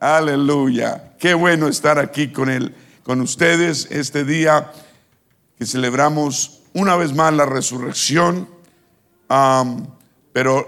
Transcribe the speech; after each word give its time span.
Aleluya. 0.00 1.12
Qué 1.18 1.34
bueno 1.34 1.68
estar 1.68 1.98
aquí 1.98 2.28
con 2.28 2.48
él, 2.48 2.74
con 3.02 3.20
ustedes 3.20 3.86
este 3.90 4.24
día 4.24 4.72
que 5.58 5.66
celebramos 5.66 6.62
una 6.72 6.96
vez 6.96 7.12
más 7.12 7.34
la 7.34 7.44
resurrección. 7.44 8.48
pero 10.32 10.66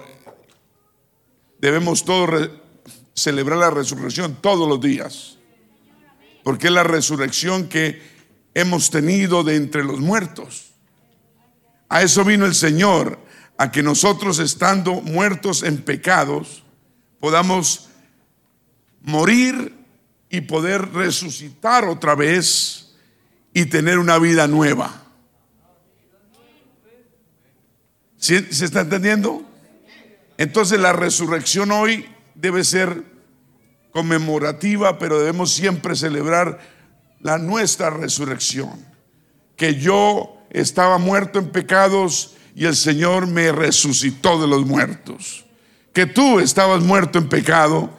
debemos 1.58 2.04
todos 2.04 2.50
celebrar 3.14 3.58
la 3.58 3.70
resurrección 3.70 4.36
todos 4.42 4.68
los 4.68 4.82
días. 4.82 5.38
Porque 6.44 6.66
es 6.66 6.72
la 6.74 6.84
resurrección 6.84 7.70
que 7.70 8.02
hemos 8.52 8.90
tenido 8.90 9.44
de 9.44 9.56
entre 9.56 9.82
los 9.82 10.00
muertos. 10.00 10.74
A 11.88 12.02
eso 12.02 12.22
vino 12.22 12.44
el 12.44 12.54
Señor, 12.54 13.18
a 13.56 13.72
que 13.72 13.82
nosotros 13.82 14.40
estando 14.40 15.00
muertos 15.00 15.62
en 15.62 15.78
pecados, 15.78 16.64
podamos 17.18 17.88
morir 19.02 19.74
y 20.30 20.40
poder 20.42 20.92
resucitar 20.92 21.84
otra 21.84 22.14
vez 22.14 22.94
y 23.52 23.66
tener 23.66 23.98
una 23.98 24.18
vida 24.18 24.46
nueva. 24.46 25.02
¿Se 28.16 28.36
está 28.50 28.82
entendiendo? 28.82 29.42
Entonces 30.38 30.78
la 30.80 30.92
resurrección 30.92 31.72
hoy 31.72 32.06
debe 32.34 32.64
ser 32.64 33.04
conmemorativa, 33.90 34.98
pero 34.98 35.18
debemos 35.18 35.52
siempre 35.52 35.94
celebrar 35.96 36.60
la 37.20 37.38
nuestra 37.38 37.90
resurrección. 37.90 38.70
Que 39.56 39.74
yo 39.74 40.38
estaba 40.50 40.98
muerto 40.98 41.38
en 41.38 41.50
pecados 41.50 42.34
y 42.54 42.64
el 42.66 42.76
Señor 42.76 43.26
me 43.26 43.52
resucitó 43.52 44.40
de 44.40 44.46
los 44.46 44.66
muertos. 44.66 45.44
Que 45.92 46.06
tú 46.06 46.40
estabas 46.40 46.82
muerto 46.82 47.18
en 47.18 47.28
pecado 47.28 47.90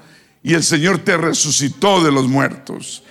y 0.43 0.53
el 0.53 0.63
Señor 0.63 0.99
te 0.99 1.15
resucitó 1.15 2.03
de 2.03 2.11
los 2.11 2.27
muertos. 2.27 3.03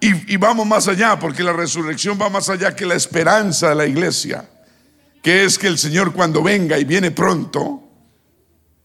Y, 0.00 0.36
vamos 0.36 0.66
más 0.66 0.86
allá, 0.86 1.18
porque 1.18 1.42
la 1.42 1.54
resurrección 1.54 2.18
va 2.20 2.28
más 2.28 2.50
allá 2.50 2.76
que 2.76 2.84
la 2.84 2.94
esperanza 2.94 3.70
de 3.70 3.74
la 3.74 3.86
iglesia, 3.86 4.46
que 5.22 5.44
es 5.44 5.56
que 5.56 5.68
el 5.68 5.78
Señor 5.78 6.12
cuando 6.12 6.42
venga 6.42 6.78
y 6.78 6.84
viene 6.84 7.10
pronto, 7.10 7.82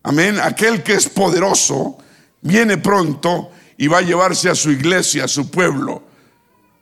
amén, 0.04 0.40
aquel 0.42 0.82
que 0.82 0.94
es 0.94 1.10
poderoso, 1.10 1.98
viene 2.42 2.78
pronto 2.78 3.52
y 3.76 3.88
va 3.88 3.98
a 3.98 4.02
llevarse 4.02 4.50
a 4.50 4.56
su 4.56 4.72
iglesia, 4.72 5.26
a 5.26 5.28
su 5.28 5.52
pueblo. 5.52 6.04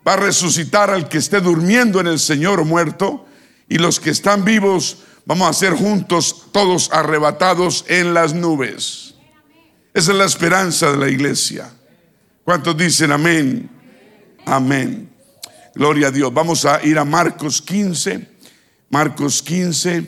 Va 0.08 0.14
a 0.14 0.18
resucitar 0.18 0.92
al 0.92 1.10
que 1.10 1.18
esté 1.18 1.42
durmiendo 1.42 2.00
en 2.00 2.06
el 2.06 2.20
Señor 2.20 2.64
muerto, 2.64 3.26
y 3.68 3.80
los 3.80 4.00
que 4.00 4.12
están 4.12 4.46
vivos 4.46 5.00
vamos 5.26 5.50
a 5.50 5.54
ser 5.54 5.74
juntos 5.74 6.46
todos 6.52 6.92
arrebatados 6.94 7.86
en 7.88 8.14
las 8.14 8.36
nubes. 8.36 9.07
Esa 9.98 10.12
es 10.12 10.18
la 10.20 10.26
esperanza 10.26 10.92
de 10.92 10.98
la 10.98 11.10
iglesia. 11.10 11.72
¿Cuántos 12.44 12.78
dicen 12.78 13.12
amén? 13.12 13.68
Amén. 14.46 15.10
Gloria 15.74 16.10
a 16.10 16.12
Dios. 16.12 16.32
Vamos 16.32 16.66
a 16.66 16.86
ir 16.86 17.00
a 17.00 17.04
Marcos 17.04 17.64
15. 17.64 18.30
Marcos 18.92 19.42
15. 19.42 20.06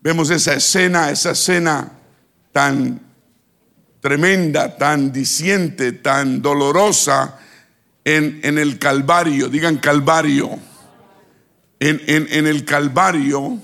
Vemos 0.00 0.30
esa 0.30 0.54
escena, 0.54 1.10
esa 1.12 1.30
escena 1.30 1.92
tan 2.50 3.00
tremenda, 4.00 4.76
tan 4.76 5.12
diciente, 5.12 5.92
tan 5.92 6.42
dolorosa 6.42 7.38
en, 8.02 8.40
en 8.42 8.58
el 8.58 8.80
Calvario. 8.80 9.48
Digan 9.48 9.76
Calvario. 9.76 10.58
En, 11.78 12.02
en, 12.08 12.26
en 12.32 12.48
el 12.48 12.64
Calvario 12.64 13.60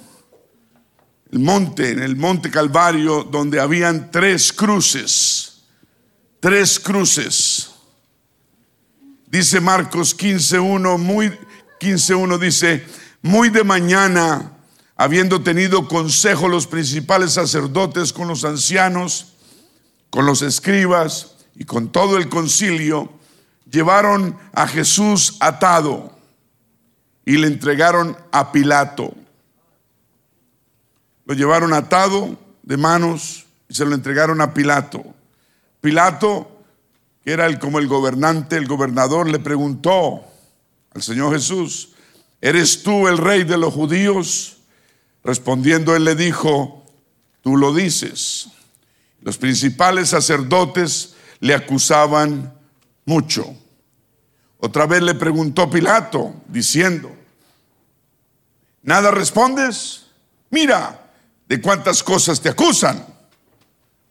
el 1.31 1.41
monte, 1.41 1.91
en 1.91 2.03
el 2.03 2.17
monte 2.17 2.51
Calvario, 2.51 3.25
donde 3.25 3.61
habían 3.61 4.11
tres 4.11 4.53
cruces, 4.53 5.63
tres 6.41 6.79
cruces. 6.79 7.71
Dice 9.27 9.61
Marcos 9.61 10.17
15.1, 10.17 10.99
muy 10.99 11.29
15.1 11.81 12.39
dice, 12.39 12.87
muy 13.23 13.51
de 13.51 13.65
mañana, 13.65 14.53
habiendo 14.97 15.43
tenido 15.43 15.89
consejo 15.89 16.49
los 16.49 16.67
principales 16.67 17.33
sacerdotes 17.33 18.13
con 18.13 18.29
los 18.29 18.45
ancianos, 18.45 19.35
con 20.11 20.27
los 20.27 20.43
escribas 20.43 21.35
y 21.57 21.65
con 21.65 21.91
todo 21.91 22.17
el 22.17 22.29
concilio, 22.29 23.13
llevaron 23.71 24.39
a 24.55 24.67
Jesús 24.69 25.37
atado 25.41 26.17
y 27.25 27.37
le 27.37 27.49
entregaron 27.49 28.17
a 28.31 28.53
Pilato 28.53 29.13
lo 31.27 31.35
llevaron 31.35 31.75
atado 31.75 32.39
de 32.63 32.77
manos 32.77 33.47
y 33.69 33.75
se 33.75 33.85
lo 33.85 33.95
entregaron 33.95 34.41
a 34.41 34.55
Pilato. 34.55 35.05
Pilato, 35.81 36.63
que 37.25 37.33
era 37.33 37.47
el, 37.47 37.59
como 37.59 37.81
el 37.81 37.89
gobernante, 37.89 38.57
el 38.57 38.67
gobernador, 38.67 39.29
le 39.29 39.41
preguntó 39.41 40.25
al 40.95 41.03
Señor 41.03 41.35
Jesús, 41.35 41.91
¿eres 42.41 42.83
tú 42.83 43.09
el 43.09 43.19
rey 43.19 43.43
de 43.43 43.59
los 43.59 43.75
judíos? 43.75 44.59
Respondiendo 45.25 45.97
él 45.97 46.05
le 46.05 46.15
dijo, 46.15 46.85
tú 47.43 47.57
lo 47.57 47.75
dices. 47.75 48.49
Los 49.21 49.37
principales 49.37 50.11
sacerdotes 50.11 51.17
le 51.41 51.55
acusaban 51.55 52.55
mucho. 53.05 53.53
Otra 54.59 54.87
vez 54.87 55.03
le 55.03 55.15
preguntó 55.15 55.69
Pilato, 55.69 56.35
diciendo, 56.47 57.11
¿nada 58.83 59.11
respondes? 59.11 60.07
Mira, 60.51 61.06
de 61.49 61.61
cuántas 61.61 62.03
cosas 62.03 62.41
te 62.41 62.49
acusan. 62.49 63.05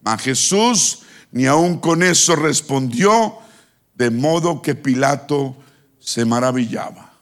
Mas 0.01 0.22
Jesús 0.22 1.01
ni 1.31 1.46
aun 1.47 1.79
con 1.79 2.01
eso 2.01 2.35
respondió, 2.35 3.38
de 3.94 4.09
modo 4.09 4.62
que 4.62 4.75
Pilato 4.75 5.57
se 6.00 6.23
maravillaba. 6.23 7.13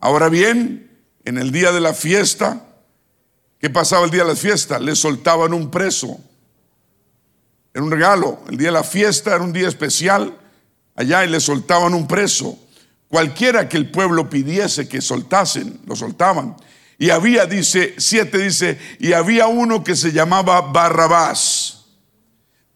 Ahora 0.00 0.28
bien, 0.28 0.90
en 1.24 1.38
el 1.38 1.50
día 1.50 1.72
de 1.72 1.80
la 1.80 1.94
fiesta, 1.94 2.62
¿qué 3.58 3.70
pasaba 3.70 4.04
el 4.04 4.10
día 4.10 4.22
de 4.22 4.30
la 4.30 4.36
fiesta? 4.36 4.78
Le 4.78 4.94
soltaban 4.94 5.52
un 5.52 5.70
preso. 5.70 6.20
Era 7.72 7.84
un 7.84 7.90
regalo. 7.90 8.40
El 8.48 8.56
día 8.56 8.68
de 8.68 8.72
la 8.74 8.84
fiesta 8.84 9.34
era 9.34 9.44
un 9.44 9.52
día 9.52 9.68
especial 9.68 10.36
allá 10.94 11.24
y 11.24 11.28
le 11.28 11.40
soltaban 11.40 11.94
un 11.94 12.06
preso. 12.06 12.58
Cualquiera 13.08 13.68
que 13.68 13.76
el 13.76 13.90
pueblo 13.90 14.28
pidiese 14.28 14.88
que 14.88 15.00
soltasen, 15.00 15.80
lo 15.86 15.96
soltaban. 15.96 16.56
Y 16.98 17.10
había, 17.10 17.46
dice, 17.46 17.94
siete 17.98 18.38
dice, 18.38 18.76
y 18.98 19.12
había 19.12 19.46
uno 19.46 19.84
que 19.84 19.94
se 19.94 20.10
llamaba 20.10 20.60
Barrabás, 20.60 21.84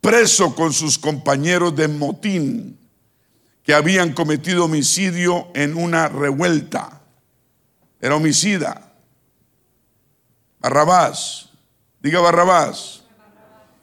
preso 0.01 0.55
con 0.55 0.73
sus 0.73 0.97
compañeros 0.97 1.75
de 1.75 1.89
motín, 1.89 2.79
que 3.65 3.75
habían 3.75 4.13
cometido 4.13 4.67
homicidio 4.67 5.49
en 5.55 5.77
una 5.77 6.09
revuelta. 6.09 7.01
Era 8.01 8.15
homicida. 8.15 8.93
Barrabás, 10.61 11.51
diga 12.01 12.21
Barrabás. 12.21 13.03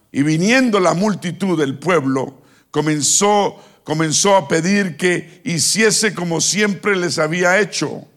Y 0.09 0.23
viniendo 0.23 0.79
la 0.79 0.93
multitud 0.93 1.59
del 1.59 1.77
pueblo, 1.77 2.41
comenzó, 2.71 3.61
comenzó 3.83 4.37
a 4.37 4.47
pedir 4.47 4.95
que 4.95 5.41
hiciese 5.43 6.13
como 6.13 6.39
siempre 6.39 6.95
les 6.95 7.19
había 7.19 7.59
hecho 7.59 8.07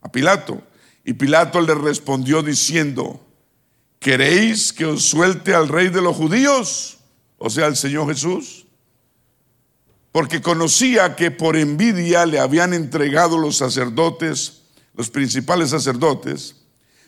a 0.00 0.10
Pilato 0.10 0.62
y 1.04 1.12
Pilato 1.12 1.60
le 1.60 1.74
respondió 1.74 2.42
diciendo, 2.42 3.20
¿queréis 3.98 4.72
que 4.72 4.86
os 4.86 5.02
suelte 5.02 5.54
al 5.54 5.68
rey 5.68 5.88
de 5.88 6.00
los 6.00 6.16
judíos? 6.16 6.98
O 7.36 7.50
sea, 7.50 7.66
al 7.66 7.76
Señor 7.76 8.08
Jesús. 8.08 8.66
Porque 10.12 10.40
conocía 10.40 11.14
que 11.14 11.30
por 11.30 11.56
envidia 11.56 12.24
le 12.24 12.38
habían 12.38 12.72
entregado 12.72 13.36
los 13.36 13.56
sacerdotes, 13.56 14.62
los 14.94 15.10
principales 15.10 15.70
sacerdotes. 15.70 16.56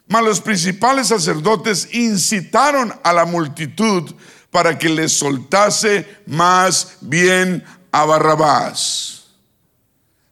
Mas 0.09 0.23
los 0.23 0.41
principales 0.41 1.09
sacerdotes 1.09 1.89
incitaron 1.95 2.93
a 3.03 3.13
la 3.13 3.25
multitud 3.25 4.15
para 4.51 4.79
que 4.79 4.89
le 4.89 5.09
soltase 5.09 6.07
más 6.27 6.99
bien 7.01 7.65
a 7.93 8.05
Barrabás. 8.05 9.29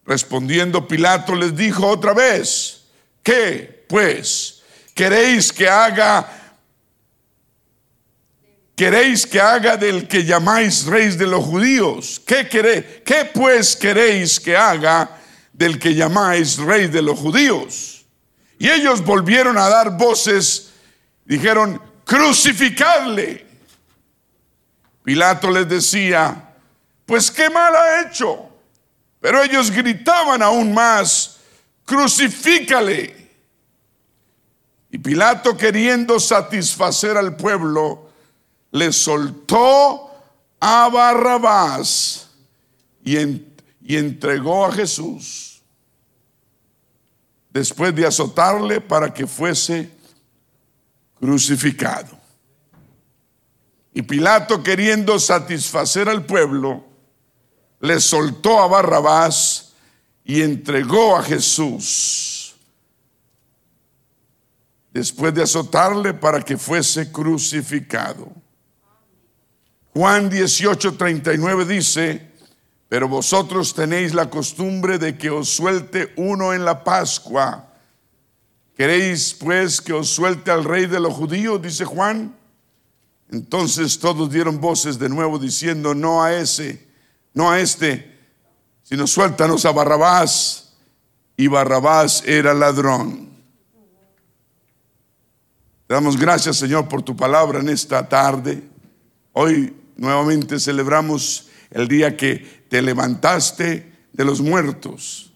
Respondiendo 0.05 0.87
Pilato 0.87 1.35
les 1.35 1.57
dijo 1.57 1.87
otra 1.87 2.13
vez, 2.13 2.84
¿Qué 3.25 3.87
pues 3.89 4.63
queréis 4.95 5.51
que 5.53 5.67
haga? 5.67 6.29
¿Queréis 8.77 9.27
que 9.27 9.41
haga 9.41 9.77
del 9.77 10.07
que 10.07 10.25
llamáis 10.25 10.85
rey 10.85 11.09
de 11.17 11.27
los 11.27 11.43
judíos? 11.45 12.21
¿Qué, 12.27 12.47
queréis? 12.47 12.85
¿Qué 13.05 13.25
pues 13.33 13.75
queréis 13.75 14.39
que 14.39 14.57
haga 14.57 15.19
del 15.53 15.79
que 15.79 15.95
llamáis 15.95 16.59
rey 16.59 16.87
de 16.89 17.01
los 17.01 17.19
judíos? 17.19 18.05
Y 18.59 18.69
ellos 18.69 19.03
volvieron 19.03 19.57
a 19.57 19.69
dar 19.71 19.97
voces, 19.97 20.73
dijeron, 21.25 21.81
crucificarle. 22.05 23.47
Pilato 25.03 25.51
les 25.51 25.69
decía, 25.69 26.51
pues 27.07 27.31
qué 27.31 27.49
mal 27.49 27.75
ha 27.75 28.03
hecho. 28.03 28.51
Pero 29.21 29.43
ellos 29.43 29.71
gritaban 29.71 30.43
aún 30.43 30.75
más, 30.75 31.34
crucifícale. 31.85 33.25
Y 34.91 34.99
Pilato 34.99 35.57
queriendo 35.57 36.21
satisfacer 36.21 37.17
al 37.17 37.37
pueblo, 37.37 38.11
le 38.71 38.93
soltó 38.93 40.11
a 40.61 40.89
Barrabás 40.89 42.31
y, 43.05 43.19
y 43.19 43.97
entregó 43.97 44.67
a 44.67 44.73
Jesús 44.73 45.63
después 47.51 47.95
de 47.95 48.07
azotarle 48.07 48.81
para 48.81 49.13
que 49.15 49.27
fuese 49.27 49.91
crucificado. 51.21 52.19
Y 53.93 54.03
Pilato, 54.03 54.63
queriendo 54.63 55.21
satisfacer 55.21 56.09
al 56.09 56.27
pueblo, 56.27 56.85
le 57.81 58.01
soltó 58.01 58.61
a 58.61 58.67
Barrabás 58.67 59.74
y 60.25 60.41
entregó 60.43 61.17
a 61.17 61.23
Jesús 61.23 62.55
después 64.93 65.35
de 65.35 65.43
azotarle 65.43 66.15
para 66.15 66.41
que 66.41 66.57
fuese 66.57 67.13
crucificado. 67.13 68.33
Juan 69.93 70.31
18, 70.31 70.95
39 70.95 71.65
dice, 71.67 72.33
pero 72.89 73.09
vosotros 73.09 73.75
tenéis 73.75 74.15
la 74.15 74.31
costumbre 74.31 74.99
de 74.99 75.19
que 75.19 75.31
os 75.31 75.49
suelte 75.49 76.13
uno 76.17 76.55
en 76.55 76.65
la 76.65 76.83
Pascua. 76.83 77.73
¿Queréis 78.77 79.35
pues 79.35 79.81
que 79.81 79.93
os 79.93 80.09
suelte 80.09 80.51
al 80.51 80.65
rey 80.65 80.87
de 80.87 81.01
los 81.01 81.13
judíos? 81.13 81.61
Dice 81.61 81.85
Juan. 81.85 82.37
Entonces 83.31 83.99
todos 83.99 84.31
dieron 84.31 84.61
voces 84.61 84.99
de 84.99 85.09
nuevo 85.09 85.39
diciendo, 85.39 85.95
no 85.95 86.23
a 86.23 86.35
ese, 86.35 86.87
no 87.33 87.51
a 87.51 87.61
este, 87.61 88.14
sino 88.85 89.07
suéltanos 89.07 89.65
a 89.65 89.73
Barrabás. 89.73 90.61
Y 91.37 91.49
Barrabás 91.49 92.23
era 92.25 92.55
ladrón. 92.55 93.29
Te 95.89 95.95
damos 95.95 96.17
gracias, 96.17 96.57
Señor, 96.57 96.89
por 96.89 97.03
tu 97.03 97.17
palabra 97.17 97.59
en 97.59 97.69
esta 97.69 98.09
tarde. 98.09 98.63
Hoy 99.33 99.75
nuevamente 99.97 100.61
celebramos 100.61 101.49
el 101.73 101.89
día 101.89 102.17
que 102.17 102.65
te 102.69 102.81
levantaste 102.81 103.93
de 104.13 104.25
los 104.25 104.41
muertos. 104.41 105.33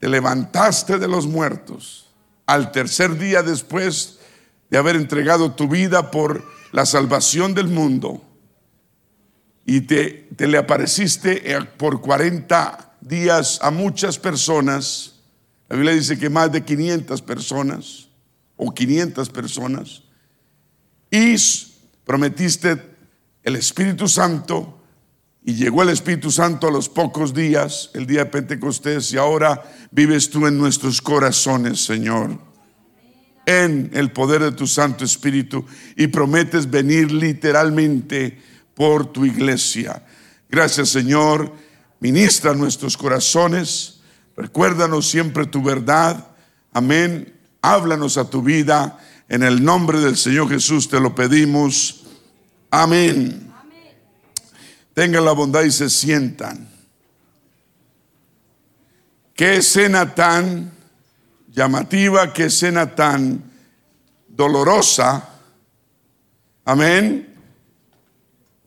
Te 0.00 0.08
levantaste 0.08 0.98
de 0.98 1.06
los 1.06 1.28
muertos. 1.28 2.08
Al 2.46 2.72
tercer 2.72 3.16
día 3.16 3.42
después 3.42 4.18
de 4.68 4.78
haber 4.78 4.96
entregado 4.96 5.52
tu 5.52 5.68
vida 5.68 6.10
por 6.10 6.44
la 6.72 6.86
salvación 6.86 7.54
del 7.54 7.68
mundo 7.68 8.27
y 9.68 9.82
te, 9.82 10.30
te, 10.34 10.46
le 10.46 10.56
apareciste 10.56 11.52
eh, 11.52 11.60
por 11.76 12.00
40 12.00 12.96
días 13.02 13.58
a 13.60 13.70
muchas 13.70 14.18
personas. 14.18 15.16
La 15.68 15.76
Biblia 15.76 15.92
dice 15.92 16.18
que 16.18 16.30
más 16.30 16.50
de 16.50 16.64
500 16.64 17.20
personas 17.20 18.08
o 18.56 18.72
500 18.72 19.28
personas. 19.28 20.04
Y 21.10 21.36
prometiste 22.06 22.82
el 23.42 23.56
Espíritu 23.56 24.08
Santo 24.08 24.80
y 25.44 25.52
llegó 25.52 25.82
el 25.82 25.90
Espíritu 25.90 26.30
Santo 26.30 26.68
a 26.68 26.72
los 26.72 26.88
pocos 26.88 27.34
días, 27.34 27.90
el 27.92 28.06
día 28.06 28.24
de 28.24 28.30
Pentecostés, 28.30 29.12
y 29.12 29.18
ahora 29.18 29.62
vives 29.90 30.30
tú 30.30 30.46
en 30.46 30.56
nuestros 30.56 31.02
corazones, 31.02 31.84
Señor 31.84 32.48
en 33.44 33.90
el 33.94 34.12
poder 34.12 34.42
de 34.42 34.52
tu 34.52 34.66
Santo 34.66 35.06
Espíritu 35.06 35.64
y 35.96 36.08
prometes 36.08 36.70
venir 36.70 37.10
literalmente 37.10 38.38
por 38.78 39.10
tu 39.12 39.24
iglesia. 39.26 40.04
Gracias 40.48 40.90
Señor, 40.90 41.52
ministra 41.98 42.54
nuestros 42.54 42.96
corazones, 42.96 44.02
recuérdanos 44.36 45.10
siempre 45.10 45.46
tu 45.46 45.60
verdad. 45.64 46.28
Amén. 46.72 47.34
Háblanos 47.60 48.16
a 48.18 48.30
tu 48.30 48.40
vida. 48.40 49.00
En 49.28 49.42
el 49.42 49.64
nombre 49.64 49.98
del 49.98 50.16
Señor 50.16 50.48
Jesús 50.48 50.88
te 50.88 51.00
lo 51.00 51.12
pedimos. 51.12 52.04
Amén. 52.70 53.52
Tengan 54.94 55.24
la 55.24 55.32
bondad 55.32 55.64
y 55.64 55.72
se 55.72 55.90
sientan. 55.90 56.68
Qué 59.34 59.56
escena 59.56 60.14
tan 60.14 60.70
llamativa, 61.48 62.32
qué 62.32 62.44
escena 62.44 62.94
tan 62.94 63.42
dolorosa. 64.28 65.28
Amén. 66.64 67.27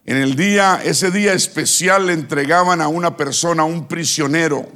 En 0.05 0.17
el 0.17 0.35
día, 0.35 0.81
ese 0.83 1.11
día 1.11 1.33
especial 1.33 2.07
le 2.07 2.13
entregaban 2.13 2.81
a 2.81 2.87
una 2.87 3.15
persona, 3.15 3.63
a 3.63 3.65
un 3.65 3.87
prisionero, 3.87 4.67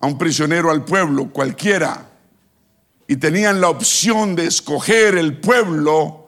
a 0.00 0.06
un 0.06 0.18
prisionero 0.18 0.70
al 0.70 0.84
pueblo, 0.84 1.30
cualquiera. 1.30 2.10
Y 3.06 3.16
tenían 3.16 3.60
la 3.60 3.68
opción 3.68 4.34
de 4.34 4.46
escoger 4.46 5.16
el 5.16 5.38
pueblo 5.38 6.26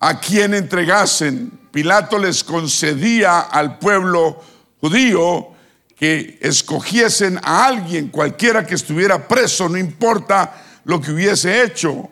a 0.00 0.18
quien 0.18 0.54
entregasen. 0.54 1.50
Pilato 1.70 2.18
les 2.18 2.42
concedía 2.42 3.40
al 3.40 3.78
pueblo 3.78 4.40
judío 4.80 5.48
que 5.96 6.38
escogiesen 6.42 7.38
a 7.42 7.66
alguien, 7.66 8.08
cualquiera 8.08 8.66
que 8.66 8.74
estuviera 8.74 9.28
preso, 9.28 9.68
no 9.68 9.78
importa 9.78 10.80
lo 10.84 11.00
que 11.00 11.12
hubiese 11.12 11.62
hecho. 11.62 12.10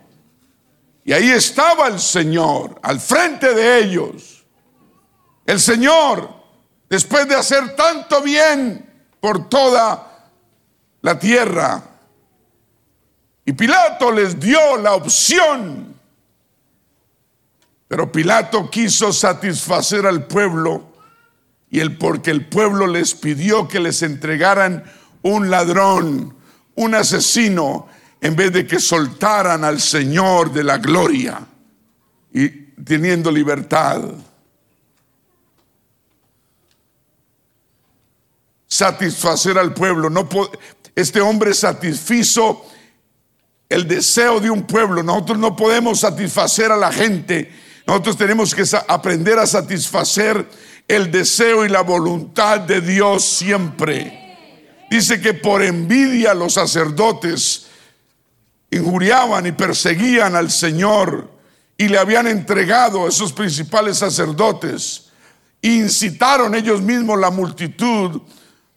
Y 1.04 1.12
ahí 1.12 1.30
estaba 1.30 1.88
el 1.88 1.98
Señor, 1.98 2.78
al 2.82 3.00
frente 3.00 3.52
de 3.52 3.80
ellos. 3.80 4.41
El 5.46 5.60
Señor, 5.60 6.28
después 6.88 7.28
de 7.28 7.34
hacer 7.34 7.74
tanto 7.74 8.22
bien 8.22 8.88
por 9.20 9.48
toda 9.48 10.30
la 11.00 11.18
tierra, 11.18 11.82
y 13.44 13.52
Pilato 13.52 14.12
les 14.12 14.38
dio 14.38 14.76
la 14.76 14.94
opción, 14.94 15.96
pero 17.88 18.10
Pilato 18.10 18.70
quiso 18.70 19.12
satisfacer 19.12 20.06
al 20.06 20.26
pueblo 20.26 20.92
y 21.70 21.80
el 21.80 21.96
porque 21.98 22.30
el 22.30 22.46
pueblo 22.46 22.86
les 22.86 23.14
pidió 23.14 23.66
que 23.66 23.80
les 23.80 24.02
entregaran 24.02 24.84
un 25.22 25.50
ladrón, 25.50 26.36
un 26.74 26.94
asesino, 26.94 27.88
en 28.20 28.36
vez 28.36 28.52
de 28.52 28.66
que 28.66 28.78
soltaran 28.78 29.64
al 29.64 29.80
Señor 29.80 30.52
de 30.52 30.62
la 30.62 30.78
gloria 30.78 31.40
y 32.32 32.48
teniendo 32.48 33.32
libertad. 33.32 34.02
Satisfacer 38.72 39.58
al 39.58 39.74
pueblo. 39.74 40.08
No 40.08 40.26
este 40.94 41.20
hombre 41.20 41.52
satisfizo 41.52 42.64
el 43.68 43.86
deseo 43.86 44.40
de 44.40 44.48
un 44.48 44.62
pueblo. 44.62 45.02
Nosotros 45.02 45.36
no 45.36 45.54
podemos 45.54 46.00
satisfacer 46.00 46.72
a 46.72 46.76
la 46.78 46.90
gente. 46.90 47.52
Nosotros 47.86 48.16
tenemos 48.16 48.54
que 48.54 48.64
aprender 48.88 49.38
a 49.38 49.46
satisfacer 49.46 50.48
el 50.88 51.10
deseo 51.10 51.66
y 51.66 51.68
la 51.68 51.82
voluntad 51.82 52.60
de 52.60 52.80
Dios 52.80 53.22
siempre. 53.22 54.38
Dice 54.90 55.20
que 55.20 55.34
por 55.34 55.62
envidia 55.62 56.32
los 56.32 56.54
sacerdotes 56.54 57.66
injuriaban 58.70 59.44
y 59.44 59.52
perseguían 59.52 60.34
al 60.34 60.50
Señor 60.50 61.30
y 61.76 61.88
le 61.88 61.98
habían 61.98 62.26
entregado 62.26 63.04
a 63.04 63.10
esos 63.10 63.34
principales 63.34 63.98
sacerdotes. 63.98 65.10
Incitaron 65.60 66.54
ellos 66.54 66.80
mismos 66.80 67.20
la 67.20 67.30
multitud 67.30 68.22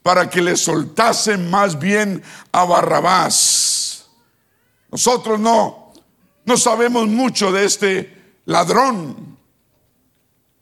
para 0.05 0.29
que 0.29 0.39
le 0.39 0.55
soltasen 0.55 1.49
más 1.49 1.79
bien 1.79 2.21
a 2.51 2.63
Barrabás. 2.63 4.05
Nosotros 4.91 5.39
no, 5.39 5.93
no 6.45 6.57
sabemos 6.57 7.07
mucho 7.07 7.51
de 7.51 7.65
este 7.65 8.35
ladrón, 8.45 9.35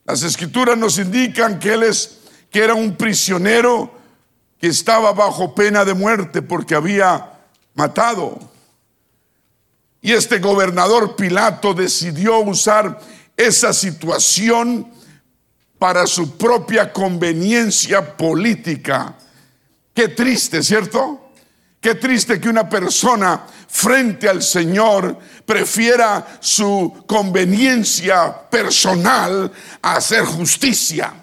las 0.05 0.23
escrituras 0.23 0.77
nos 0.77 0.97
indican 0.97 1.59
que 1.59 1.73
él 1.73 1.83
es 1.83 2.19
que 2.49 2.63
era 2.63 2.73
un 2.73 2.95
prisionero 2.95 3.93
que 4.57 4.67
estaba 4.67 5.11
bajo 5.11 5.53
pena 5.53 5.83
de 5.83 5.93
muerte 5.93 6.41
porque 6.41 6.73
había 6.73 7.33
matado. 7.73 8.39
Y 10.01 10.13
este 10.13 10.39
gobernador 10.39 11.17
Pilato 11.17 11.73
decidió 11.73 12.39
usar 12.39 12.97
esa 13.35 13.73
situación 13.73 14.89
para 15.77 16.07
su 16.07 16.37
propia 16.37 16.93
conveniencia 16.93 18.15
política. 18.15 19.17
Qué 19.93 20.09
triste, 20.09 20.63
¿cierto? 20.63 21.31
Qué 21.79 21.95
triste 21.95 22.39
que 22.39 22.49
una 22.49 22.67
persona 22.67 23.45
frente 23.67 24.29
al 24.29 24.41
Señor 24.41 25.19
prefiera 25.45 26.37
su 26.39 27.03
conveniencia 27.05 28.49
personal 28.49 29.51
a 29.81 29.95
hacer 29.97 30.23
justicia. 30.23 31.13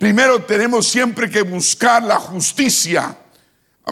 Primero 0.00 0.42
tenemos 0.42 0.88
siempre 0.88 1.30
que 1.30 1.42
buscar 1.42 2.02
la 2.02 2.16
justicia. 2.16 3.16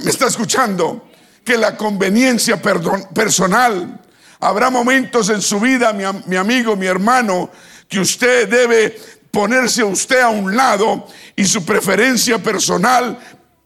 ¿Me 0.02 0.10
está 0.10 0.26
escuchando? 0.26 1.08
Que 1.44 1.56
la 1.56 1.76
conveniencia 1.76 2.60
personal. 2.60 4.00
Habrá 4.40 4.70
momentos 4.70 5.28
en 5.30 5.40
su 5.40 5.60
vida, 5.60 5.92
mi, 5.92 6.02
mi 6.26 6.36
amigo, 6.36 6.74
mi 6.76 6.86
hermano, 6.86 7.50
que 7.88 8.00
usted 8.00 8.48
debe 8.48 8.98
ponerse 9.30 9.84
usted 9.84 10.20
a 10.20 10.30
un 10.30 10.56
lado 10.56 11.06
y 11.36 11.44
su 11.44 11.64
preferencia 11.64 12.42
personal 12.42 13.18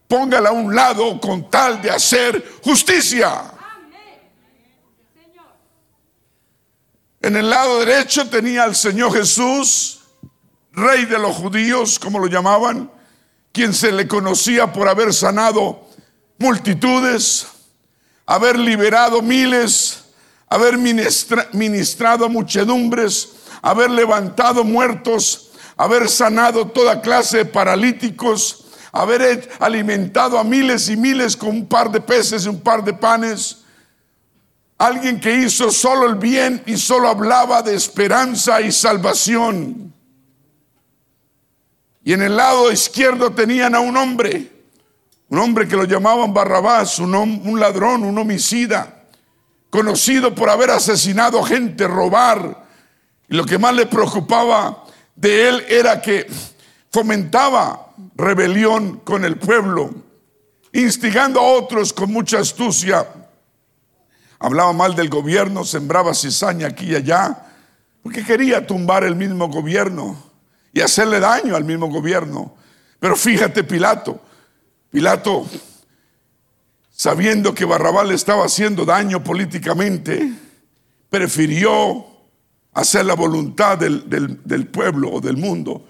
póngala 0.07 0.49
a 0.49 0.53
un 0.53 0.75
lado 0.75 1.19
con 1.19 1.49
tal 1.49 1.81
de 1.81 1.91
hacer 1.91 2.59
justicia. 2.63 3.51
En 7.21 7.37
el 7.37 7.49
lado 7.49 7.79
derecho 7.79 8.29
tenía 8.29 8.63
al 8.63 8.75
Señor 8.75 9.13
Jesús, 9.13 10.01
rey 10.73 11.05
de 11.05 11.17
los 11.17 11.35
judíos, 11.37 11.97
como 11.97 12.19
lo 12.19 12.27
llamaban, 12.27 12.91
quien 13.53 13.73
se 13.73 13.91
le 13.91 14.07
conocía 14.07 14.73
por 14.73 14.89
haber 14.89 15.13
sanado 15.13 15.87
multitudes, 16.37 17.47
haber 18.25 18.59
liberado 18.59 19.21
miles, 19.21 20.03
haber 20.49 20.77
ministrado 20.77 22.27
muchedumbres, 22.27 23.29
haber 23.61 23.89
levantado 23.89 24.63
muertos, 24.63 25.51
haber 25.77 26.09
sanado 26.09 26.67
toda 26.67 27.01
clase 27.01 27.37
de 27.37 27.45
paralíticos, 27.45 28.62
haber 28.93 29.49
alimentado 29.59 30.37
a 30.37 30.43
miles 30.43 30.87
y 30.87 30.95
miles 30.95 31.35
con 31.35 31.49
un 31.49 31.65
par 31.65 31.91
de 31.91 31.99
peces 31.99 32.45
y 32.45 32.49
un 32.49 32.61
par 32.61 32.83
de 32.83 32.93
panes. 32.93 33.63
Alguien 34.77 35.19
que 35.19 35.33
hizo 35.33 35.71
solo 35.71 36.07
el 36.07 36.15
bien 36.15 36.61
y 36.67 36.77
solo 36.77 37.09
hablaba 37.09 37.63
de 37.63 37.75
esperanza 37.75 38.61
y 38.61 38.71
salvación. 38.71 39.91
Y 42.03 42.13
en 42.13 42.21
el 42.21 42.37
lado 42.37 42.71
izquierdo 42.71 43.31
tenían 43.31 43.73
a 43.73 43.79
un 43.79 43.97
hombre, 43.97 44.51
un 45.29 45.39
hombre 45.39 45.67
que 45.67 45.75
lo 45.75 45.85
llamaban 45.85 46.33
Barrabás, 46.33 46.99
un, 46.99 47.59
ladrón, 47.59 48.03
un 48.03 48.17
homicida, 48.17 49.05
conocido 49.71 50.35
por 50.35 50.51
haber 50.51 50.69
asesinado 50.69 51.41
gente, 51.41 51.87
robar. 51.87 52.63
Y 53.27 53.35
lo 53.35 53.45
que 53.45 53.57
más 53.57 53.73
le 53.73 53.87
preocupaba 53.87 54.83
de 55.15 55.49
él 55.49 55.65
era 55.67 55.99
que 55.99 56.27
fomentaba 56.91 57.83
rebelión 58.15 58.97
con 59.03 59.25
el 59.25 59.37
pueblo, 59.37 59.91
instigando 60.71 61.39
a 61.39 61.53
otros 61.53 61.93
con 61.93 62.11
mucha 62.11 62.39
astucia. 62.39 63.07
Hablaba 64.39 64.73
mal 64.73 64.95
del 64.95 65.09
gobierno, 65.09 65.63
sembraba 65.63 66.13
cizaña 66.13 66.67
aquí 66.67 66.91
y 66.91 66.95
allá, 66.95 67.47
porque 68.01 68.23
quería 68.23 68.65
tumbar 68.65 69.03
el 69.03 69.15
mismo 69.15 69.47
gobierno 69.47 70.21
y 70.73 70.81
hacerle 70.81 71.19
daño 71.19 71.55
al 71.55 71.63
mismo 71.63 71.87
gobierno. 71.87 72.55
Pero 72.99 73.15
fíjate, 73.15 73.63
Pilato, 73.63 74.19
Pilato, 74.89 75.45
sabiendo 76.91 77.53
que 77.53 77.65
Barrabás 77.65 78.07
le 78.07 78.15
estaba 78.15 78.45
haciendo 78.45 78.85
daño 78.85 79.23
políticamente, 79.23 80.33
prefirió 81.09 82.05
hacer 82.73 83.05
la 83.05 83.13
voluntad 83.13 83.77
del, 83.77 84.09
del 84.43 84.67
pueblo 84.67 85.11
o 85.13 85.21
del 85.21 85.37
mundo 85.37 85.85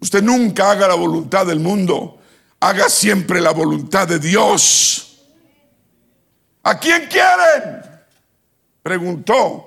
Usted 0.00 0.22
nunca 0.22 0.70
haga 0.70 0.88
la 0.88 0.94
voluntad 0.94 1.46
del 1.46 1.60
mundo, 1.60 2.18
haga 2.60 2.88
siempre 2.88 3.40
la 3.40 3.50
voluntad 3.50 4.06
de 4.06 4.18
Dios. 4.18 5.18
¿A 6.62 6.78
quién 6.78 7.06
quieren? 7.06 7.82
Preguntó. 8.82 9.64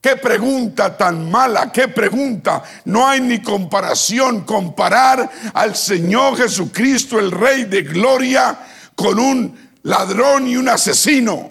Qué 0.00 0.16
pregunta 0.16 0.96
tan 0.96 1.30
mala, 1.30 1.70
qué 1.70 1.88
pregunta. 1.88 2.62
No 2.86 3.06
hay 3.06 3.20
ni 3.20 3.42
comparación 3.42 4.44
comparar 4.44 5.30
al 5.52 5.76
Señor 5.76 6.38
Jesucristo, 6.38 7.18
el 7.18 7.30
Rey 7.30 7.64
de 7.64 7.82
Gloria, 7.82 8.58
con 8.94 9.18
un 9.18 9.70
ladrón 9.82 10.48
y 10.48 10.56
un 10.56 10.70
asesino. 10.70 11.50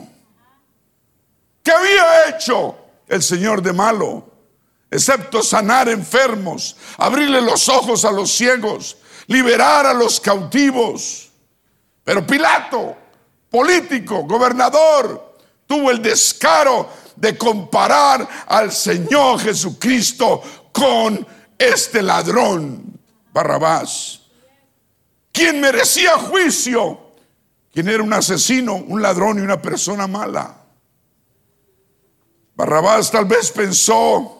¿Qué 1.61 1.71
había 1.71 2.29
hecho 2.29 2.75
el 3.07 3.21
Señor 3.21 3.61
de 3.61 3.71
malo? 3.71 4.28
Excepto 4.89 5.43
sanar 5.43 5.89
enfermos, 5.89 6.75
abrirle 6.97 7.41
los 7.41 7.69
ojos 7.69 8.05
a 8.05 8.11
los 8.11 8.31
ciegos, 8.31 8.97
liberar 9.27 9.85
a 9.85 9.93
los 9.93 10.19
cautivos. 10.19 11.29
Pero 12.03 12.25
Pilato, 12.25 12.97
político, 13.49 14.23
gobernador, 14.23 15.37
tuvo 15.67 15.91
el 15.91 16.01
descaro 16.01 16.89
de 17.15 17.37
comparar 17.37 18.27
al 18.47 18.71
Señor 18.71 19.39
Jesucristo 19.39 20.41
con 20.71 21.25
este 21.57 22.01
ladrón, 22.01 22.99
Barrabás, 23.31 24.21
quien 25.31 25.61
merecía 25.61 26.17
juicio, 26.17 27.13
quien 27.71 27.89
era 27.89 28.01
un 28.01 28.13
asesino, 28.13 28.75
un 28.75 29.01
ladrón 29.01 29.37
y 29.37 29.41
una 29.41 29.61
persona 29.61 30.07
mala. 30.07 30.55
Barrabás 32.55 33.11
tal 33.11 33.25
vez 33.25 33.51
pensó, 33.51 34.38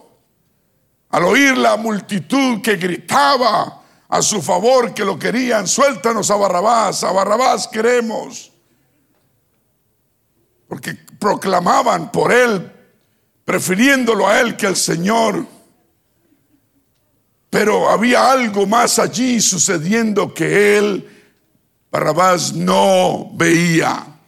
al 1.10 1.24
oír 1.24 1.58
la 1.58 1.75
multitud 1.78 2.62
que 2.62 2.75
gritaba 2.75 3.82
a 4.08 4.22
su 4.22 4.42
favor 4.42 4.94
que 4.94 5.06
lo 5.06 5.18
querían, 5.18 5.68
suéltanos 5.68 6.30
a 6.32 6.36
Barrabás, 6.36 7.04
a 7.04 7.12
Barrabás 7.12 7.68
queremos. 7.68 8.51
Porque 10.68 10.96
proclamaban 11.20 12.12
por 12.12 12.32
él, 12.32 12.72
prefiriéndolo 13.44 14.28
a 14.28 14.39
él 14.39 14.56
que 14.56 14.68
al 14.68 14.75
Señor. 14.75 15.46
Pero 17.50 17.89
había 17.89 18.32
algo 18.32 18.68
más 18.68 19.00
allí 19.00 19.42
sucediendo 19.42 20.34
que 20.34 20.78
él, 20.78 21.36
Barrabás, 21.92 22.54
no 22.54 23.32
veía. 23.34 24.18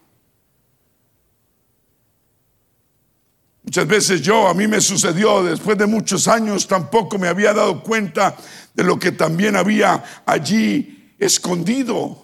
Muchas 3.72 3.88
veces 3.88 4.22
yo, 4.22 4.50
a 4.50 4.54
mí 4.54 4.68
me 4.68 4.82
sucedió, 4.82 5.44
después 5.44 5.78
de 5.78 5.86
muchos 5.86 6.28
años, 6.28 6.68
tampoco 6.68 7.18
me 7.18 7.30
había 7.30 7.54
dado 7.54 7.82
cuenta 7.82 8.36
de 8.74 8.84
lo 8.84 9.00
que 9.00 9.14
también 9.14 9.56
había 9.56 10.04
allí 10.26 11.14
escondido 11.18 12.22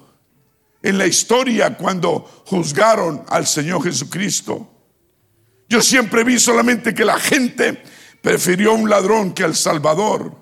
en 0.84 0.98
la 0.98 1.08
historia 1.08 1.78
cuando 1.78 2.44
juzgaron 2.48 3.24
al 3.30 3.48
Señor 3.48 3.82
Jesucristo. 3.82 4.70
Yo 5.70 5.82
siempre 5.82 6.26
vi 6.26 6.38
solamente 6.38 6.94
que 6.94 7.06
la 7.06 7.18
gente 7.18 7.82
prefirió 8.22 8.72
a 8.72 8.76
un 8.76 8.90
ladrón 8.90 9.32
que 9.32 9.46
al 9.46 9.56
Salvador. 9.56 10.36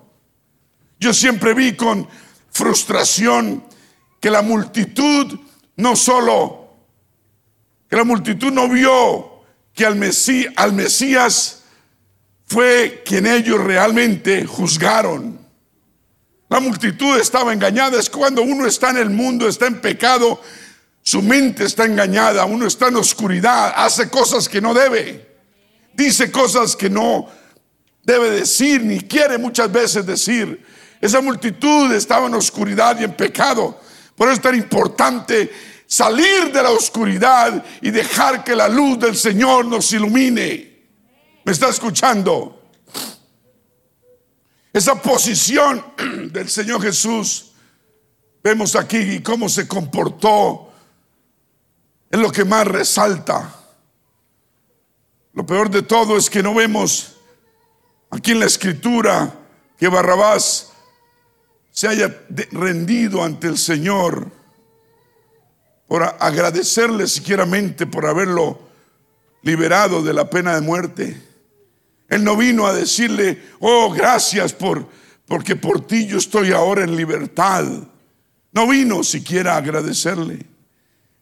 Yo 0.98 1.14
siempre 1.14 1.54
vi 1.54 1.74
con 1.76 2.08
frustración 2.50 3.62
que 4.18 4.28
la 4.28 4.42
multitud 4.42 5.38
no 5.76 5.94
solo, 5.94 6.68
que 7.88 7.94
la 7.94 8.02
multitud 8.02 8.50
no 8.50 8.68
vio 8.68 9.35
que 9.76 9.84
al, 9.84 9.94
Mesías, 10.72 11.58
fue 12.46 13.02
quien 13.04 13.26
ellos 13.26 13.62
realmente 13.62 14.46
juzgaron. 14.46 15.38
La 16.48 16.60
multitud 16.60 17.18
estaba 17.18 17.52
engañada. 17.52 18.00
Es 18.00 18.08
cuando 18.08 18.40
uno 18.42 18.66
está 18.66 18.90
en 18.90 18.96
el 18.96 19.10
mundo, 19.10 19.46
está 19.46 19.66
en 19.66 19.82
pecado, 19.82 20.40
su 21.02 21.20
mente 21.20 21.64
está 21.64 21.84
engañada, 21.84 22.46
uno 22.46 22.66
está 22.66 22.88
en 22.88 22.96
oscuridad, 22.96 23.74
hace 23.76 24.08
cosas 24.08 24.48
que 24.48 24.62
no 24.62 24.72
debe, 24.72 25.36
dice 25.92 26.30
cosas 26.32 26.74
que 26.74 26.88
no 26.88 27.28
debe 28.02 28.30
decir, 28.30 28.82
ni 28.82 29.00
quiere 29.00 29.36
muchas 29.36 29.70
veces 29.70 30.06
decir. 30.06 30.64
Esa 31.02 31.20
multitud 31.20 31.92
estaba 31.92 32.28
en 32.28 32.34
oscuridad 32.34 32.98
y 32.98 33.04
en 33.04 33.12
pecado. 33.12 33.78
Por 34.16 34.28
eso 34.28 34.36
es 34.36 34.42
tan 34.42 34.54
importante 34.54 35.52
salir 35.86 36.52
de 36.52 36.62
la 36.62 36.70
oscuridad 36.70 37.64
y 37.80 37.90
dejar 37.90 38.42
que 38.42 38.56
la 38.56 38.68
luz 38.68 38.98
del 38.98 39.16
Señor 39.16 39.66
nos 39.66 39.92
ilumine. 39.92 40.76
¿Me 41.44 41.52
está 41.52 41.68
escuchando? 41.68 42.70
Esa 44.72 45.00
posición 45.00 45.84
del 46.32 46.48
Señor 46.48 46.82
Jesús, 46.82 47.52
vemos 48.42 48.76
aquí 48.76 49.22
cómo 49.22 49.48
se 49.48 49.66
comportó, 49.66 50.72
es 52.10 52.20
lo 52.20 52.30
que 52.30 52.44
más 52.44 52.66
resalta. 52.66 53.54
Lo 55.32 55.46
peor 55.46 55.70
de 55.70 55.82
todo 55.82 56.16
es 56.16 56.28
que 56.30 56.42
no 56.42 56.54
vemos 56.54 57.16
aquí 58.10 58.32
en 58.32 58.40
la 58.40 58.46
escritura 58.46 59.34
que 59.78 59.88
Barrabás 59.88 60.72
se 61.70 61.88
haya 61.88 62.22
rendido 62.52 63.22
ante 63.22 63.48
el 63.48 63.58
Señor 63.58 64.30
por 65.86 66.02
agradecerle 66.02 67.06
siquieramente 67.06 67.86
por 67.86 68.06
haberlo 68.06 68.60
liberado 69.42 70.02
de 70.02 70.12
la 70.12 70.28
pena 70.28 70.54
de 70.54 70.60
muerte. 70.60 71.22
Él 72.08 72.24
no 72.24 72.36
vino 72.36 72.66
a 72.66 72.74
decirle, 72.74 73.42
oh, 73.60 73.92
gracias 73.92 74.52
por, 74.52 74.88
porque 75.26 75.56
por 75.56 75.86
ti 75.86 76.06
yo 76.06 76.18
estoy 76.18 76.52
ahora 76.52 76.82
en 76.84 76.96
libertad. 76.96 77.64
No 78.52 78.66
vino 78.66 79.04
siquiera 79.04 79.54
a 79.54 79.58
agradecerle. 79.58 80.44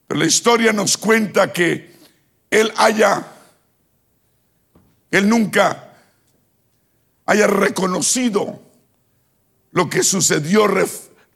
Pero 0.06 0.21
la 0.21 0.26
historia 0.26 0.73
nos 0.73 0.97
cuenta 0.97 1.52
que 1.52 1.94
él 2.50 2.73
haya, 2.76 3.26
él 5.11 5.28
nunca 5.28 5.92
haya 7.26 7.47
reconocido 7.47 8.62
lo 9.73 9.90
que 9.90 10.02
sucedió 10.02 10.66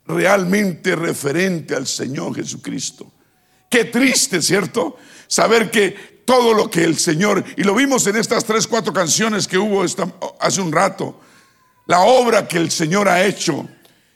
realmente 0.06 0.94
referente 0.94 1.74
al 1.74 1.86
Señor 1.86 2.34
Jesucristo. 2.34 3.10
Qué 3.68 3.84
triste, 3.84 4.40
¿cierto? 4.40 4.96
Saber 5.26 5.70
que 5.70 6.18
todo 6.24 6.52
lo 6.52 6.70
que 6.70 6.84
el 6.84 6.98
Señor, 6.98 7.44
y 7.56 7.62
lo 7.62 7.74
vimos 7.74 8.06
en 8.06 8.16
estas 8.16 8.44
tres, 8.44 8.66
cuatro 8.66 8.92
canciones 8.92 9.46
que 9.48 9.58
hubo 9.58 9.82
hace 10.40 10.60
un 10.60 10.72
rato, 10.72 11.20
la 11.86 12.00
obra 12.00 12.46
que 12.46 12.58
el 12.58 12.70
Señor 12.70 13.08
ha 13.08 13.24
hecho. 13.24 13.66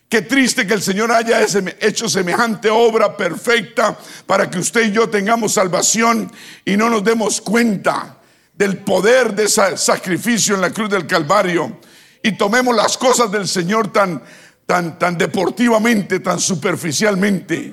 Qué 0.08 0.20
triste 0.20 0.66
que 0.66 0.74
el 0.74 0.82
Señor 0.82 1.10
haya 1.10 1.40
hecho 1.80 2.06
semejante 2.06 2.68
obra 2.68 3.16
perfecta 3.16 3.96
para 4.26 4.50
que 4.50 4.58
usted 4.58 4.88
y 4.88 4.92
yo 4.92 5.08
tengamos 5.08 5.54
salvación 5.54 6.30
y 6.66 6.76
no 6.76 6.90
nos 6.90 7.02
demos 7.02 7.40
cuenta 7.40 8.18
del 8.52 8.76
poder 8.76 9.34
de 9.34 9.44
ese 9.44 9.78
sacrificio 9.78 10.54
en 10.54 10.60
la 10.60 10.70
cruz 10.70 10.90
del 10.90 11.06
Calvario 11.06 11.78
y 12.22 12.32
tomemos 12.32 12.76
las 12.76 12.98
cosas 12.98 13.32
del 13.32 13.48
Señor 13.48 13.90
tan, 13.90 14.22
tan, 14.66 14.98
tan 14.98 15.16
deportivamente, 15.16 16.20
tan 16.20 16.38
superficialmente, 16.38 17.72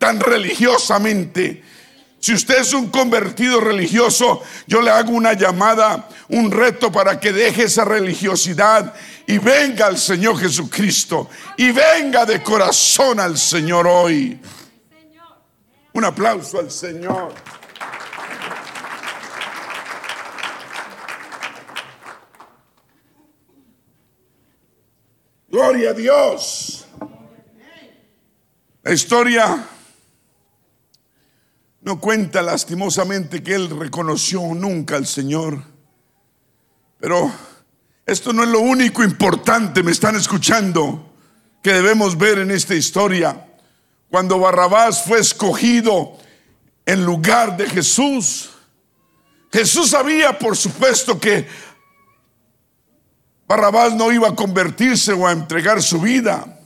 tan 0.00 0.18
religiosamente. 0.18 1.62
Si 2.18 2.32
usted 2.32 2.60
es 2.60 2.72
un 2.72 2.88
convertido 2.88 3.60
religioso, 3.60 4.42
yo 4.66 4.80
le 4.80 4.90
hago 4.90 5.12
una 5.12 5.34
llamada, 5.34 6.08
un 6.30 6.50
reto 6.50 6.90
para 6.90 7.20
que 7.20 7.32
deje 7.32 7.64
esa 7.64 7.84
religiosidad 7.84 8.94
y 9.26 9.36
venga 9.36 9.86
al 9.86 9.98
Señor 9.98 10.38
Jesucristo 10.38 11.28
y 11.58 11.70
venga 11.70 12.24
de 12.24 12.42
corazón 12.42 13.20
al 13.20 13.36
Señor 13.36 13.86
hoy. 13.86 14.40
Un 15.92 16.04
aplauso 16.04 16.58
al 16.58 16.70
Señor. 16.70 17.34
Gloria 25.48 25.90
a 25.90 25.92
Dios. 25.92 26.86
La 28.82 28.92
historia 28.92 29.66
no 31.82 31.98
cuenta 31.98 32.42
lastimosamente 32.42 33.42
que 33.42 33.54
él 33.54 33.70
reconoció 33.70 34.42
nunca 34.54 34.96
al 34.96 35.06
Señor. 35.06 35.62
Pero 36.98 37.32
esto 38.04 38.32
no 38.32 38.42
es 38.42 38.48
lo 38.48 38.60
único 38.60 39.02
importante, 39.02 39.82
me 39.82 39.92
están 39.92 40.16
escuchando, 40.16 41.14
que 41.62 41.72
debemos 41.72 42.18
ver 42.18 42.38
en 42.38 42.50
esta 42.50 42.74
historia. 42.74 43.46
Cuando 44.10 44.38
Barrabás 44.38 45.04
fue 45.04 45.20
escogido 45.20 46.16
en 46.84 47.04
lugar 47.04 47.56
de 47.56 47.68
Jesús, 47.68 48.50
Jesús 49.52 49.90
sabía, 49.90 50.38
por 50.38 50.56
supuesto, 50.56 51.18
que 51.18 51.46
Barrabás 53.46 53.94
no 53.94 54.12
iba 54.12 54.28
a 54.28 54.34
convertirse 54.36 55.12
o 55.12 55.26
a 55.26 55.32
entregar 55.32 55.82
su 55.82 56.00
vida. 56.00 56.59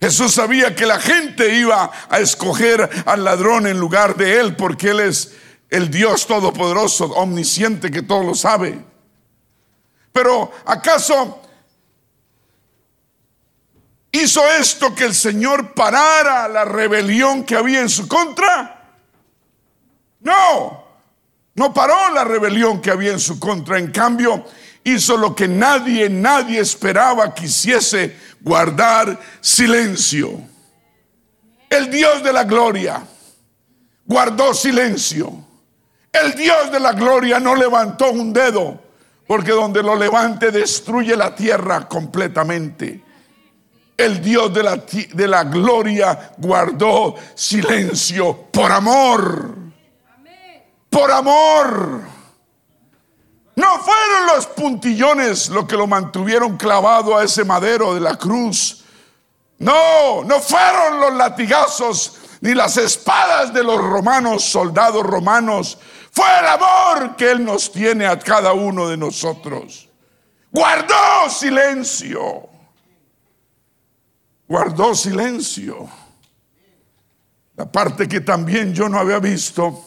Jesús 0.00 0.32
sabía 0.32 0.74
que 0.74 0.86
la 0.86 0.98
gente 0.98 1.54
iba 1.54 1.90
a 2.08 2.20
escoger 2.20 2.88
al 3.04 3.22
ladrón 3.22 3.66
en 3.66 3.78
lugar 3.78 4.16
de 4.16 4.40
él 4.40 4.56
porque 4.56 4.90
él 4.90 5.00
es 5.00 5.34
el 5.68 5.90
Dios 5.90 6.26
todopoderoso, 6.26 7.04
omnisciente 7.12 7.90
que 7.90 8.02
todo 8.02 8.22
lo 8.22 8.34
sabe. 8.34 8.82
Pero 10.12 10.50
¿acaso 10.64 11.42
hizo 14.10 14.42
esto 14.52 14.94
que 14.94 15.04
el 15.04 15.14
Señor 15.14 15.74
parara 15.74 16.48
la 16.48 16.64
rebelión 16.64 17.44
que 17.44 17.56
había 17.56 17.80
en 17.80 17.90
su 17.90 18.08
contra? 18.08 18.98
No, 20.20 20.84
no 21.54 21.74
paró 21.74 22.10
la 22.14 22.24
rebelión 22.24 22.80
que 22.80 22.90
había 22.90 23.12
en 23.12 23.20
su 23.20 23.38
contra. 23.38 23.78
En 23.78 23.90
cambio, 23.92 24.46
hizo 24.84 25.16
lo 25.16 25.34
que 25.34 25.48
nadie, 25.48 26.08
nadie 26.08 26.60
esperaba 26.60 27.34
que 27.34 27.46
hiciese, 27.46 28.16
guardar 28.40 29.18
silencio. 29.40 30.40
El 31.68 31.90
Dios 31.90 32.22
de 32.22 32.32
la 32.32 32.44
gloria 32.44 33.02
guardó 34.04 34.54
silencio. 34.54 35.32
El 36.12 36.34
Dios 36.34 36.72
de 36.72 36.80
la 36.80 36.92
gloria 36.92 37.38
no 37.38 37.54
levantó 37.54 38.10
un 38.10 38.32
dedo, 38.32 38.80
porque 39.26 39.52
donde 39.52 39.82
lo 39.82 39.94
levante 39.94 40.50
destruye 40.50 41.16
la 41.16 41.34
tierra 41.34 41.86
completamente. 41.88 43.04
El 43.96 44.20
Dios 44.20 44.52
de 44.52 44.62
la, 44.62 44.76
de 44.76 45.28
la 45.28 45.44
gloria 45.44 46.32
guardó 46.38 47.14
silencio 47.34 48.46
por 48.50 48.72
amor. 48.72 49.54
Por 50.88 51.10
amor. 51.12 52.19
No 53.60 53.78
fueron 53.78 54.26
los 54.28 54.46
puntillones 54.46 55.50
lo 55.50 55.66
que 55.66 55.76
lo 55.76 55.86
mantuvieron 55.86 56.56
clavado 56.56 57.18
a 57.18 57.24
ese 57.24 57.44
madero 57.44 57.92
de 57.92 58.00
la 58.00 58.16
cruz. 58.16 58.84
No, 59.58 60.24
no 60.24 60.40
fueron 60.40 60.98
los 60.98 61.12
latigazos 61.12 62.14
ni 62.40 62.54
las 62.54 62.78
espadas 62.78 63.52
de 63.52 63.62
los 63.62 63.76
romanos, 63.76 64.44
soldados 64.44 65.02
romanos. 65.04 65.76
Fue 66.10 66.24
el 66.38 66.46
amor 66.46 67.16
que 67.16 67.32
Él 67.32 67.44
nos 67.44 67.70
tiene 67.70 68.06
a 68.06 68.18
cada 68.18 68.54
uno 68.54 68.88
de 68.88 68.96
nosotros. 68.96 69.90
Guardó 70.50 71.28
silencio. 71.28 72.48
Guardó 74.48 74.94
silencio. 74.94 75.86
La 77.56 77.70
parte 77.70 78.08
que 78.08 78.22
también 78.22 78.72
yo 78.72 78.88
no 78.88 78.98
había 78.98 79.18
visto 79.18 79.84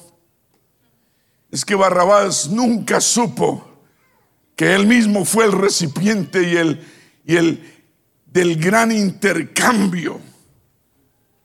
es 1.50 1.66
que 1.66 1.74
Barrabás 1.74 2.50
nunca 2.50 3.02
supo 3.02 3.73
que 4.56 4.74
él 4.74 4.86
mismo 4.86 5.26
fue 5.26 5.46
el 5.46 5.52
recipiente 5.52 6.44
y 6.44 6.58
el, 6.58 6.88
y 7.26 7.36
el 7.36 7.84
del 8.26 8.58
gran 8.58 8.92
intercambio. 8.92 10.20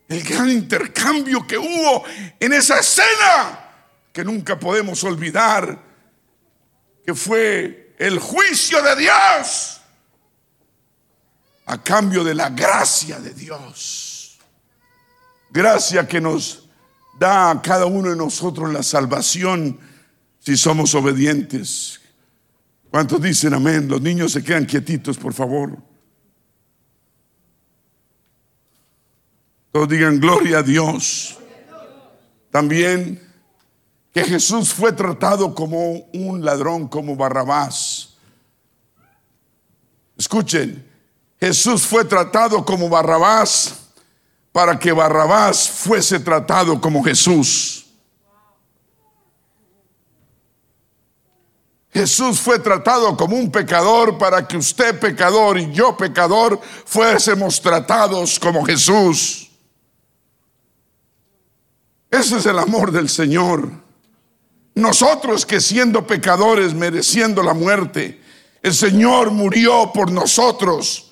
El 0.08 0.22
gran 0.22 0.48
intercambio 0.50 1.46
que 1.46 1.58
hubo 1.58 2.04
en 2.40 2.52
esa 2.54 2.78
escena 2.78 3.66
que 4.12 4.24
nunca 4.24 4.58
podemos 4.58 5.04
olvidar, 5.04 5.78
que 7.04 7.14
fue 7.14 7.94
el 7.98 8.18
juicio 8.18 8.82
de 8.82 8.96
Dios 8.96 9.80
a 11.66 11.82
cambio 11.82 12.24
de 12.24 12.34
la 12.34 12.48
gracia 12.48 13.20
de 13.20 13.34
Dios. 13.34 14.38
Gracia 15.50 16.08
que 16.08 16.20
nos 16.20 16.68
da 17.18 17.50
a 17.50 17.60
cada 17.62 17.84
uno 17.84 18.08
de 18.08 18.16
nosotros 18.16 18.72
la 18.72 18.82
salvación 18.82 19.78
si 20.38 20.56
somos 20.56 20.94
obedientes. 20.94 22.00
¿Cuántos 22.90 23.20
dicen 23.20 23.54
amén? 23.54 23.88
Los 23.88 24.00
niños 24.00 24.32
se 24.32 24.42
quedan 24.42 24.66
quietitos, 24.66 25.18
por 25.18 25.34
favor. 25.34 25.76
Todos 29.72 29.88
digan 29.88 30.18
gloria 30.18 30.58
a 30.58 30.62
Dios. 30.62 31.38
También 32.50 33.22
que 34.12 34.24
Jesús 34.24 34.72
fue 34.72 34.92
tratado 34.92 35.54
como 35.54 36.08
un 36.12 36.44
ladrón, 36.44 36.88
como 36.88 37.14
Barrabás. 37.14 38.14
Escuchen, 40.16 40.84
Jesús 41.38 41.82
fue 41.82 42.04
tratado 42.04 42.64
como 42.64 42.88
Barrabás 42.88 43.90
para 44.50 44.78
que 44.78 44.90
Barrabás 44.90 45.68
fuese 45.68 46.18
tratado 46.18 46.80
como 46.80 47.04
Jesús. 47.04 47.87
Jesús 51.98 52.38
fue 52.38 52.60
tratado 52.60 53.16
como 53.16 53.34
un 53.34 53.50
pecador 53.50 54.18
para 54.18 54.46
que 54.46 54.56
usted 54.56 55.00
pecador 55.00 55.58
y 55.58 55.72
yo 55.72 55.96
pecador 55.96 56.60
fuésemos 56.84 57.60
tratados 57.60 58.38
como 58.38 58.64
Jesús. 58.64 59.50
Ese 62.08 62.38
es 62.38 62.46
el 62.46 62.56
amor 62.56 62.92
del 62.92 63.08
Señor. 63.08 63.68
Nosotros 64.76 65.44
que 65.44 65.60
siendo 65.60 66.06
pecadores 66.06 66.72
mereciendo 66.72 67.42
la 67.42 67.52
muerte, 67.52 68.22
el 68.62 68.74
Señor 68.74 69.32
murió 69.32 69.90
por 69.92 70.12
nosotros 70.12 71.10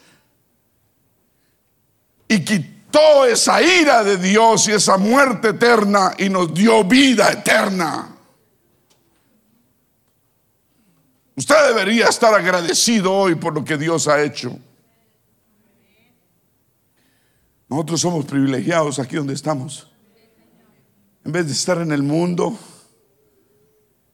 y 2.28 2.44
quitó 2.44 3.24
esa 3.24 3.60
ira 3.60 4.04
de 4.04 4.18
Dios 4.18 4.68
y 4.68 4.72
esa 4.72 4.98
muerte 4.98 5.48
eterna 5.48 6.14
y 6.16 6.28
nos 6.28 6.54
dio 6.54 6.84
vida 6.84 7.32
eterna. 7.32 8.15
Usted 11.36 11.54
debería 11.68 12.06
estar 12.06 12.32
agradecido 12.34 13.12
hoy 13.12 13.34
por 13.34 13.52
lo 13.54 13.62
que 13.62 13.76
Dios 13.76 14.08
ha 14.08 14.22
hecho. 14.22 14.58
Nosotros 17.68 18.00
somos 18.00 18.24
privilegiados 18.24 18.98
aquí 18.98 19.16
donde 19.16 19.34
estamos. 19.34 19.92
En 21.24 21.32
vez 21.32 21.46
de 21.46 21.52
estar 21.52 21.78
en 21.78 21.92
el 21.92 22.02
mundo, 22.02 22.58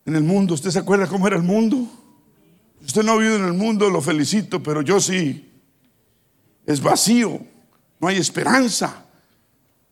en 0.05 0.17
el 0.17 0.25
mundo, 0.25 0.55
¿usted 0.55 0.71
se 0.71 0.81
acuerda 0.81 1.07
cómo 1.07 1.29
era 1.29 1.37
el 1.37 1.45
mundo? 1.45 1.87
Usted 2.85 3.05
no 3.05 3.13
ha 3.13 3.17
vivido 3.19 3.37
en 3.37 3.45
el 3.45 3.53
mundo, 3.53 3.89
lo 3.89 4.01
felicito, 4.01 4.61
pero 4.61 4.83
yo 4.83 5.01
sí. 5.01 5.49
Es 6.67 6.83
vacío, 6.83 7.41
no 8.01 8.09
hay 8.09 8.17
esperanza. 8.17 9.05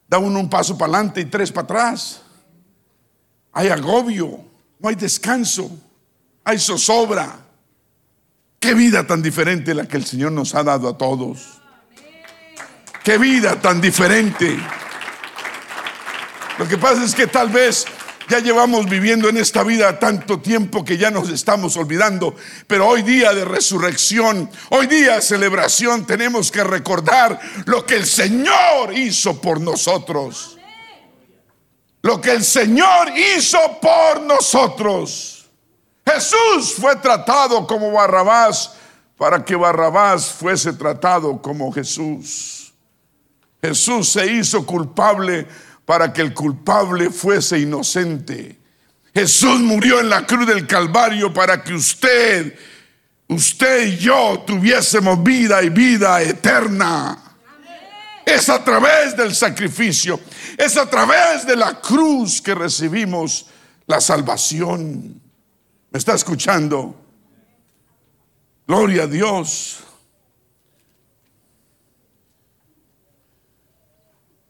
Da 0.09 0.19
uno 0.19 0.41
un 0.41 0.51
paso 0.51 0.77
para 0.77 0.95
adelante 0.95 1.21
y 1.21 1.27
tres 1.27 1.53
para 1.53 1.65
atrás. 1.65 2.23
Hay 3.53 3.69
agobio, 3.69 4.45
no 4.81 4.89
hay 4.89 4.97
descanso 4.97 5.71
hay 6.45 6.59
zozobra. 6.59 7.39
Qué 8.59 8.75
vida 8.75 9.07
tan 9.07 9.23
diferente 9.23 9.75
la 9.75 9.87
que 9.87 9.97
el 9.97 10.05
Señor 10.05 10.33
nos 10.33 10.55
ha 10.55 10.63
dado 10.63 10.89
a 10.89 10.99
todos. 10.99 11.61
Qué 13.03 13.17
vida 13.17 13.61
tan 13.61 13.81
diferente. 13.81 14.59
Lo 16.59 16.69
que 16.69 16.77
pasa 16.77 17.05
es 17.05 17.15
que 17.15 17.27
tal 17.27 17.49
vez 17.49 17.87
ya 18.29 18.39
llevamos 18.39 18.87
viviendo 18.89 19.29
en 19.29 19.39
esta 19.39 19.65
vida 19.65 19.99
tanto 19.99 20.41
tiempo 20.41 20.85
que 20.85 20.97
ya 20.99 21.11
nos 21.11 21.31
estamos 21.31 21.77
olvidando, 21.77 22.37
pero 22.67 22.87
hoy 22.87 23.03
día 23.03 23.33
de 23.33 23.45
resurrección, 23.45 24.49
hoy 24.69 24.87
día 24.87 25.17
de 25.17 25.23
celebración, 25.23 26.07
tenemos 26.07 26.53
que 26.53 26.63
recordar 26.63 27.41
lo 27.65 27.85
que 27.85 27.97
el 27.97 28.07
Señor 28.07 28.95
hizo 28.95 29.41
por 29.41 29.61
nosotros. 29.61 30.59
Lo 32.03 32.21
que 32.21 32.33
el 32.33 32.45
Señor 32.45 33.11
hizo 33.19 33.81
por 33.81 34.21
nosotros. 34.21 35.40
Jesús 36.07 36.75
fue 36.79 36.97
tratado 36.97 37.67
como 37.67 37.93
Barrabás 37.93 38.75
para 39.17 39.45
que 39.45 39.55
Barrabás 39.55 40.27
fuese 40.27 40.73
tratado 40.73 41.41
como 41.43 41.71
Jesús. 41.73 42.73
Jesús 43.63 44.09
se 44.09 44.27
hizo 44.27 44.65
culpable 44.65 45.47
para 45.85 46.13
que 46.13 46.23
el 46.23 46.33
culpable 46.33 47.11
fuese 47.11 47.59
inocente. 47.59 48.59
Jesús 49.13 49.61
murió 49.61 50.01
en 50.01 50.09
la 50.09 50.27
cruz 50.27 50.47
del 50.47 50.67
Calvario 50.67 51.35
para 51.35 51.63
que 51.63 51.75
usted, 51.75 52.57
usted 53.29 53.89
y 53.89 53.97
yo 53.99 54.43
tuviésemos 54.47 55.23
vida 55.23 55.63
y 55.63 55.69
vida 55.69 56.23
eterna. 56.23 57.19
Es 58.25 58.49
a 58.49 58.63
través 58.63 59.17
del 59.17 59.35
sacrificio, 59.35 60.21
es 60.57 60.77
a 60.77 60.89
través 60.89 61.45
de 61.47 61.57
la 61.57 61.81
cruz 61.81 62.41
que 62.41 62.55
recibimos 62.55 63.47
la 63.87 64.01
salvación. 64.01 65.20
¿Me 65.91 65.99
está 65.99 66.15
escuchando? 66.15 66.95
Gloria 68.67 69.05
a 69.05 69.07
Dios. 69.07 69.81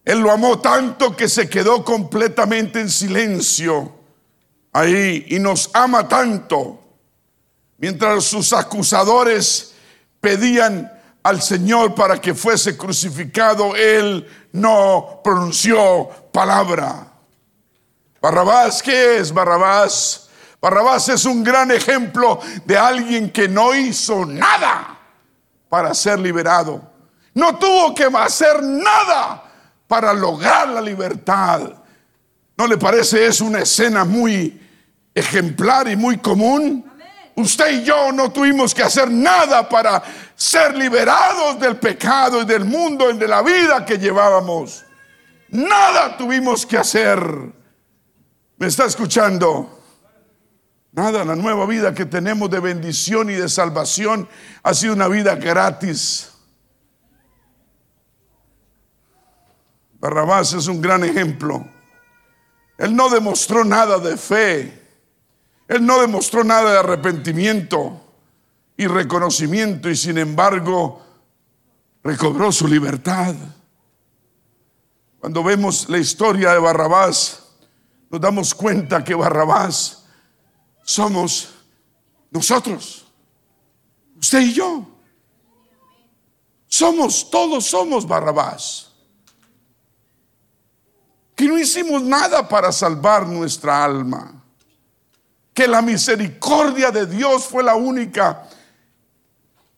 Él 0.05 0.21
lo 0.21 0.31
amó 0.31 0.61
tanto 0.61 1.17
que 1.17 1.29
se 1.29 1.49
quedó 1.49 1.85
completamente 1.85 2.81
en 2.81 2.91
silencio 2.91 3.95
ahí 4.73 5.27
y 5.29 5.39
nos 5.39 5.71
ama 5.73 6.09
tanto. 6.09 6.79
Mientras 7.79 8.25
sus 8.25 8.53
acusadores 8.53 9.73
pedían 10.21 10.93
al 11.23 11.41
Señor 11.41 11.95
para 11.95 12.21
que 12.21 12.35
fuese 12.35 12.77
crucificado, 12.77 13.75
Él 13.77 14.27
no 14.53 15.21
pronunció 15.23 16.09
palabra. 16.33 17.13
Barrabás, 18.21 18.83
¿qué 18.83 19.19
es 19.19 19.33
Barrabás? 19.33 20.30
Barrabás 20.61 21.09
es 21.09 21.25
un 21.25 21.43
gran 21.43 21.71
ejemplo 21.71 22.39
de 22.67 22.77
alguien 22.77 23.31
que 23.31 23.49
no 23.49 23.75
hizo 23.75 24.27
nada 24.27 24.99
para 25.69 25.95
ser 25.95 26.19
liberado. 26.19 26.83
No 27.33 27.57
tuvo 27.57 27.95
que 27.95 28.05
hacer 28.05 28.63
nada 28.63 29.45
para 29.87 30.13
lograr 30.13 30.69
la 30.69 30.81
libertad. 30.81 31.63
¿No 32.57 32.67
le 32.67 32.77
parece 32.77 33.27
es 33.27 33.41
una 33.41 33.61
escena 33.61 34.05
muy 34.05 34.61
ejemplar 35.15 35.89
y 35.89 35.97
muy 35.97 36.19
común? 36.19 36.85
Usted 37.37 37.81
y 37.81 37.85
yo 37.85 38.13
no 38.13 38.31
tuvimos 38.31 38.75
que 38.75 38.83
hacer 38.83 39.11
nada 39.11 39.67
para 39.67 40.03
ser 40.35 40.77
liberados 40.77 41.59
del 41.59 41.77
pecado 41.77 42.43
y 42.43 42.45
del 42.45 42.67
mundo 42.67 43.11
y 43.11 43.17
de 43.17 43.29
la 43.29 43.41
vida 43.41 43.87
que 43.87 43.97
llevábamos. 43.97 44.85
Nada 45.49 46.19
tuvimos 46.19 46.67
que 46.67 46.77
hacer. 46.77 47.19
¿Me 48.59 48.67
está 48.67 48.85
escuchando? 48.85 49.80
Nada, 50.93 51.25
la 51.25 51.37
nueva 51.37 51.67
vida 51.67 51.95
que 51.95 52.05
tenemos 52.05 52.51
de 52.51 52.59
bendición 52.59 53.31
y 53.31 53.35
de 53.35 53.49
salvación 53.49 54.29
ha 54.63 54.75
sido 54.75 54.95
una 54.95 55.07
vida 55.07 55.37
gratis. 55.37 56.33
Barrabás 60.01 60.53
es 60.55 60.67
un 60.67 60.81
gran 60.81 61.05
ejemplo. 61.05 61.65
Él 62.77 62.97
no 62.97 63.09
demostró 63.09 63.65
nada 63.65 63.99
de 63.99 64.17
fe. 64.17 64.81
Él 65.69 65.87
no 65.87 66.01
demostró 66.01 66.43
nada 66.43 66.73
de 66.73 66.79
arrepentimiento 66.79 68.01
y 68.77 68.87
reconocimiento 68.87 69.89
y 69.89 69.95
sin 69.95 70.19
embargo 70.19 71.03
recobró 72.03 72.51
su 72.51 72.67
libertad. 72.67 73.35
Cuando 75.21 75.45
vemos 75.45 75.89
la 75.89 75.99
historia 75.99 76.53
de 76.53 76.59
Barrabás, 76.59 77.45
nos 78.09 78.21
damos 78.21 78.55
cuenta 78.55 79.05
que 79.05 79.15
Barrabás 79.15 80.00
somos 80.83 81.51
nosotros, 82.31 83.07
usted 84.19 84.41
y 84.41 84.53
yo. 84.53 84.87
Somos, 86.71 87.29
todos 87.29 87.67
somos 87.67 88.07
Barrabás. 88.07 88.93
Que 91.35 91.49
no 91.49 91.59
hicimos 91.59 92.01
nada 92.01 92.49
para 92.49 92.71
salvar 92.71 93.27
nuestra 93.27 93.85
alma. 93.85 94.41
Que 95.53 95.67
la 95.67 95.83
misericordia 95.83 96.93
de 96.93 97.07
Dios 97.07 97.45
fue 97.45 97.65
la 97.65 97.75
única 97.75 98.49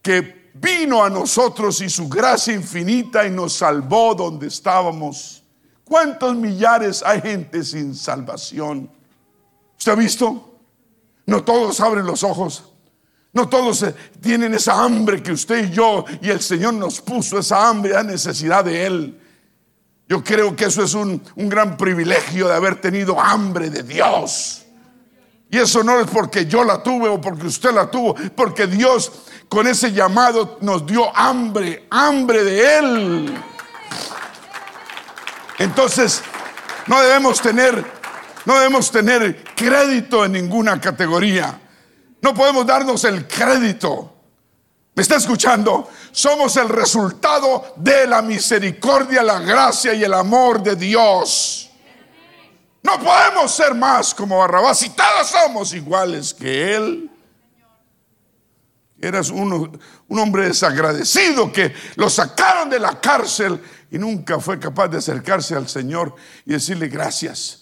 que 0.03 0.51
vino 0.55 1.03
a 1.03 1.09
nosotros 1.09 1.81
y 1.81 1.89
su 1.89 2.09
gracia 2.11 2.53
infinita 2.53 3.27
y 3.27 3.31
nos 3.31 3.55
salvó 3.55 4.15
donde 4.15 4.49
estábamos. 4.49 5.43
¿Cuántos 5.85 6.37
millares 6.37 7.03
hay 7.03 7.23
gente 7.23 7.65
sin 7.65 7.95
salvación? 7.95 8.91
¿Usted 9.79 9.93
ha 9.93 9.97
visto? 9.97 10.52
No 11.27 11.43
todos 11.45 11.81
abren 11.81 12.07
los 12.07 12.23
ojos. 12.23 12.65
No 13.33 13.49
todos 13.49 13.83
eh, 13.83 13.95
tienen 14.21 14.55
esa 14.55 14.83
hambre 14.83 15.23
que 15.23 15.33
usted 15.33 15.69
y 15.69 15.71
yo 15.71 16.05
y 16.21 16.29
el 16.29 16.41
Señor 16.41 16.75
nos 16.75 17.01
puso, 17.01 17.39
esa 17.39 17.69
hambre, 17.69 17.93
esa 17.93 18.03
necesidad 18.03 18.65
de 18.65 18.87
Él. 18.87 19.19
Yo 20.07 20.23
creo 20.23 20.55
que 20.55 20.67
eso 20.67 20.83
es 20.83 20.93
un, 20.95 21.23
un 21.37 21.49
gran 21.49 21.77
privilegio 21.77 22.49
de 22.49 22.55
haber 22.55 22.81
tenido 22.81 23.19
hambre 23.19 23.71
de 23.71 23.83
Dios. 23.83 24.63
Y 25.51 25.59
eso 25.59 25.83
no 25.83 26.01
es 26.01 26.07
porque 26.11 26.47
yo 26.47 26.65
la 26.65 26.83
tuve 26.83 27.09
o 27.09 27.21
porque 27.21 27.47
usted 27.47 27.73
la 27.73 27.91
tuvo, 27.91 28.15
porque 28.35 28.67
Dios 28.67 29.13
con 29.49 29.67
ese 29.67 29.93
llamado 29.93 30.59
nos 30.63 30.87
dio 30.87 31.15
hambre, 31.15 31.87
hambre 31.91 32.43
de 32.43 32.79
Él. 32.79 33.35
Entonces, 35.59 36.23
no 36.87 37.01
debemos 37.01 37.41
tener 37.41 37.85
no 38.45 38.55
debemos 38.55 38.91
tener 38.91 39.45
crédito 39.55 40.25
en 40.25 40.33
ninguna 40.33 40.81
categoría. 40.81 41.61
No 42.21 42.35
podemos 42.35 42.67
darnos 42.67 43.05
el 43.05 43.27
crédito. 43.27 44.13
¿Me 44.95 45.03
está 45.03 45.17
escuchando? 45.17 45.89
Somos 46.11 46.57
el 46.57 46.69
resultado 46.69 47.75
de 47.77 48.07
la 48.07 48.21
misericordia, 48.21 49.23
la 49.23 49.41
gracia 49.41 49.95
y 49.95 50.05
el 50.05 50.13
amor 50.13 50.63
de 50.63 50.77
Dios. 50.77 51.71
No 52.83 52.99
podemos 52.99 53.55
ser 53.55 53.75
más 53.75 54.15
como 54.15 54.39
Barrabás 54.39 54.83
y 54.83 54.91
todos 54.91 55.29
somos 55.29 55.73
iguales 55.73 56.35
que 56.35 56.75
Él. 56.75 57.11
Eras 59.01 59.31
un 59.31 59.81
hombre 60.11 60.47
desagradecido 60.47 61.51
que 61.53 61.75
lo 61.97 62.09
sacaron 62.09 62.71
de 62.71 62.79
la 62.79 63.01
cárcel 63.01 63.61
y 63.91 63.99
nunca 63.99 64.39
fue 64.39 64.61
capaz 64.61 64.89
de 64.89 64.99
acercarse 64.99 65.57
al 65.57 65.69
Señor 65.69 66.15
y 66.45 66.53
decirle 66.53 66.89
gracias. 66.89 67.62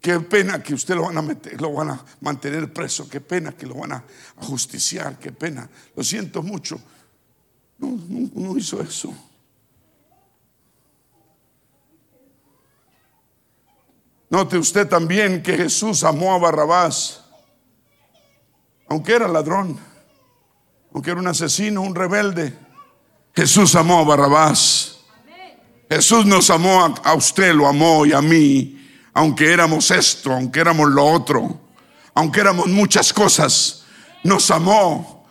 Qué 0.00 0.20
pena 0.20 0.62
que 0.62 0.74
usted 0.74 0.94
lo 0.94 1.02
van 1.02 1.18
a 1.18 1.22
meter, 1.22 1.60
lo 1.60 1.72
van 1.72 1.90
a 1.90 2.04
mantener 2.20 2.72
preso, 2.72 3.08
qué 3.08 3.20
pena 3.20 3.52
que 3.52 3.66
lo 3.66 3.74
van 3.74 3.92
a 3.92 4.04
justiciar, 4.36 5.18
qué 5.18 5.32
pena. 5.32 5.68
Lo 5.96 6.04
siento 6.04 6.42
mucho. 6.42 6.80
No, 7.78 8.56
hizo 8.56 8.80
eso. 8.80 9.14
Note 14.30 14.58
usted 14.58 14.86
también 14.86 15.42
que 15.42 15.56
Jesús 15.56 16.04
amó 16.04 16.34
a 16.34 16.38
Barrabás, 16.38 17.24
aunque 18.88 19.14
era 19.14 19.26
ladrón, 19.26 19.78
aunque 20.92 21.10
era 21.10 21.20
un 21.20 21.26
asesino, 21.26 21.82
un 21.82 21.94
rebelde. 21.94 22.56
Jesús 23.34 23.74
amó 23.74 24.00
a 24.00 24.04
Barrabás. 24.04 25.00
Jesús 25.88 26.26
nos 26.26 26.50
amó 26.50 26.94
a 27.02 27.14
usted, 27.14 27.54
lo 27.54 27.66
amó 27.66 28.04
y 28.04 28.12
a 28.12 28.20
mí 28.20 28.77
aunque 29.18 29.52
éramos 29.52 29.90
esto, 29.90 30.32
aunque 30.32 30.60
éramos 30.60 30.90
lo 30.90 31.04
otro, 31.04 31.60
aunque 32.14 32.38
éramos 32.38 32.68
muchas 32.68 33.12
cosas, 33.12 33.82
nos 34.22 34.48
amó 34.52 35.26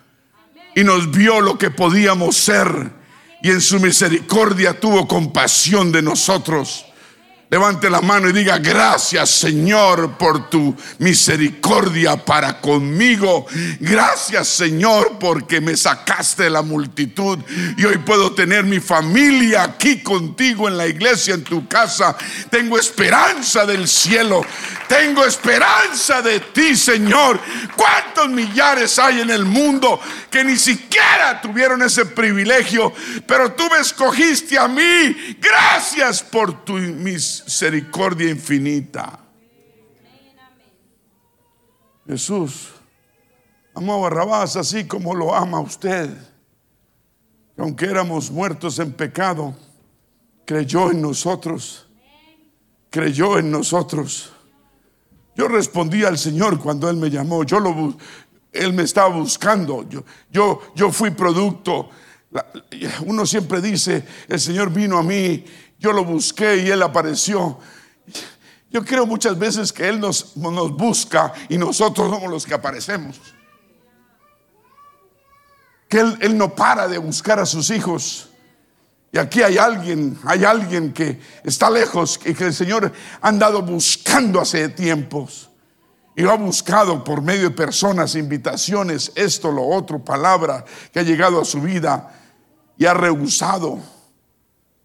y 0.76 0.84
nos 0.84 1.10
vio 1.10 1.40
lo 1.40 1.58
que 1.58 1.72
podíamos 1.72 2.36
ser 2.36 2.92
y 3.42 3.50
en 3.50 3.62
su 3.62 3.80
misericordia 3.80 4.78
tuvo 4.78 5.08
compasión 5.08 5.94
de 5.94 6.02
nosotros. 6.02 6.86
Levante 7.50 7.90
la 7.90 8.02
mano 8.02 8.28
y 8.28 8.34
diga, 8.34 8.58
gracias 8.58 9.30
Señor 9.30 10.18
por 10.18 10.50
tu 10.50 10.76
misericordia 11.00 12.18
para 12.18 12.60
conmigo. 12.60 13.46
Gracias 13.80 14.50
Señor 14.50 15.18
porque 15.18 15.62
me 15.62 15.78
sacaste 15.78 16.44
de 16.44 16.50
la 16.50 16.62
multitud 16.62 17.40
y 17.78 17.86
hoy 17.86 18.00
puedo 18.00 18.34
tener 18.34 18.66
mi 18.66 18.82
familia 18.82 19.64
aquí 19.64 20.04
contigo 20.04 20.68
en 20.68 20.76
la 20.76 20.88
iglesia, 20.88 21.36
en 21.36 21.46
tu 21.46 21.66
casa. 21.70 22.18
Tengo 22.50 22.78
esperanza 22.78 23.66
del 23.66 23.88
cielo. 23.88 24.46
Tengo 24.90 25.24
esperanza 25.24 26.22
de 26.22 26.42
ti 26.42 26.76
Señor. 26.76 27.40
¿Cuántos 27.78 28.28
millares 28.28 29.00
hay 29.00 29.22
en 29.22 29.30
el 29.30 29.46
mundo 29.46 30.02
que 30.30 30.44
ni 30.44 30.58
siquiera 30.58 31.40
tuvieron 31.42 31.82
ese 31.82 32.06
privilegio? 32.06 32.92
Pero 33.26 33.54
tú 33.54 33.70
me 33.72 33.80
escogiste 33.80 34.60
a 34.60 34.68
mí. 34.68 35.38
Gracias 35.40 36.22
por 36.22 36.66
tu 36.66 36.74
misericordia 36.74 37.37
misericordia 37.46 38.30
infinita. 38.30 39.20
Jesús 42.08 42.70
amó 43.74 43.96
a 43.96 44.10
Barrabás 44.10 44.56
así 44.56 44.86
como 44.86 45.14
lo 45.14 45.36
ama 45.36 45.60
usted. 45.60 46.10
Aunque 47.58 47.86
éramos 47.86 48.32
muertos 48.32 48.80
en 48.80 48.94
pecado, 48.94 49.56
creyó 50.46 50.92
en 50.92 51.02
nosotros. 51.02 51.88
Creyó 52.90 53.38
en 53.38 53.52
nosotros. 53.52 54.32
Yo 55.36 55.48
respondí 55.48 56.04
al 56.04 56.18
Señor 56.18 56.60
cuando 56.60 56.90
Él 56.90 56.98
me 56.98 57.10
llamó. 57.10 57.44
Yo 57.44 57.60
lo, 57.60 57.96
Él 58.52 58.74
me 58.74 58.84
estaba 58.84 59.16
buscando. 59.16 59.88
Yo, 59.90 60.04
yo, 60.32 60.62
yo 60.76 60.92
fui 60.92 61.12
producto. 61.12 61.90
Uno 63.06 63.26
siempre 63.26 63.62
dice, 63.62 64.06
el 64.28 64.40
Señor 64.40 64.72
vino 64.72 64.98
a 64.98 65.04
mí, 65.04 65.46
yo 65.80 65.94
lo 65.94 66.04
busqué 66.04 66.58
y 66.58 66.70
Él 66.70 66.82
apareció. 66.82 67.60
Yo 68.70 68.84
creo 68.84 69.06
muchas 69.06 69.38
veces 69.38 69.72
que 69.72 69.88
Él 69.88 70.00
nos, 70.00 70.34
busca 70.36 71.34
y 71.50 71.58
nosotros 71.58 72.10
somos 72.10 72.30
los 72.30 72.46
que 72.46 72.54
aparecemos. 72.54 73.20
Que 75.88 76.02
él, 76.02 76.18
él 76.20 76.38
no 76.38 76.54
para 76.54 76.86
de 76.90 76.98
buscar 76.98 77.40
a 77.40 77.46
sus 77.46 77.70
hijos. 77.70 78.30
Y 79.14 79.18
aquí 79.18 79.42
hay 79.42 79.58
alguien, 79.58 80.20
hay 80.26 80.44
alguien 80.44 80.92
que 80.92 81.22
está 81.44 81.70
lejos 81.70 82.20
y 82.26 82.34
que 82.34 82.44
el 82.44 82.54
Señor 82.54 82.92
ha 83.22 83.28
andado 83.28 83.62
buscando 83.62 84.42
hace 84.42 84.68
tiempos. 84.68 85.50
Y 86.14 86.24
lo 86.24 86.32
ha 86.32 86.36
buscado 86.36 87.04
por 87.04 87.22
medio 87.22 87.44
de 87.44 87.56
personas, 87.56 88.16
invitaciones, 88.16 89.14
esto, 89.16 89.50
lo 89.50 89.66
otro, 89.66 90.04
palabra 90.04 90.66
que 90.92 91.00
ha 91.00 91.04
llegado 91.04 91.40
a 91.40 91.46
su 91.46 91.62
vida 91.62 92.12
y 92.78 92.86
ha 92.86 92.94
rehusado 92.94 93.80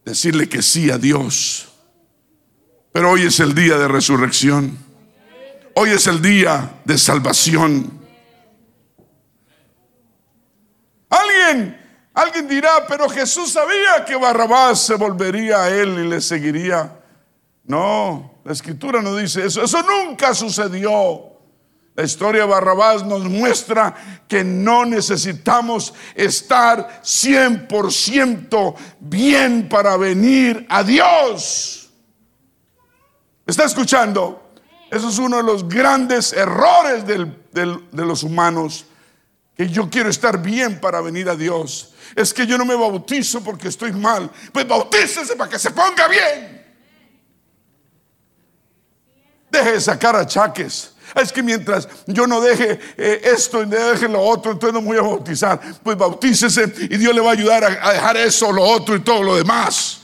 decirle 0.04 0.48
que 0.48 0.62
sí 0.62 0.90
a 0.90 0.98
Dios. 0.98 1.68
Pero 2.92 3.10
hoy 3.10 3.22
es 3.22 3.40
el 3.40 3.54
día 3.54 3.78
de 3.78 3.88
resurrección. 3.88 4.76
Hoy 5.74 5.90
es 5.90 6.06
el 6.06 6.20
día 6.20 6.80
de 6.84 6.98
salvación. 6.98 8.00
Alguien, 11.08 11.78
alguien 12.12 12.48
dirá, 12.48 12.86
pero 12.86 13.08
Jesús 13.08 13.52
sabía 13.52 14.04
que 14.06 14.16
Barrabás 14.16 14.80
se 14.80 14.94
volvería 14.94 15.64
a 15.64 15.68
él 15.70 15.98
y 15.98 16.08
le 16.08 16.20
seguiría. 16.20 16.98
No, 17.64 18.40
la 18.44 18.52
escritura 18.52 19.00
no 19.00 19.16
dice 19.16 19.46
eso. 19.46 19.62
Eso 19.62 19.82
nunca 19.82 20.34
sucedió. 20.34 21.31
La 21.94 22.04
historia 22.04 22.42
de 22.42 22.48
Barrabás 22.48 23.04
nos 23.04 23.24
muestra 23.24 23.94
que 24.26 24.42
no 24.42 24.86
necesitamos 24.86 25.92
estar 26.14 27.02
100% 27.02 28.74
bien 29.00 29.68
para 29.68 29.98
venir 29.98 30.66
a 30.70 30.82
Dios. 30.82 31.90
¿Está 33.46 33.64
escuchando? 33.64 34.54
Eso 34.90 35.10
es 35.10 35.18
uno 35.18 35.36
de 35.36 35.42
los 35.42 35.68
grandes 35.68 36.32
errores 36.32 37.04
de 37.06 37.76
los 37.92 38.22
humanos. 38.22 38.86
Que 39.54 39.68
yo 39.68 39.90
quiero 39.90 40.08
estar 40.08 40.40
bien 40.40 40.80
para 40.80 41.02
venir 41.02 41.28
a 41.28 41.36
Dios. 41.36 41.92
Es 42.16 42.32
que 42.32 42.46
yo 42.46 42.56
no 42.56 42.64
me 42.64 42.74
bautizo 42.74 43.44
porque 43.44 43.68
estoy 43.68 43.92
mal. 43.92 44.30
Pues 44.50 44.66
bautícese 44.66 45.36
para 45.36 45.50
que 45.50 45.58
se 45.58 45.70
ponga 45.72 46.08
bien. 46.08 46.64
Deje 49.50 49.72
de 49.72 49.80
sacar 49.82 50.16
achaques. 50.16 50.91
Es 51.14 51.32
que 51.32 51.42
mientras 51.42 51.88
yo 52.06 52.26
no 52.26 52.40
deje 52.40 52.78
eh, 52.96 53.20
esto 53.24 53.62
y 53.62 53.66
deje 53.66 54.08
lo 54.08 54.22
otro, 54.22 54.52
entonces 54.52 54.74
no 54.74 54.80
me 54.80 54.88
voy 54.88 54.98
a 54.98 55.02
bautizar. 55.02 55.60
Pues 55.82 55.96
bautícese 55.96 56.72
y 56.90 56.96
Dios 56.96 57.14
le 57.14 57.20
va 57.20 57.30
a 57.30 57.32
ayudar 57.32 57.64
a 57.64 57.92
dejar 57.92 58.16
eso, 58.16 58.50
lo 58.50 58.62
otro 58.62 58.96
y 58.96 59.00
todo 59.00 59.22
lo 59.22 59.36
demás. 59.36 60.02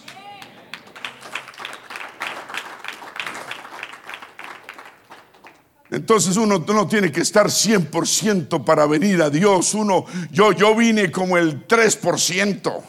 Entonces 5.91 6.37
uno 6.37 6.59
no 6.59 6.87
tiene 6.87 7.11
que 7.11 7.23
estar 7.23 7.47
100% 7.47 8.65
para 8.65 8.87
venir 8.87 9.23
a 9.23 9.31
Dios. 9.31 9.73
Uno, 9.75 10.05
yo, 10.31 10.53
yo 10.53 10.75
vine 10.75 11.11
como 11.11 11.39
el 11.39 11.67
3%. 11.67 12.83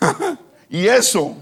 y 0.70 0.86
eso. 0.86 1.36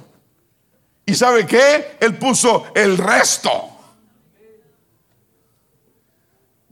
¿Y 1.06 1.14
sabe 1.14 1.46
qué? 1.46 1.96
Él 2.00 2.18
puso 2.18 2.66
el 2.74 2.98
resto. 2.98 3.71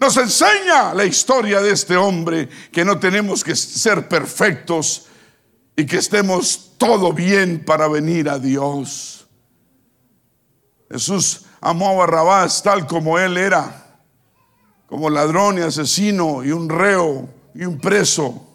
Nos 0.00 0.16
enseña 0.16 0.94
la 0.94 1.04
historia 1.04 1.60
de 1.60 1.72
este 1.72 1.94
hombre 1.94 2.48
que 2.72 2.86
no 2.86 2.98
tenemos 2.98 3.44
que 3.44 3.54
ser 3.54 4.08
perfectos 4.08 5.08
y 5.76 5.84
que 5.84 5.98
estemos 5.98 6.72
todo 6.78 7.12
bien 7.12 7.62
para 7.66 7.86
venir 7.86 8.30
a 8.30 8.38
Dios. 8.38 9.28
Jesús 10.90 11.44
amó 11.60 11.90
a 11.90 11.94
Barrabás 12.06 12.62
tal 12.62 12.86
como 12.86 13.18
él 13.18 13.36
era, 13.36 13.98
como 14.86 15.10
ladrón 15.10 15.58
y 15.58 15.60
asesino 15.60 16.42
y 16.42 16.50
un 16.50 16.70
reo 16.70 17.28
y 17.54 17.66
un 17.66 17.78
preso. 17.78 18.46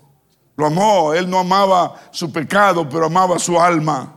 Lo 0.57 0.65
amó, 0.65 1.13
él 1.13 1.29
no 1.29 1.37
amaba 1.37 2.09
su 2.09 2.31
pecado, 2.31 2.89
pero 2.89 3.05
amaba 3.05 3.37
su 3.37 3.61
alma. 3.61 4.15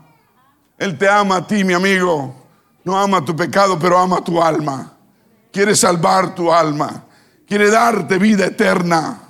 Él 0.79 0.97
te 0.97 1.07
ama 1.07 1.37
a 1.37 1.47
ti, 1.47 1.63
mi 1.63 1.75
amigo. 1.75 2.35
No 2.85 2.99
ama 2.99 3.23
tu 3.23 3.37
pecado, 3.37 3.79
pero 3.79 3.99
ama 3.99 4.25
tu 4.25 4.43
alma. 4.43 4.95
Quiere 5.53 5.77
salvar 5.77 6.35
tu 6.35 6.51
alma. 6.51 7.05
Quiere 7.49 7.71
darte 7.71 8.19
vida 8.19 8.47
eterna. 8.47 9.23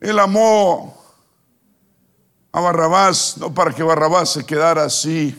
Él 0.00 0.18
amó 0.18 0.96
a 2.52 2.60
Barrabás, 2.60 3.36
no 3.38 3.52
para 3.52 3.74
que 3.74 3.82
Barrabás 3.82 4.30
se 4.30 4.46
quedara 4.46 4.84
así 4.84 5.36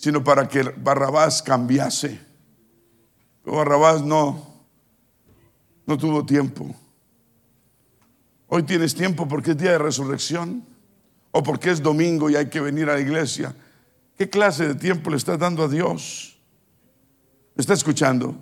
sino 0.00 0.24
para 0.24 0.48
que 0.48 0.62
Barrabás 0.62 1.42
cambiase. 1.42 2.18
Pero 3.44 3.58
Barrabás 3.58 4.00
no, 4.00 4.64
no 5.84 5.98
tuvo 5.98 6.24
tiempo. 6.24 6.74
Hoy 8.46 8.62
tienes 8.62 8.94
tiempo 8.94 9.28
porque 9.28 9.50
es 9.50 9.58
día 9.58 9.72
de 9.72 9.78
resurrección 9.78 10.64
o 11.32 11.42
porque 11.42 11.70
es 11.70 11.82
domingo 11.82 12.30
y 12.30 12.36
hay 12.36 12.48
que 12.48 12.62
venir 12.62 12.88
a 12.88 12.94
la 12.94 13.00
iglesia. 13.00 13.54
¿Qué 14.16 14.30
clase 14.30 14.68
de 14.68 14.74
tiempo 14.74 15.10
le 15.10 15.18
estás 15.18 15.38
dando 15.38 15.64
a 15.64 15.68
Dios? 15.68 16.38
¿Me 17.54 17.60
está 17.60 17.74
escuchando? 17.74 18.34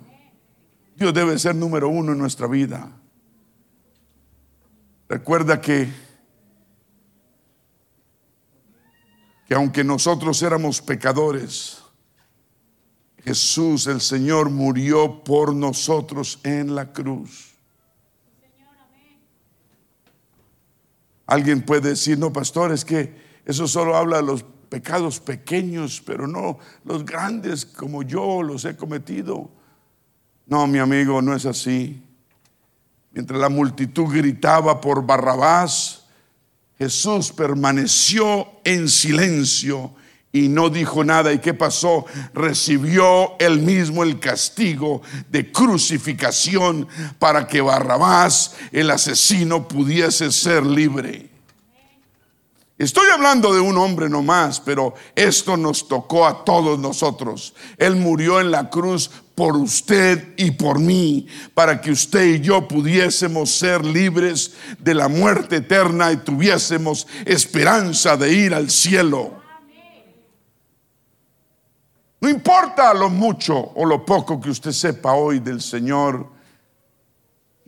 Dios 0.99 1.13
debe 1.13 1.39
ser 1.39 1.55
número 1.55 1.87
uno 1.87 2.11
en 2.11 2.17
nuestra 2.17 2.45
vida. 2.45 2.91
Recuerda 5.07 5.61
que 5.61 5.89
que 9.47 9.55
aunque 9.55 9.83
nosotros 9.83 10.43
éramos 10.43 10.79
pecadores, 10.79 11.81
Jesús 13.23 13.87
el 13.87 13.99
Señor 13.99 14.51
murió 14.51 15.23
por 15.23 15.55
nosotros 15.55 16.39
en 16.43 16.75
la 16.75 16.93
cruz. 16.93 17.55
Alguien 21.25 21.63
puede 21.63 21.89
decir, 21.89 22.19
no, 22.19 22.31
pastor, 22.31 22.71
es 22.71 22.85
que 22.85 23.41
eso 23.43 23.67
solo 23.67 23.95
habla 23.95 24.17
de 24.17 24.23
los 24.23 24.43
pecados 24.69 25.19
pequeños, 25.19 25.99
pero 26.05 26.27
no 26.27 26.59
los 26.83 27.03
grandes 27.03 27.65
como 27.65 28.03
yo 28.03 28.43
los 28.43 28.65
he 28.65 28.75
cometido. 28.75 29.58
No, 30.49 30.65
mi 30.65 30.79
amigo, 30.79 31.21
no 31.21 31.35
es 31.35 31.45
así. 31.45 32.01
Mientras 33.11 33.39
la 33.39 33.49
multitud 33.49 34.07
gritaba 34.11 34.81
por 34.81 35.05
Barrabás, 35.05 36.05
Jesús 36.79 37.31
permaneció 37.31 38.47
en 38.63 38.89
silencio 38.89 39.93
y 40.31 40.47
no 40.49 40.71
dijo 40.71 41.03
nada. 41.03 41.31
¿Y 41.31 41.37
qué 41.37 41.53
pasó? 41.53 42.05
Recibió 42.33 43.37
él 43.39 43.59
mismo 43.59 44.01
el 44.01 44.19
castigo 44.19 45.03
de 45.29 45.51
crucificación 45.51 46.87
para 47.19 47.45
que 47.45 47.61
Barrabás, 47.61 48.55
el 48.71 48.89
asesino, 48.89 49.67
pudiese 49.67 50.31
ser 50.31 50.65
libre. 50.65 51.28
Estoy 52.79 53.09
hablando 53.13 53.53
de 53.53 53.59
un 53.59 53.77
hombre 53.77 54.07
nomás, 54.07 54.61
pero 54.61 54.93
esto 55.13 55.57
nos 55.57 55.89
tocó 55.89 56.25
a 56.25 56.45
todos 56.45 56.79
nosotros. 56.79 57.53
Él 57.77 57.97
murió 57.97 58.39
en 58.39 58.51
la 58.51 58.69
cruz 58.69 59.11
por 59.35 59.57
usted 59.57 60.33
y 60.37 60.51
por 60.51 60.79
mí, 60.79 61.27
para 61.53 61.81
que 61.81 61.91
usted 61.91 62.35
y 62.35 62.39
yo 62.39 62.69
pudiésemos 62.69 63.51
ser 63.51 63.83
libres 63.83 64.53
de 64.79 64.93
la 64.93 65.09
muerte 65.09 65.57
eterna 65.57 66.13
y 66.13 66.17
tuviésemos 66.17 67.05
esperanza 67.25 68.15
de 68.15 68.31
ir 68.31 68.53
al 68.53 68.69
cielo. 68.69 69.33
No 72.21 72.29
importa 72.29 72.93
lo 72.93 73.09
mucho 73.09 73.57
o 73.75 73.85
lo 73.85 74.05
poco 74.05 74.39
que 74.39 74.51
usted 74.51 74.71
sepa 74.71 75.11
hoy 75.11 75.39
del 75.39 75.59
Señor, 75.59 76.38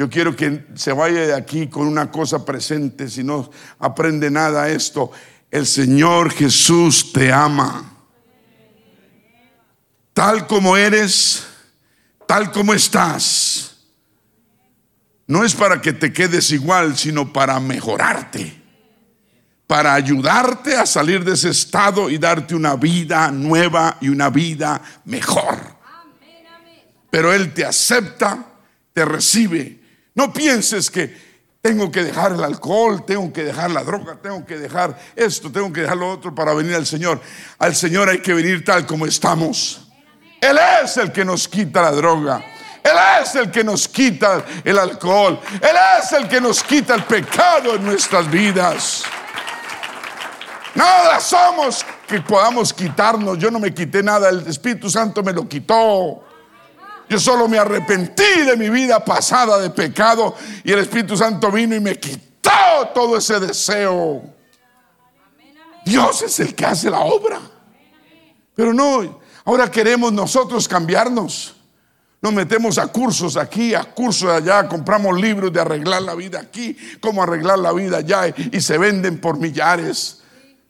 yo 0.02 0.10
quiero 0.10 0.36
que 0.36 0.66
se 0.74 0.92
vaya 0.94 1.28
de 1.28 1.36
aquí 1.36 1.68
con 1.68 1.86
una 1.86 2.10
cosa 2.10 2.44
presente, 2.44 3.08
si 3.08 3.24
no 3.24 3.52
aprende 3.78 4.32
nada 4.32 4.68
esto. 4.68 5.12
El 5.52 5.68
Señor 5.68 6.32
Jesús 6.32 7.14
te 7.14 7.32
ama. 7.32 7.88
Tal 10.12 10.48
como 10.48 10.76
eres, 10.76 11.46
tal 12.26 12.52
como 12.52 12.74
estás. 12.74 13.78
No 15.28 15.44
es 15.44 15.54
para 15.54 15.80
que 15.80 15.94
te 15.94 16.12
quedes 16.12 16.50
igual, 16.50 16.98
sino 16.98 17.32
para 17.32 17.60
mejorarte. 17.60 18.60
Para 19.68 19.94
ayudarte 19.94 20.78
a 20.78 20.88
salir 20.88 21.24
de 21.24 21.34
ese 21.34 21.50
estado 21.50 22.10
y 22.10 22.18
darte 22.18 22.56
una 22.56 22.76
vida 22.76 23.30
nueva 23.30 23.98
y 24.02 24.10
una 24.10 24.32
vida 24.32 24.82
mejor. 25.06 25.60
Pero 27.12 27.32
Él 27.32 27.54
te 27.54 27.64
acepta, 27.64 28.48
te 28.94 29.06
recibe 29.06 29.81
no 30.16 30.34
pienses 30.34 30.90
que 30.92 31.32
tengo 31.62 31.92
que 31.92 32.04
dejar 32.04 32.32
el 32.34 32.44
alcohol, 32.44 33.06
tengo 33.06 33.32
que 33.32 33.44
dejar 33.44 33.70
la 33.72 33.84
droga, 33.84 34.18
tengo 34.22 34.46
que 34.46 34.58
dejar 34.58 34.98
esto, 35.16 35.52
tengo 35.52 35.72
que 35.72 35.82
dejar 35.82 35.98
lo 35.98 36.10
otro 36.10 36.34
para 36.34 36.54
venir 36.54 36.74
al 36.76 36.88
Señor. 36.88 37.22
Al 37.60 37.76
Señor 37.76 38.10
hay 38.10 38.20
que 38.20 38.34
venir 38.34 38.66
tal 38.66 38.86
como 38.86 39.06
estamos. 39.06 39.88
Él 40.42 40.58
es 40.84 40.98
el 40.98 41.12
que 41.12 41.24
nos 41.24 41.48
quita 41.48 41.84
la 41.84 41.92
droga. 41.92 42.44
Él 42.84 42.98
es 43.22 43.36
el 43.36 43.52
que 43.52 43.64
nos 43.64 43.88
quita 43.88 44.44
el 44.64 44.80
alcohol. 44.80 45.40
Él 45.54 45.76
es 46.00 46.12
el 46.14 46.28
que 46.28 46.42
nos 46.42 46.64
quita 46.64 46.96
el 46.96 47.04
pecado 47.04 47.76
en 47.76 47.86
nuestras 47.86 48.30
vidas. 48.30 49.04
Nada 50.74 51.20
somos 51.20 51.86
que 52.08 52.22
podamos 52.22 52.74
quitarnos. 52.74 53.38
Yo 53.38 53.52
no 53.52 53.60
me 53.60 53.72
quité 53.72 54.02
nada, 54.02 54.30
el 54.30 54.48
Espíritu 54.48 54.90
Santo 54.90 55.22
me 55.22 55.32
lo 55.32 55.48
quitó. 55.48 56.24
Yo 57.12 57.20
solo 57.20 57.50
me 57.50 57.60
arrepentí 57.60 58.46
de 58.46 58.56
mi 58.56 58.70
vida 58.70 59.04
pasada 59.04 59.60
de 59.60 59.70
pecado 59.70 60.34
y 60.64 60.72
el 60.72 60.80
Espíritu 60.80 61.18
Santo 61.18 61.52
vino 61.52 61.76
y 61.76 61.82
me 61.82 62.00
quitó 62.00 62.50
todo 62.96 63.18
ese 63.18 63.38
deseo. 63.38 64.24
Dios 65.84 66.22
es 66.22 66.40
el 66.40 66.56
que 66.56 66.66
hace 66.66 66.90
la 66.90 67.02
obra. 67.02 67.42
Pero 68.56 68.74
no, 68.74 69.20
ahora 69.44 69.70
queremos 69.70 70.14
nosotros 70.14 70.70
cambiarnos. 70.70 71.54
Nos 72.22 72.32
metemos 72.32 72.78
a 72.78 72.88
cursos 72.88 73.36
aquí, 73.36 73.76
a 73.76 73.84
cursos 73.84 74.30
allá, 74.30 74.70
compramos 74.70 75.20
libros 75.20 75.52
de 75.52 75.60
arreglar 75.60 76.04
la 76.04 76.16
vida 76.16 76.40
aquí, 76.40 76.78
cómo 77.02 77.22
arreglar 77.22 77.60
la 77.60 77.74
vida 77.74 77.98
allá 77.98 78.34
y 78.54 78.62
se 78.62 78.78
venden 78.78 79.20
por 79.20 79.38
millares. 79.38 80.22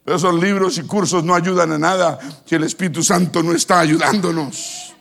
Pero 0.03 0.17
esos 0.17 0.33
libros 0.41 0.79
y 0.79 0.87
cursos 0.87 1.23
no 1.23 1.35
ayudan 1.35 1.71
a 1.73 1.77
nada 1.77 2.17
si 2.45 2.55
el 2.55 2.63
Espíritu 2.63 3.03
Santo 3.03 3.43
no 3.43 3.53
está 3.53 3.79
ayudándonos. 3.81 4.91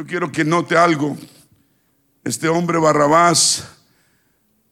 Yo 0.00 0.06
quiero 0.06 0.32
que 0.32 0.46
note 0.46 0.78
algo. 0.78 1.14
Este 2.24 2.48
hombre 2.48 2.78
Barrabás 2.78 3.68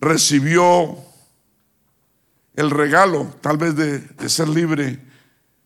recibió 0.01 0.97
el 2.55 2.71
regalo, 2.71 3.37
tal 3.43 3.59
vez 3.59 3.77
de, 3.77 4.29
ser 4.31 4.49
libre 4.49 5.05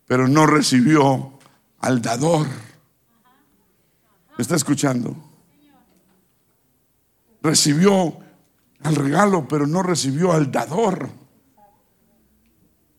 pero 0.05 0.27
no 0.27 0.47
recibió 0.47 1.39
al 1.79 2.03
dador. 2.03 2.49
¿Me 4.37 4.43
está 4.43 4.57
escuchando? 4.57 5.15
Recibió 7.41 8.19
al 8.83 8.97
regalo, 8.97 9.47
pero 9.47 9.69
no 9.69 9.85
recibió 9.85 10.33
al 10.33 10.51
dador. 10.51 11.09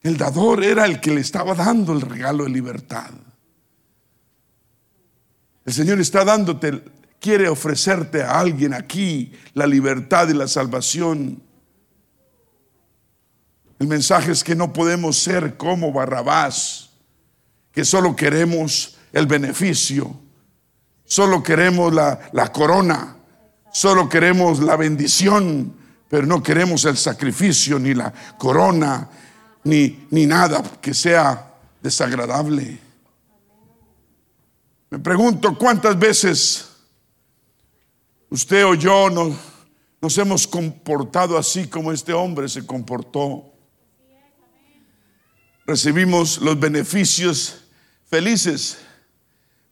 El 0.01 0.15
dador 0.15 0.63
era 0.63 0.85
el 0.85 1.01
que 1.01 1.11
le 1.11 1.19
estaba 1.19 1.55
dando 1.55 1.91
el 1.91 1.99
regalo 1.99 2.45
de 2.45 2.51
libertad. 2.51 3.11
El 5.65 5.73
Señor 5.73 5.99
está 5.99 6.25
dándote, 6.25 6.83
quiere 7.19 7.47
ofrecerte 7.47 8.21
a 8.21 8.39
alguien 8.39 8.73
aquí 8.73 9.31
la 9.53 9.65
libertad 9.65 10.27
y 10.27 10.33
la 10.33 10.47
salvación. 10.47 11.41
El 13.79 13.87
mensaje 13.87 14.31
es 14.31 14.43
que 14.43 14.55
no 14.55 14.73
podemos 14.73 15.17
ser 15.17 15.55
como 15.57 15.91
Barrabás 15.93 16.89
que 17.71 17.85
solo 17.85 18.15
queremos 18.15 18.97
el 19.13 19.25
beneficio, 19.25 20.19
solo 21.05 21.41
queremos 21.41 21.93
la, 21.93 22.19
la 22.33 22.51
corona, 22.51 23.17
solo 23.71 24.07
queremos 24.07 24.59
la 24.59 24.75
bendición, 24.75 25.75
pero 26.07 26.27
no 26.27 26.43
queremos 26.43 26.85
el 26.85 26.97
sacrificio, 26.97 27.79
ni 27.79 27.95
la 27.95 28.13
corona, 28.37 29.09
ni, 29.63 30.05
ni 30.11 30.27
nada 30.27 30.61
que 30.79 30.93
sea 30.93 31.53
desagradable. 31.81 32.82
Me 34.93 34.99
pregunto 34.99 35.57
cuántas 35.57 35.97
veces 35.97 36.69
usted 38.29 38.63
o 38.63 38.75
yo 38.75 39.09
nos, 39.09 39.33
nos 39.99 40.15
hemos 40.19 40.45
comportado 40.45 41.35
así 41.35 41.65
como 41.65 41.91
este 41.91 42.13
hombre 42.13 42.47
se 42.47 42.63
comportó. 42.63 43.43
Recibimos 45.65 46.37
los 46.43 46.59
beneficios 46.59 47.63
felices, 48.05 48.77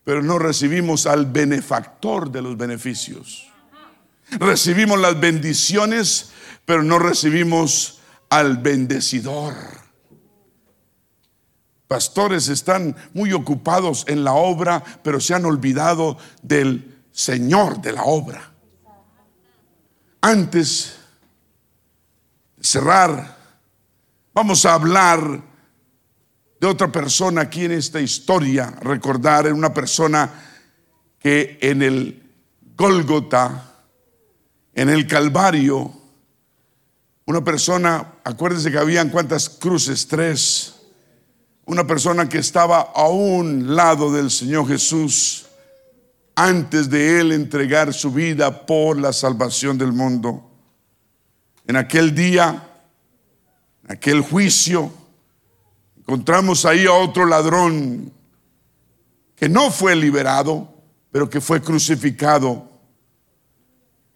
pero 0.03 0.23
no 0.23 0.39
recibimos 0.39 1.05
al 1.05 1.27
benefactor 1.27 2.31
de 2.31 2.41
los 2.41 2.57
beneficios. 2.57 3.47
Recibimos 4.31 4.99
las 4.99 5.19
bendiciones, 5.19 6.31
pero 6.65 6.81
no 6.81 6.97
recibimos 6.97 7.99
al 8.27 8.57
bendecidor. 8.57 9.80
Pastores 11.91 12.47
están 12.47 12.95
muy 13.13 13.33
ocupados 13.33 14.05
en 14.07 14.23
la 14.23 14.31
obra, 14.31 14.81
pero 15.03 15.19
se 15.19 15.33
han 15.33 15.43
olvidado 15.43 16.17
del 16.41 17.03
Señor 17.11 17.81
de 17.81 17.91
la 17.91 18.03
obra. 18.03 18.49
Antes 20.21 20.95
de 22.55 22.63
cerrar, 22.63 23.37
vamos 24.33 24.65
a 24.65 24.73
hablar 24.73 25.41
de 26.61 26.65
otra 26.65 26.89
persona 26.89 27.41
aquí 27.41 27.65
en 27.65 27.73
esta 27.73 27.99
historia, 27.99 28.73
recordar 28.79 29.47
en 29.47 29.55
una 29.55 29.73
persona 29.73 30.31
que 31.19 31.59
en 31.61 31.81
el 31.81 32.23
Gólgota, 32.77 33.65
en 34.73 34.87
el 34.87 35.05
Calvario, 35.07 35.91
una 37.25 37.43
persona, 37.43 38.13
acuérdense 38.23 38.71
que 38.71 38.77
habían 38.77 39.09
cuántas 39.09 39.49
cruces, 39.49 40.07
tres, 40.07 40.75
una 41.65 41.85
persona 41.85 42.27
que 42.27 42.39
estaba 42.39 42.91
a 42.93 43.07
un 43.07 43.75
lado 43.75 44.11
del 44.11 44.31
Señor 44.31 44.67
Jesús 44.67 45.45
antes 46.35 46.89
de 46.89 47.19
él 47.19 47.31
entregar 47.31 47.93
su 47.93 48.11
vida 48.11 48.65
por 48.65 48.97
la 48.97 49.13
salvación 49.13 49.77
del 49.77 49.91
mundo. 49.91 50.49
En 51.67 51.75
aquel 51.75 52.15
día, 52.15 52.67
en 53.83 53.91
aquel 53.91 54.21
juicio, 54.21 54.91
encontramos 55.97 56.65
ahí 56.65 56.85
a 56.85 56.93
otro 56.93 57.25
ladrón 57.25 58.11
que 59.35 59.47
no 59.49 59.71
fue 59.71 59.95
liberado, 59.95 60.73
pero 61.11 61.29
que 61.29 61.41
fue 61.41 61.61
crucificado. 61.61 62.69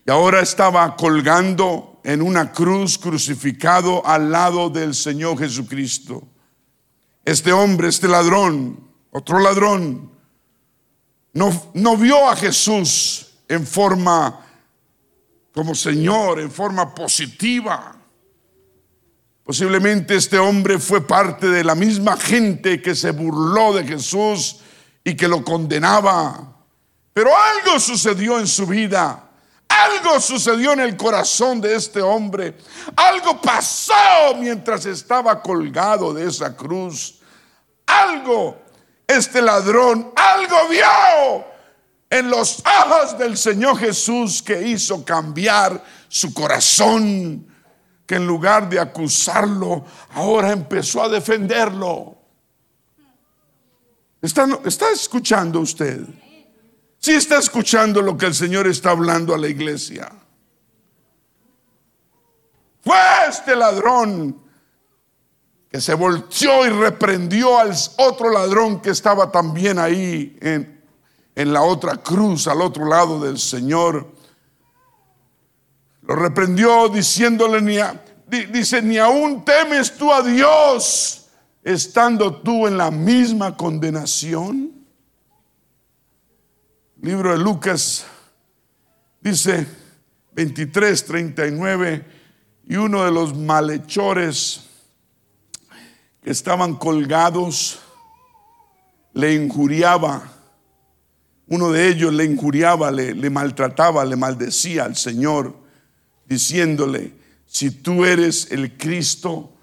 Y 0.06 0.12
ahora 0.12 0.42
estaba 0.42 0.96
colgando 0.96 2.00
en 2.04 2.22
una 2.22 2.52
cruz 2.52 2.98
crucificado 2.98 4.06
al 4.06 4.32
lado 4.32 4.70
del 4.70 4.94
Señor 4.94 5.40
Jesucristo. 5.40 6.28
Este 7.26 7.52
hombre, 7.52 7.90
este 7.90 8.08
ladrón, 8.08 8.88
otro 9.12 9.40
ladrón, 9.40 10.12
no, 11.34 11.72
no 11.74 11.98
vio 11.98 12.30
a 12.30 12.36
Jesús 12.36 13.34
en 13.48 13.66
forma 13.66 14.46
como 15.52 15.74
Señor, 15.74 16.40
en 16.40 16.52
forma 16.52 16.94
positiva. 16.94 17.96
Posiblemente 19.44 20.16
este 20.16 20.38
hombre 20.38 20.80
fue 20.80 21.06
parte 21.06 21.48
de 21.48 21.64
la 21.64 21.76
misma 21.76 22.16
gente 22.16 22.82
que 22.82 22.94
se 22.96 23.12
burló 23.12 23.74
de 23.74 23.86
Jesús 23.86 24.62
y 25.04 25.16
que 25.16 25.28
lo 25.28 25.44
condenaba. 25.44 26.58
Pero 27.14 27.32
algo 27.36 27.80
sucedió 27.80 28.40
en 28.40 28.48
su 28.48 28.68
vida. 28.68 29.25
Algo 29.84 30.20
sucedió 30.20 30.74
en 30.74 30.80
el 30.80 30.96
corazón 30.96 31.60
de 31.60 31.76
este 31.76 32.02
hombre. 32.02 32.56
Algo 32.96 33.42
pasó 33.42 34.36
mientras 34.38 34.86
estaba 34.86 35.42
colgado 35.42 36.14
de 36.14 36.28
esa 36.28 36.56
cruz. 36.56 37.20
Algo, 37.86 38.58
este 39.08 39.42
ladrón, 39.42 40.12
algo 40.16 40.56
vio 40.70 41.46
en 42.10 42.30
los 42.30 42.64
ojos 42.66 43.18
del 43.18 43.38
Señor 43.38 43.78
Jesús 43.78 44.42
que 44.42 44.68
hizo 44.68 45.04
cambiar 45.04 45.84
su 46.08 46.34
corazón 46.34 47.48
que 48.06 48.16
en 48.16 48.28
lugar 48.28 48.70
de 48.70 48.80
acusarlo, 48.80 49.84
ahora 50.14 50.52
empezó 50.52 51.04
a 51.04 51.10
defenderlo. 51.10 52.16
¿Está, 54.22 54.48
está 54.64 54.92
escuchando 54.92 55.60
usted? 55.60 56.06
Sí 57.06 57.12
está 57.12 57.38
escuchando 57.38 58.02
lo 58.02 58.18
que 58.18 58.26
el 58.26 58.34
Señor 58.34 58.66
está 58.66 58.90
hablando 58.90 59.36
a 59.36 59.38
la 59.38 59.48
iglesia. 59.48 60.12
Fue 62.82 62.98
este 63.30 63.56
ladrón 63.56 64.42
que 65.70 65.80
se 65.80 65.94
volteó 65.94 66.66
y 66.66 66.70
reprendió 66.70 67.60
al 67.60 67.76
otro 67.98 68.32
ladrón 68.32 68.82
que 68.82 68.90
estaba 68.90 69.32
también 69.32 69.78
ahí 69.78 70.36
en, 70.42 70.84
en 71.36 71.54
la 71.54 71.62
otra 71.62 71.98
cruz, 71.98 72.48
al 72.48 72.60
otro 72.64 72.86
lado 72.86 73.20
del 73.20 73.38
Señor. 73.38 74.12
Lo 76.08 76.16
reprendió 76.16 76.90
diciéndole, 76.90 77.62
ni 77.62 77.78
dice, 78.52 78.82
ni 78.82 78.98
aún 78.98 79.46
temes 79.46 79.96
tú 79.96 80.12
a 80.12 80.24
Dios 80.24 81.28
estando 81.64 82.38
tú 82.38 82.66
en 82.66 82.80
la 82.80 82.90
misma 82.90 83.56
condenación. 83.56 84.75
Libro 87.02 87.32
de 87.32 87.38
Lucas 87.38 88.06
dice 89.22 89.68
23, 90.34 91.06
39, 91.06 92.06
y 92.68 92.76
uno 92.78 93.04
de 93.04 93.12
los 93.12 93.36
malhechores 93.36 94.62
que 96.22 96.32
estaban 96.32 96.76
colgados 96.76 97.80
le 99.14 99.34
injuriaba. 99.34 100.32
Uno 101.48 101.72
de 101.72 101.90
ellos 101.90 102.14
le 102.14 102.26
injuriaba, 102.26 102.92
le, 102.92 103.14
le 103.14 103.30
maltrataba, 103.30 104.04
le 104.06 104.16
maldecía 104.16 104.86
al 104.86 104.96
Señor 104.96 105.56
diciéndole, 106.26 107.14
si 107.46 107.72
tú 107.72 108.04
eres 108.04 108.52
el 108.52 108.78
Cristo, 108.78 109.54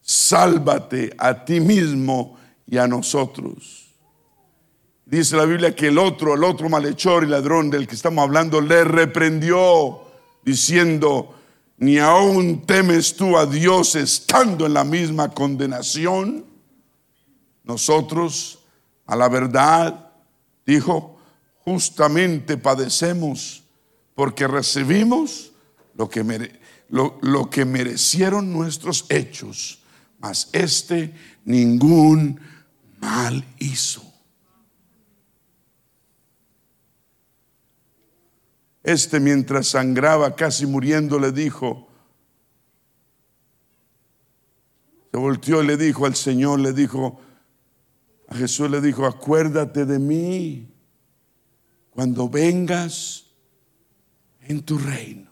sálvate 0.00 1.14
a 1.18 1.44
ti 1.44 1.58
mismo 1.58 2.38
y 2.66 2.78
a 2.78 2.86
nosotros. 2.86 3.81
Dice 5.12 5.36
la 5.36 5.44
Biblia 5.44 5.76
que 5.76 5.88
el 5.88 5.98
otro, 5.98 6.32
el 6.32 6.42
otro 6.42 6.70
malhechor 6.70 7.22
y 7.22 7.26
ladrón 7.26 7.68
del 7.68 7.86
que 7.86 7.94
estamos 7.94 8.22
hablando, 8.22 8.62
le 8.62 8.82
reprendió 8.82 10.04
diciendo, 10.42 11.34
ni 11.76 11.98
aún 11.98 12.62
temes 12.64 13.14
tú 13.14 13.36
a 13.36 13.44
Dios 13.44 13.94
estando 13.94 14.64
en 14.64 14.72
la 14.72 14.84
misma 14.84 15.28
condenación. 15.28 16.46
Nosotros, 17.62 18.60
a 19.04 19.14
la 19.14 19.28
verdad, 19.28 20.12
dijo, 20.64 21.18
justamente 21.58 22.56
padecemos 22.56 23.64
porque 24.14 24.48
recibimos 24.48 25.52
lo 25.92 26.08
que, 26.08 26.24
merecieron 27.66 28.50
nuestros 28.50 29.04
hechos, 29.10 29.78
mas 30.18 30.48
este 30.54 31.14
ningún 31.44 32.40
mal 32.98 33.44
hizo. 33.58 34.11
Este 38.82 39.20
mientras 39.20 39.68
sangraba 39.68 40.34
casi 40.34 40.66
muriendo 40.66 41.18
le 41.18 41.30
dijo, 41.30 41.88
se 45.10 45.18
volteó 45.18 45.62
y 45.62 45.66
le 45.66 45.76
dijo 45.76 46.06
al 46.06 46.16
Señor, 46.16 46.58
le 46.58 46.72
dijo, 46.72 47.20
a 48.28 48.34
Jesús 48.34 48.70
le 48.70 48.80
dijo, 48.80 49.06
acuérdate 49.06 49.84
de 49.84 49.98
mí 49.98 50.68
cuando 51.90 52.28
vengas 52.28 53.26
en 54.40 54.62
tu 54.62 54.78
reino. 54.78 55.30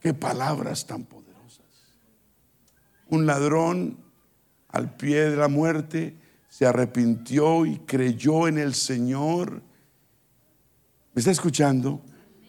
Qué 0.00 0.12
palabras 0.14 0.86
tan 0.86 1.04
poderosas. 1.04 1.64
Un 3.08 3.24
ladrón 3.26 3.98
al 4.68 4.94
pie 4.96 5.30
de 5.30 5.36
la 5.36 5.48
muerte 5.48 6.16
se 6.48 6.66
arrepintió 6.66 7.64
y 7.66 7.78
creyó 7.78 8.48
en 8.48 8.58
el 8.58 8.74
Señor. 8.74 9.62
¿Me 11.14 11.20
está 11.20 11.30
escuchando? 11.30 12.02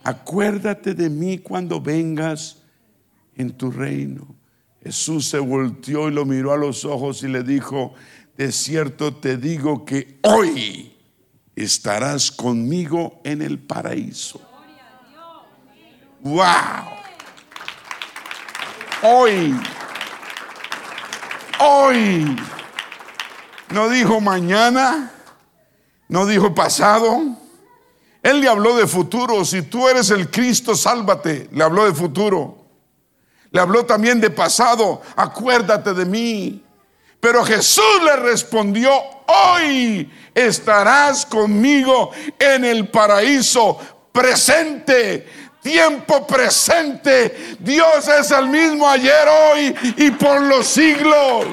Acuérdate 0.03 0.93
de 0.93 1.09
mí 1.09 1.39
cuando 1.39 1.81
vengas 1.81 2.57
en 3.35 3.51
tu 3.51 3.71
reino. 3.71 4.35
Jesús 4.83 5.27
se 5.27 5.39
volteó 5.39 6.07
y 6.07 6.11
lo 6.11 6.25
miró 6.25 6.53
a 6.53 6.57
los 6.57 6.85
ojos 6.85 7.23
y 7.23 7.27
le 7.27 7.43
dijo, 7.43 7.93
de 8.37 8.51
cierto 8.51 9.13
te 9.15 9.37
digo 9.37 9.83
que 9.83 10.19
hoy 10.23 10.97
estarás 11.55 12.31
conmigo 12.31 13.19
en 13.23 13.41
el 13.41 13.59
paraíso. 13.59 14.41
¡Wow! 16.21 16.99
Hoy, 19.01 19.55
hoy, 21.59 22.35
no 23.73 23.89
dijo 23.89 24.19
mañana, 24.19 25.11
no 26.09 26.25
dijo 26.25 26.53
pasado, 26.53 27.37
él 28.29 28.41
le 28.41 28.49
habló 28.49 28.75
de 28.75 28.87
futuro. 28.87 29.43
Si 29.43 29.63
tú 29.63 29.87
eres 29.87 30.09
el 30.11 30.29
Cristo, 30.29 30.75
sálvate. 30.75 31.49
Le 31.51 31.63
habló 31.63 31.85
de 31.85 31.93
futuro. 31.93 32.57
Le 33.51 33.59
habló 33.59 33.85
también 33.85 34.19
de 34.21 34.29
pasado. 34.29 35.01
Acuérdate 35.15 35.93
de 35.93 36.05
mí. 36.05 36.63
Pero 37.19 37.43
Jesús 37.43 38.03
le 38.03 38.15
respondió, 38.17 38.91
hoy 39.27 40.09
estarás 40.33 41.25
conmigo 41.25 42.11
en 42.37 42.63
el 42.63 42.87
paraíso 42.87 43.77
presente. 44.11 45.27
Tiempo 45.61 46.25
presente. 46.25 47.57
Dios 47.59 48.07
es 48.07 48.31
el 48.31 48.47
mismo 48.47 48.87
ayer, 48.87 49.27
hoy 49.27 49.75
y 49.97 50.11
por 50.11 50.41
los 50.41 50.65
siglos. 50.65 51.47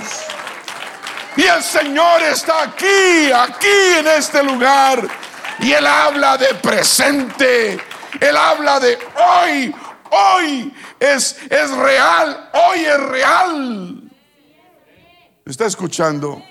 Y 1.37 1.43
el 1.43 1.63
Señor 1.63 2.23
está 2.23 2.63
aquí, 2.63 3.33
aquí 3.35 3.99
en 3.99 4.07
este 4.07 4.43
lugar. 4.43 5.26
Y 5.61 5.73
Él 5.73 5.87
habla 5.87 6.37
de 6.37 6.55
presente. 6.55 7.79
Él 8.21 8.37
habla 8.37 8.81
de 8.81 8.99
hoy. 9.17 9.75
Hoy 10.11 10.73
es, 11.01 11.37
es 11.51 11.71
real. 11.77 12.51
Hoy 12.53 12.79
es 12.81 13.01
real. 13.01 14.03
¿Está 15.45 15.67
escuchando? 15.67 16.43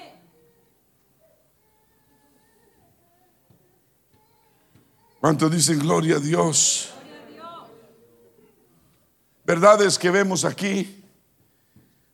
¿Cuántos 5.20 5.52
dicen 5.52 5.80
gloria 5.80 6.18
a 6.18 6.20
Dios? 6.20 6.94
Verdades 9.44 9.98
que 10.00 10.12
vemos 10.12 10.46
aquí. 10.46 11.04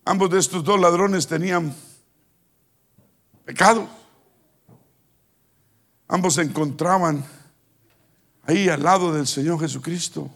Ambos 0.05 0.29
de 0.29 0.39
estos 0.39 0.63
dos 0.63 0.79
ladrones 0.79 1.27
tenían 1.27 1.75
pecado. 3.45 3.87
Ambos 6.11 6.33
se 6.33 6.41
encontraban 6.41 7.25
ahí 8.43 8.67
al 8.67 8.83
lado 8.83 9.13
del 9.13 9.25
Señor 9.25 9.61
Jesucristo. 9.61 10.29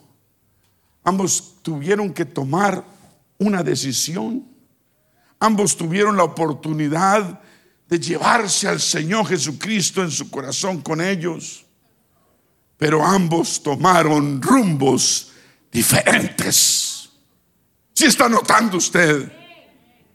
Ambos 1.04 1.56
tuvieron 1.62 2.14
que 2.14 2.24
tomar 2.24 2.82
una 3.38 3.62
decisión. 3.62 4.48
Ambos 5.38 5.76
tuvieron 5.76 6.16
la 6.16 6.24
oportunidad 6.24 7.42
de 7.90 8.00
llevarse 8.00 8.70
al 8.70 8.80
Señor 8.80 9.28
Jesucristo 9.28 10.02
en 10.02 10.12
su 10.12 10.32
corazón 10.32 10.82
con 10.82 11.02
ellos. 11.02 11.66
Pero 12.78 13.06
ambos 13.06 13.62
tomaron 13.62 14.42
rumbos 14.42 15.34
diferentes. 15.70 17.10
Si 17.94 18.06
está 18.06 18.30
notando 18.30 18.78
usted, 18.78 19.30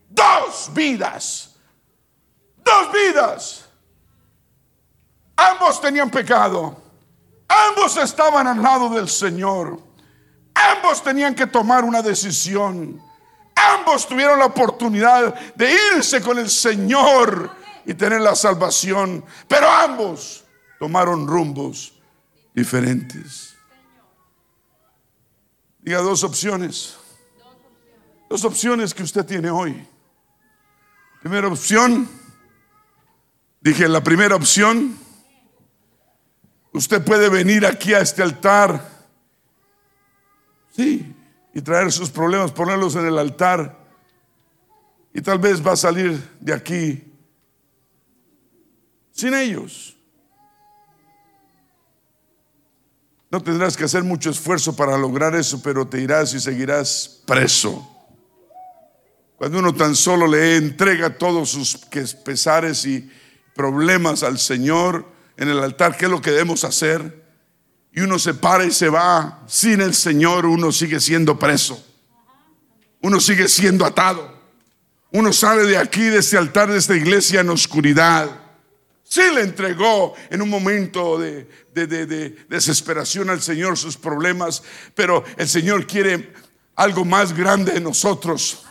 dos 0.09 0.71
vidas, 0.73 1.55
dos 2.65 2.93
vidas 2.95 3.70
Ambos 5.41 5.81
tenían 5.81 6.11
pecado. 6.11 6.77
Ambos 7.49 7.97
estaban 7.97 8.47
al 8.47 8.63
lado 8.63 8.91
del 8.91 9.09
Señor. 9.09 9.81
Ambos 10.53 11.03
tenían 11.03 11.35
que 11.35 11.47
tomar 11.47 11.83
una 11.83 12.03
decisión. 12.03 13.01
Ambos 13.55 14.07
tuvieron 14.07 14.39
la 14.39 14.47
oportunidad 14.47 15.35
de 15.55 15.75
irse 15.95 16.21
con 16.21 16.39
el 16.39 16.51
Señor 16.51 17.57
y 17.87 17.95
tener 17.95 18.21
la 18.21 18.35
salvación. 18.35 19.25
Pero 19.49 19.71
ambos 19.71 20.45
tomaron 20.79 21.27
rumbos 21.27 21.95
diferentes. 22.55 23.55
Diga 25.79 26.01
dos 26.01 26.23
opciones. 26.23 26.99
Dos 28.29 28.45
opciones 28.45 28.93
que 28.93 29.03
usted 29.03 29.25
tiene 29.25 29.51
hoy. 29.51 29.89
Primera 31.23 31.49
opción. 31.49 32.07
Dije 33.63 33.89
la 33.89 34.03
primera 34.03 34.37
opción 34.37 35.10
Usted 36.73 37.05
puede 37.05 37.29
venir 37.29 37.67
aquí 37.67 37.95
a 37.95 38.01
este 38.01 38.23
altar, 38.23 38.89
sí, 40.75 41.15
y 41.53 41.61
traer 41.61 41.91
sus 41.91 42.11
problemas, 42.11 42.53
ponerlos 42.53 42.95
en 42.95 43.07
el 43.07 43.19
altar. 43.19 43.79
Y 45.13 45.21
tal 45.21 45.39
vez 45.39 45.65
va 45.67 45.73
a 45.73 45.77
salir 45.77 46.23
de 46.39 46.55
aquí 46.55 47.05
sin 49.13 49.35
ellos. 49.35 49.97
No 53.31 53.43
tendrás 53.43 53.77
que 53.77 53.85
hacer 53.85 54.03
mucho 54.03 54.31
esfuerzo 54.31 54.75
para 54.75 54.97
lograr 54.97 55.35
eso, 55.35 55.63
pero 55.63 55.87
te 55.87 56.01
irás 56.01 56.35
y 56.35 56.41
seguirás 56.41 57.23
preso. 57.27 57.87
Cuando 59.37 59.59
uno 59.59 59.75
tan 59.75 59.95
solo 59.95 60.27
le 60.27 60.57
entrega 60.57 61.17
todos 61.17 61.51
sus 61.51 61.77
pesares 61.77 62.85
y 62.85 63.11
problemas 63.55 64.23
al 64.23 64.39
Señor, 64.39 65.07
en 65.41 65.49
el 65.49 65.59
altar 65.59 65.97
qué 65.97 66.05
es 66.05 66.11
lo 66.11 66.21
que 66.21 66.31
debemos 66.31 66.65
hacer 66.65 67.25
y 67.93 68.01
uno 68.01 68.19
se 68.19 68.35
para 68.35 68.65
y 68.65 68.71
se 68.71 68.89
va 68.89 69.43
sin 69.47 69.81
el 69.81 69.95
Señor, 69.95 70.47
uno 70.47 70.71
sigue 70.71 71.01
siendo 71.01 71.39
preso. 71.39 71.85
Uno 73.01 73.19
sigue 73.19 73.49
siendo 73.49 73.85
atado. 73.85 74.39
Uno 75.13 75.33
sale 75.33 75.65
de 75.65 75.77
aquí, 75.77 76.03
de 76.03 76.19
este 76.19 76.37
altar, 76.37 76.71
de 76.71 76.79
esta 76.79 76.95
iglesia 76.95 77.41
en 77.41 77.49
oscuridad. 77.49 78.31
Sí 79.03 79.23
le 79.35 79.41
entregó 79.41 80.15
en 80.29 80.43
un 80.43 80.49
momento 80.49 81.19
de, 81.19 81.49
de, 81.73 82.37
desesperación 82.49 83.29
al 83.29 83.41
Señor 83.41 83.77
sus 83.77 83.97
problemas, 83.97 84.63
pero 84.95 85.25
el 85.37 85.49
Señor 85.49 85.87
quiere 85.87 86.33
algo 86.77 87.05
más 87.05 87.35
grande 87.35 87.73
de 87.73 87.81
nosotros. 87.81 88.67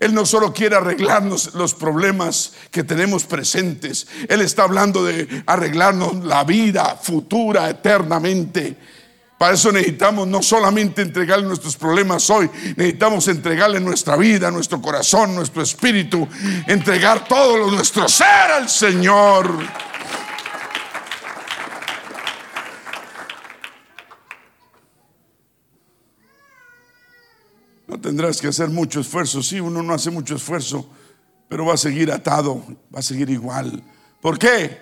Él 0.00 0.14
no 0.14 0.24
solo 0.24 0.52
quiere 0.54 0.76
arreglarnos 0.76 1.54
los 1.54 1.74
problemas 1.74 2.54
que 2.70 2.82
tenemos 2.82 3.24
presentes, 3.24 4.06
Él 4.28 4.40
está 4.40 4.62
hablando 4.62 5.04
de 5.04 5.44
arreglarnos 5.46 6.24
la 6.24 6.42
vida 6.42 6.98
futura 7.00 7.68
eternamente. 7.68 8.76
Para 9.36 9.54
eso 9.54 9.72
necesitamos 9.72 10.26
no 10.26 10.42
solamente 10.42 11.00
entregarle 11.00 11.46
nuestros 11.46 11.76
problemas 11.76 12.28
hoy, 12.28 12.50
necesitamos 12.76 13.28
entregarle 13.28 13.80
nuestra 13.80 14.16
vida, 14.16 14.50
nuestro 14.50 14.82
corazón, 14.82 15.34
nuestro 15.34 15.62
espíritu, 15.62 16.26
entregar 16.66 17.26
todo 17.26 17.70
nuestro 17.70 18.08
ser 18.08 18.50
al 18.52 18.68
Señor. 18.68 19.89
No 27.90 28.00
tendrás 28.00 28.40
que 28.40 28.48
hacer 28.48 28.68
mucho 28.68 29.00
esfuerzo. 29.00 29.42
Sí, 29.42 29.60
uno 29.60 29.82
no 29.82 29.92
hace 29.92 30.10
mucho 30.10 30.36
esfuerzo 30.36 30.88
pero 31.50 31.66
va 31.66 31.74
a 31.74 31.76
seguir 31.76 32.12
atado, 32.12 32.64
va 32.94 33.00
a 33.00 33.02
seguir 33.02 33.28
igual. 33.28 33.82
¿Por 34.22 34.38
qué? 34.38 34.78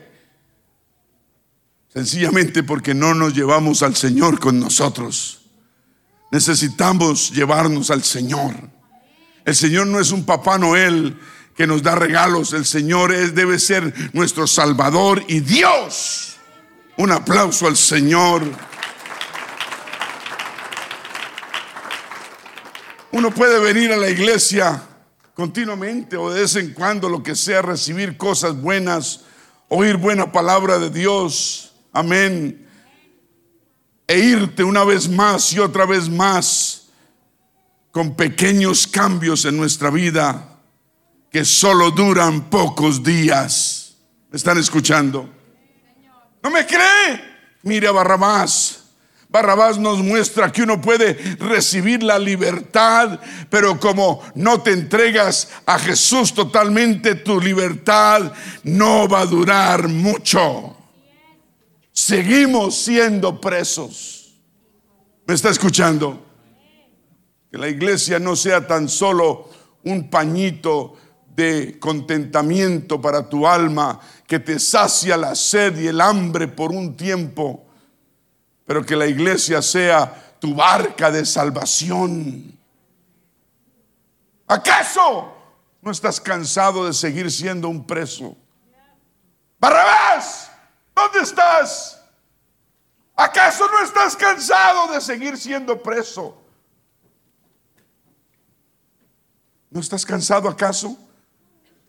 Sencillamente 1.91 2.63
porque 2.63 2.93
no 2.93 3.15
nos 3.15 3.33
llevamos 3.33 3.83
al 3.83 3.97
Señor 3.97 4.39
con 4.39 4.61
nosotros. 4.61 5.41
Necesitamos 6.31 7.31
llevarnos 7.31 7.91
al 7.91 8.05
Señor. 8.05 8.53
El 9.47 9.57
Señor 9.57 9.87
no 9.87 9.99
es 9.99 10.13
un 10.13 10.27
Papá 10.27 10.59
Noel 10.59 11.19
que 11.57 11.67
nos 11.67 11.83
da 11.83 11.95
regalos. 11.95 12.53
El 12.53 12.67
Señor 12.67 13.15
es, 13.15 13.35
debe 13.35 13.59
ser 13.59 14.11
nuestro 14.13 14.47
Salvador 14.47 15.25
y 15.27 15.41
Dios. 15.41 16.37
Un 16.99 17.13
aplauso 17.13 17.67
al 17.67 17.79
Señor. 17.79 18.43
Uno 23.19 23.33
puede 23.33 23.59
venir 23.59 23.91
a 23.91 23.97
la 23.97 24.09
iglesia 24.09 24.81
continuamente 25.35 26.16
o 26.16 26.31
de 26.31 26.43
vez 26.43 26.55
en 26.55 26.73
cuando, 26.73 27.09
lo 27.09 27.21
que 27.21 27.35
sea, 27.35 27.62
recibir 27.62 28.16
cosas 28.16 28.55
buenas, 28.55 29.23
oír 29.66 29.97
buena 29.97 30.31
palabra 30.31 30.79
de 30.79 30.89
Dios. 30.89 31.75
Amén. 31.93 32.64
E 34.07 34.19
irte 34.21 34.62
una 34.62 34.85
vez 34.85 35.09
más 35.09 35.53
y 35.53 35.59
otra 35.59 35.85
vez 35.85 36.09
más 36.09 36.91
con 37.91 38.14
pequeños 38.14 38.87
cambios 38.87 39.45
en 39.47 39.57
nuestra 39.57 39.91
vida 39.91 40.61
que 41.33 41.45
solo 41.45 41.91
duran 41.91 42.49
pocos 42.49 43.03
días. 43.03 43.97
¿Me 44.31 44.37
están 44.37 44.59
escuchando? 44.59 45.29
¿No 46.41 46.51
me 46.51 46.64
cree? 46.64 47.21
Mire 47.64 47.89
a 47.89 47.91
Barrabás. 47.91 48.88
Barrabás 49.31 49.79
nos 49.79 49.99
muestra 49.99 50.51
que 50.51 50.62
uno 50.62 50.81
puede 50.81 51.12
recibir 51.39 52.03
la 52.03 52.18
libertad, 52.18 53.20
pero 53.51 53.79
como 53.79 54.22
no 54.35 54.62
te 54.62 54.72
entregas 54.72 55.51
a 55.66 55.79
Jesús 55.79 56.33
totalmente, 56.33 57.14
tu 57.14 57.39
libertad 57.39 58.33
no 58.62 59.07
va 59.07 59.20
a 59.20 59.26
durar 59.26 59.87
mucho. 59.89 60.74
Seguimos 61.93 62.76
siendo 62.76 63.39
presos. 63.39 64.35
¿Me 65.26 65.35
está 65.35 65.51
escuchando? 65.51 66.24
Que 67.51 67.59
la 67.59 67.68
iglesia 67.68 68.18
no 68.18 68.35
sea 68.35 68.66
tan 68.66 68.89
solo 68.89 69.51
un 69.85 70.09
pañito 70.09 70.97
de 71.37 71.79
contentamiento 71.79 72.99
para 72.99 73.29
tu 73.29 73.47
alma 73.47 74.01
que 74.26 74.39
te 74.39 74.59
sacia 74.59 75.18
la 75.18 75.35
sed 75.35 75.79
y 75.79 75.89
el 75.89 76.01
hambre 76.01 76.49
por 76.49 76.72
un 76.72 76.97
tiempo 76.97 77.68
pero 78.69 78.85
que 78.85 78.95
la 78.95 79.07
iglesia 79.07 79.62
sea 79.62 80.37
tu 80.39 80.55
barca 80.55 81.11
de 81.11 81.25
salvación. 81.25 82.55
¿Acaso 84.47 85.33
no 85.81 85.91
estás 85.91 86.21
cansado 86.21 86.85
de 86.85 86.93
seguir 86.93 87.33
siendo 87.33 87.71
un 87.71 87.87
preso? 87.87 88.37
Barrabás, 89.59 90.51
¿dónde 90.95 91.21
estás? 91.21 91.99
¿Acaso 93.16 93.66
no 93.69 93.83
estás 93.83 94.14
cansado 94.14 94.93
de 94.93 95.01
seguir 95.01 95.39
siendo 95.39 95.83
preso? 95.83 96.39
¿No 99.71 99.81
estás 99.81 100.05
cansado 100.05 100.47
acaso? 100.47 100.95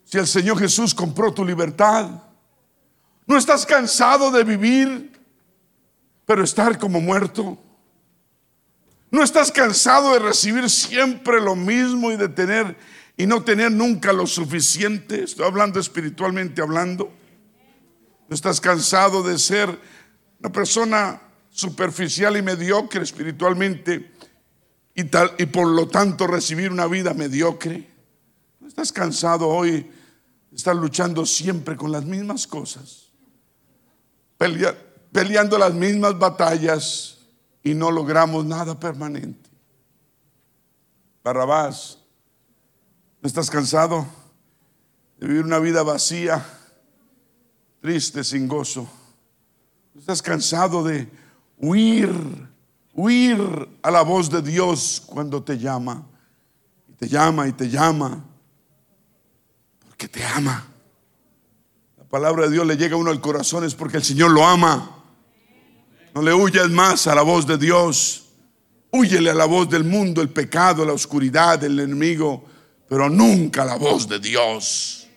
Si 0.04 0.16
el 0.16 0.26
Señor 0.26 0.58
Jesús 0.58 0.94
compró 0.94 1.30
tu 1.30 1.44
libertad, 1.44 2.08
¿no 3.26 3.36
estás 3.36 3.66
cansado 3.66 4.30
de 4.30 4.44
vivir 4.44 5.19
pero 6.30 6.44
estar 6.44 6.78
como 6.78 7.00
muerto. 7.00 7.58
¿No 9.10 9.24
estás 9.24 9.50
cansado 9.50 10.12
de 10.12 10.20
recibir 10.20 10.70
siempre 10.70 11.40
lo 11.40 11.56
mismo 11.56 12.12
y 12.12 12.16
de 12.16 12.28
tener 12.28 12.76
y 13.16 13.26
no 13.26 13.42
tener 13.42 13.72
nunca 13.72 14.12
lo 14.12 14.28
suficiente? 14.28 15.24
Estoy 15.24 15.44
hablando 15.44 15.80
espiritualmente 15.80 16.62
hablando. 16.62 17.12
¿No 18.28 18.32
estás 18.36 18.60
cansado 18.60 19.24
de 19.24 19.40
ser 19.40 19.76
una 20.38 20.52
persona 20.52 21.20
superficial 21.50 22.36
y 22.36 22.42
mediocre 22.42 23.02
espiritualmente 23.02 24.12
y, 24.94 25.02
tal, 25.02 25.32
y 25.36 25.46
por 25.46 25.66
lo 25.66 25.88
tanto 25.88 26.28
recibir 26.28 26.70
una 26.70 26.86
vida 26.86 27.12
mediocre? 27.12 27.90
¿No 28.60 28.68
estás 28.68 28.92
cansado 28.92 29.48
hoy 29.48 29.90
de 30.48 30.56
estar 30.56 30.76
luchando 30.76 31.26
siempre 31.26 31.74
con 31.74 31.90
las 31.90 32.04
mismas 32.04 32.46
cosas? 32.46 33.10
Peleando 35.12 35.58
las 35.58 35.74
mismas 35.74 36.18
batallas 36.18 37.18
y 37.62 37.74
no 37.74 37.90
logramos 37.90 38.44
nada 38.44 38.78
permanente. 38.78 39.50
Barrabás, 41.22 41.98
¿no 43.20 43.26
estás 43.26 43.50
cansado 43.50 44.06
de 45.18 45.26
vivir 45.26 45.44
una 45.44 45.58
vida 45.58 45.82
vacía, 45.82 46.44
triste, 47.80 48.24
sin 48.24 48.48
gozo? 48.48 48.88
¿No 49.94 50.00
estás 50.00 50.22
cansado 50.22 50.82
de 50.82 51.10
huir, 51.58 52.10
huir 52.94 53.68
a 53.82 53.90
la 53.90 54.02
voz 54.02 54.30
de 54.30 54.40
Dios 54.40 55.02
cuando 55.04 55.42
te 55.42 55.58
llama? 55.58 56.06
Y 56.88 56.92
te 56.94 57.08
llama 57.08 57.46
y 57.48 57.52
te 57.52 57.68
llama, 57.68 58.24
porque 59.84 60.08
te 60.08 60.24
ama. 60.24 60.66
La 61.98 62.04
palabra 62.04 62.46
de 62.46 62.52
Dios 62.52 62.66
le 62.66 62.76
llega 62.76 62.94
a 62.94 62.98
uno 62.98 63.10
al 63.10 63.20
corazón 63.20 63.64
es 63.64 63.74
porque 63.74 63.98
el 63.98 64.04
Señor 64.04 64.30
lo 64.30 64.46
ama. 64.46 64.99
No 66.14 66.22
le 66.22 66.34
huyas 66.34 66.68
más 66.70 67.06
a 67.06 67.14
la 67.14 67.22
voz 67.22 67.46
de 67.46 67.56
Dios. 67.56 68.26
Huyele 68.92 69.30
a 69.30 69.34
la 69.34 69.44
voz 69.44 69.68
del 69.68 69.84
mundo, 69.84 70.20
el 70.20 70.30
pecado, 70.30 70.84
la 70.84 70.92
oscuridad, 70.92 71.62
el 71.62 71.78
enemigo, 71.78 72.44
pero 72.88 73.08
nunca 73.08 73.62
a 73.62 73.66
la 73.66 73.76
voz 73.76 74.08
de 74.08 74.18
Dios. 74.18 75.08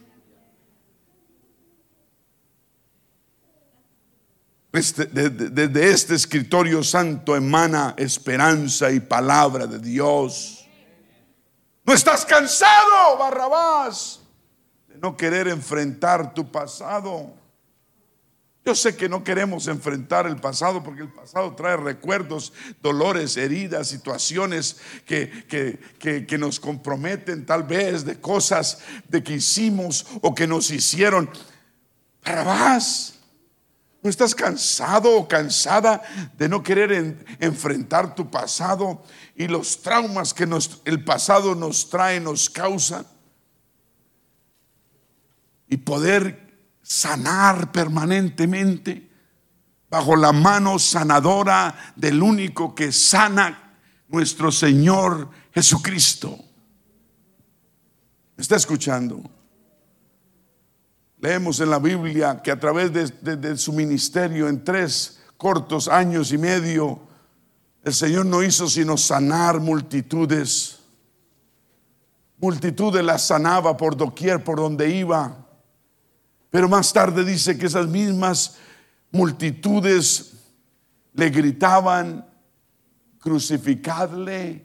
Este, 4.72 5.06
desde 5.06 5.92
este 5.92 6.16
escritorio 6.16 6.84
santo 6.84 7.36
emana 7.36 7.94
esperanza 7.96 8.92
y 8.92 9.00
palabra 9.00 9.68
de 9.68 9.78
Dios. 9.78 10.68
No 11.86 11.94
estás 11.94 12.26
cansado, 12.26 13.18
Barrabás, 13.20 14.20
de 14.88 14.98
no 14.98 15.16
querer 15.18 15.48
enfrentar 15.48 16.34
tu 16.34 16.52
pasado. 16.52 17.43
Yo 18.66 18.74
sé 18.76 18.96
que 18.96 19.10
no 19.10 19.26
queremos 19.26 19.68
enfrentar 19.68 20.26
el 20.26 20.38
pasado 20.38 20.82
porque 20.82 21.02
el 21.02 21.12
pasado 21.12 21.54
trae 21.54 21.76
recuerdos, 21.76 22.54
dolores, 22.82 23.36
heridas, 23.36 23.90
situaciones 23.90 24.78
que, 25.06 25.30
que, 26.00 26.38
nos 26.38 26.62
comprometen 26.62 27.46
tal 27.46 27.64
vez 27.64 28.06
de 28.06 28.22
cosas 28.22 28.80
de 29.10 29.22
que 29.22 29.34
hicimos 29.34 30.06
o 30.22 30.34
que 30.34 30.48
nos 30.48 30.72
hicieron. 30.72 31.30
vas, 32.24 33.16
¿no 34.02 34.10
estás 34.10 34.34
cansado 34.34 35.14
o 35.14 35.28
cansada 35.28 36.02
de 36.38 36.48
no 36.48 36.64
querer 36.64 37.18
enfrentar 37.42 38.16
tu 38.16 38.32
pasado 38.32 39.04
y 39.36 39.48
los 39.48 39.82
traumas 39.82 40.34
que 40.34 40.48
nos, 40.48 40.82
el 40.86 41.04
pasado 41.04 41.54
nos 41.54 41.90
trae, 41.90 42.22
nos 42.22 42.50
causa? 42.50 43.06
Y 45.68 45.76
poder 45.78 46.43
sanar 46.94 47.72
permanentemente 47.72 49.10
bajo 49.90 50.16
la 50.16 50.32
mano 50.32 50.78
sanadora 50.78 51.94
del 51.96 52.22
único 52.22 52.76
que 52.76 52.92
sana 52.92 53.78
nuestro 54.10 54.52
Señor 54.52 55.28
Jesucristo. 55.52 56.38
¿Me 58.38 58.42
está 58.44 58.58
escuchando? 58.58 59.24
Leemos 61.20 61.60
en 61.62 61.72
la 61.72 61.80
Biblia 61.80 62.42
que 62.44 62.52
a 62.52 62.60
través 62.60 62.94
de, 62.94 63.58
su 63.58 63.74
ministerio 63.74 64.48
en 64.48 64.64
tres 64.64 65.20
cortos 65.38 65.88
años 65.88 66.32
y 66.32 66.38
medio, 66.38 67.00
el 67.84 67.94
Señor 67.94 68.28
no 68.28 68.44
hizo 68.44 68.70
sino 68.70 68.98
sanar 68.98 69.60
multitudes. 69.60 70.78
Multitudes 72.38 73.04
las 73.04 73.26
sanaba 73.26 73.76
por 73.78 73.98
doquier, 73.98 74.44
por 74.44 74.58
donde 74.58 74.92
iba. 74.92 75.43
Pero 76.54 76.70
más 76.70 76.94
tarde 76.94 77.26
dice 77.26 77.58
que 77.58 77.66
esas 77.66 77.88
mismas 77.88 78.58
multitudes 79.10 80.34
le 81.14 81.32
gritaban, 81.32 82.30
crucificadle, 83.18 84.64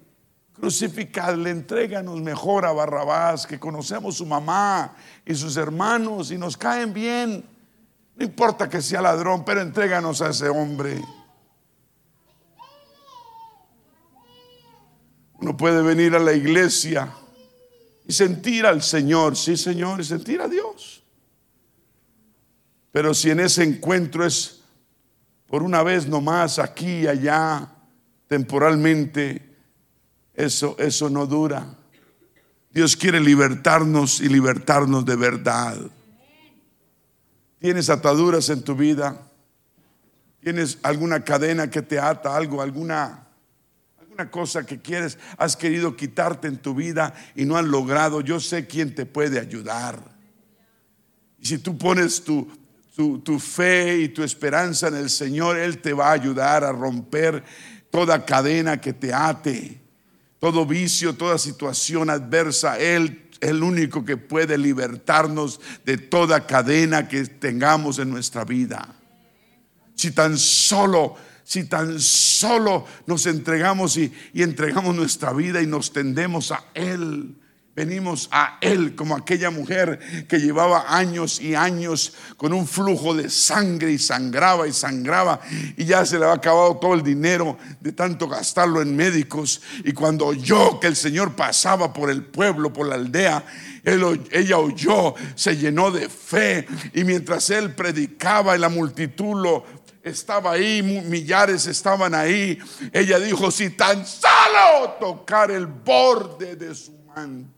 crucificadle, 0.53 1.49
entréganos 1.49 2.20
mejor 2.20 2.66
a 2.66 2.72
Barrabás, 2.72 3.47
que 3.47 3.59
conocemos 3.59 4.18
su 4.18 4.26
mamá 4.26 4.97
y 5.24 5.34
sus 5.34 5.57
hermanos 5.57 6.30
y 6.30 6.36
nos 6.36 6.59
caen 6.59 6.93
bien. 6.93 7.43
No 8.16 8.22
importa 8.22 8.68
que 8.68 8.82
sea 8.82 9.01
ladrón, 9.01 9.43
pero 9.43 9.62
entréganos 9.62 10.20
a 10.20 10.28
ese 10.28 10.51
hombre. 10.51 11.03
Uno 15.41 15.57
puede 15.57 15.80
venir 15.80 16.14
a 16.14 16.18
la 16.18 16.34
iglesia 16.34 17.11
y 18.07 18.12
sentir 18.12 18.66
al 18.66 18.82
Señor, 18.82 19.39
sí 19.39 19.57
Señor, 19.57 20.03
y 20.03 20.05
sentir 20.05 20.43
a 20.43 20.49
Dios. 20.49 21.03
Pero 22.99 23.14
si 23.14 23.30
en 23.30 23.38
ese 23.38 23.62
encuentro 23.62 24.26
es 24.26 24.59
por 25.46 25.62
una 25.62 25.84
vez 25.84 26.09
nomás, 26.09 26.59
aquí 26.59 27.03
y 27.03 27.07
allá, 27.07 27.70
temporalmente, 28.26 29.57
eso, 30.34 30.74
eso 30.80 31.09
no 31.09 31.24
dura. 31.24 31.78
Dios 32.72 32.96
quiere 32.96 33.20
libertarnos 33.20 34.20
y 34.20 34.28
libertarnos 34.28 35.07
de 35.07 35.14
verdad. 35.14 35.78
¿Tienes 37.61 37.88
ataduras 37.88 38.49
en 38.49 38.62
tu 38.62 38.74
vida? 38.74 39.30
¿Tienes 40.40 40.80
alguna 40.82 41.22
cadena 41.22 41.70
que 41.70 41.82
te 41.82 42.01
ata, 42.01 42.36
algo, 42.36 42.61
alguna, 42.61 43.28
alguna 44.01 44.28
cosa 44.28 44.66
que 44.66 44.80
quieres, 44.80 45.20
has 45.36 45.57
querido 45.57 45.94
quitarte 45.94 46.49
en 46.49 46.57
tu 46.57 46.74
vida 46.74 47.14
y 47.36 47.44
no 47.44 47.57
has 47.57 47.64
logrado? 47.64 48.22
Yo 48.22 48.40
sé 48.40 48.66
quién 48.66 48.92
te 48.92 49.07
puede 49.07 49.38
ayudar. 49.38 50.03
Y 51.38 51.46
si 51.46 51.59
tú 51.59 51.78
pones 51.78 52.24
tu, 52.24 52.49
tu, 52.99 53.38
fe 53.38 53.96
y 53.99 54.09
tu 54.09 54.24
esperanza 54.24 54.88
en 54.88 54.96
el 54.96 55.09
Señor, 55.09 55.57
Él 55.57 55.78
te 55.78 55.92
va 55.92 56.09
a 56.09 56.14
ayudar 56.14 56.64
a 56.64 56.72
romper 56.72 57.44
toda 57.90 58.26
cadena 58.26 58.80
que 58.80 58.92
te 58.92 59.14
ate, 59.14 59.80
todo 60.40 60.66
vicio, 60.66 61.14
toda 61.14 61.38
situación 61.38 62.11
adversa. 62.11 62.76
Él 62.76 63.30
el 63.40 63.62
único 63.62 64.05
que 64.05 64.16
puede 64.16 64.59
libertarnos 64.59 65.61
de 65.84 65.96
toda 65.96 66.44
cadena 66.44 67.07
que 67.07 67.24
tengamos 67.24 68.01
en 68.01 68.11
nuestra 68.11 68.44
vida. 68.44 68.96
Si 69.94 70.11
tan 70.11 70.36
solo, 70.36 71.14
si 71.44 71.64
tan 71.64 72.01
solo 72.01 72.84
nos 73.07 73.26
entregamos 73.26 73.96
y 73.96 74.12
entregamos 74.34 74.96
nuestra 74.96 75.32
vida 75.32 75.62
y 75.62 75.68
nos 75.68 75.92
tendemos 75.92 76.51
a 76.51 76.64
Él. 76.74 77.36
Venimos 77.78 78.28
a 78.32 78.58
Él 78.60 78.96
como 78.96 79.14
aquella 79.14 79.50
mujer 79.50 80.26
que 80.26 80.40
llevaba 80.40 80.96
años 80.96 81.40
y 81.40 81.54
años 81.54 82.12
con 82.36 82.52
un 82.52 82.66
flujo 82.66 83.14
de 83.14 83.30
sangre 83.30 83.92
y 83.92 83.98
sangraba 83.98 84.66
y 84.66 84.72
sangraba 84.72 85.38
y 85.76 85.84
ya 85.84 86.04
se 86.04 86.18
le 86.18 86.24
había 86.24 86.34
acabado 86.34 86.76
todo 86.78 86.94
el 86.94 87.04
dinero 87.04 87.56
de 87.78 87.92
tanto 87.92 88.26
gastarlo 88.26 88.82
en 88.82 88.96
médicos. 88.96 89.62
Y 89.84 89.92
cuando 89.92 90.26
oyó 90.26 90.80
que 90.80 90.88
el 90.88 90.96
Señor 90.96 91.36
pasaba 91.36 91.92
por 91.92 92.10
el 92.10 92.24
pueblo, 92.24 92.72
por 92.72 92.88
la 92.88 92.96
aldea, 92.96 93.44
ella 93.84 94.58
oyó, 94.58 95.14
se 95.36 95.56
llenó 95.56 95.92
de 95.92 96.08
fe 96.08 96.66
y 96.94 97.04
mientras 97.04 97.48
Él 97.50 97.76
predicaba 97.76 98.56
y 98.56 98.58
la 98.58 98.70
multitud 98.70 99.40
lo 99.40 99.64
estaba 100.02 100.50
ahí, 100.50 100.82
millares 100.82 101.68
estaban 101.68 102.12
ahí, 102.12 102.58
ella 102.92 103.20
dijo, 103.20 103.52
si 103.52 103.70
tan 103.70 104.04
solo 104.04 104.96
tocar 104.98 105.52
el 105.52 105.66
borde 105.66 106.56
de 106.56 106.74
su 106.74 106.90
manto 107.14 107.57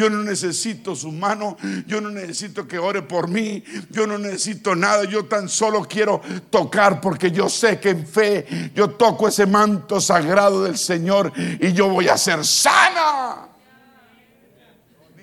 yo 0.00 0.08
no 0.08 0.22
necesito 0.22 0.96
su 0.96 1.12
mano, 1.12 1.58
yo 1.86 2.00
no 2.00 2.08
necesito 2.08 2.66
que 2.66 2.78
ore 2.78 3.02
por 3.02 3.28
mí, 3.28 3.62
yo 3.90 4.06
no 4.06 4.16
necesito 4.16 4.74
nada, 4.74 5.04
yo 5.04 5.26
tan 5.26 5.46
solo 5.46 5.82
quiero 5.82 6.22
tocar 6.48 7.02
porque 7.02 7.30
yo 7.30 7.50
sé 7.50 7.78
que 7.78 7.90
en 7.90 8.06
fe 8.06 8.70
yo 8.74 8.88
toco 8.88 9.28
ese 9.28 9.44
manto 9.44 10.00
sagrado 10.00 10.64
del 10.64 10.78
Señor 10.78 11.30
y 11.36 11.74
yo 11.74 11.90
voy 11.90 12.08
a 12.08 12.16
ser 12.16 12.46
sana. 12.46 13.49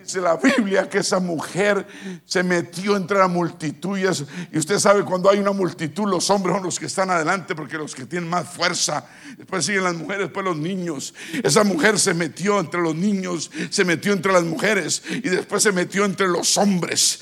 Dice 0.07 0.21
la 0.21 0.37
Biblia 0.37 0.87
que 0.87 0.99
esa 0.99 1.19
mujer 1.19 1.85
se 2.23 2.41
metió 2.41 2.95
entre 2.95 3.17
la 3.17 3.27
multitud. 3.27 3.97
Y, 3.97 4.57
usted 4.57 4.79
sabe, 4.79 5.03
cuando 5.03 5.29
hay 5.29 5.37
una 5.37 5.51
multitud, 5.51 6.07
los 6.07 6.29
hombres 6.29 6.55
son 6.55 6.63
los 6.63 6.79
que 6.79 6.85
están 6.85 7.09
adelante 7.09 7.53
porque 7.53 7.77
los 7.77 7.93
que 7.93 8.05
tienen 8.05 8.29
más 8.29 8.47
fuerza. 8.47 9.05
Después 9.37 9.65
siguen 9.65 9.83
las 9.83 9.95
mujeres, 9.95 10.27
después 10.27 10.45
los 10.45 10.55
niños. 10.55 11.13
Esa 11.43 11.65
mujer 11.65 11.99
se 11.99 12.13
metió 12.13 12.57
entre 12.61 12.79
los 12.79 12.95
niños, 12.95 13.51
se 13.69 13.83
metió 13.83 14.13
entre 14.13 14.31
las 14.31 14.43
mujeres 14.43 15.03
y 15.09 15.27
después 15.27 15.61
se 15.61 15.73
metió 15.73 16.05
entre 16.05 16.29
los 16.29 16.57
hombres. 16.57 17.19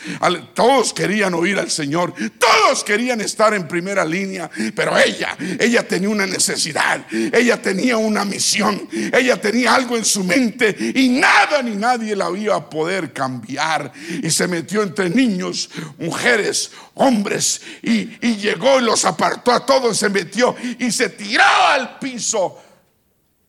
Todos 0.53 0.93
querían 0.93 1.33
oír 1.33 1.57
al 1.57 1.71
Señor, 1.71 2.13
todos 2.37 2.83
querían 2.83 3.19
estar 3.19 3.55
en 3.55 3.67
primera 3.67 4.05
línea, 4.05 4.47
pero 4.75 4.95
ella, 4.95 5.35
ella 5.59 5.87
tenía 5.87 6.09
una 6.09 6.27
necesidad, 6.27 7.03
ella 7.11 7.59
tenía 7.59 7.97
una 7.97 8.25
misión, 8.25 8.87
ella 9.11 9.41
tenía 9.41 9.73
algo 9.73 9.97
en 9.97 10.05
su 10.05 10.23
mente 10.23 10.75
y 10.93 11.09
nada 11.09 11.63
ni 11.63 11.75
nadie 11.75 12.15
la 12.15 12.25
había 12.25 12.55
poder 12.75 13.13
cambiar. 13.13 13.91
Y 14.21 14.29
se 14.29 14.47
metió 14.47 14.83
entre 14.83 15.09
niños, 15.09 15.69
mujeres, 15.97 16.71
hombres. 16.95 17.61
Y, 17.81 18.17
y 18.21 18.35
llegó 18.35 18.79
y 18.79 18.83
los 18.83 19.05
apartó 19.05 19.51
a 19.53 19.65
todos, 19.65 19.97
se 19.97 20.09
metió 20.09 20.55
y 20.77 20.91
se 20.91 21.09
tiró 21.09 21.43
al 21.43 21.97
piso. 21.99 22.59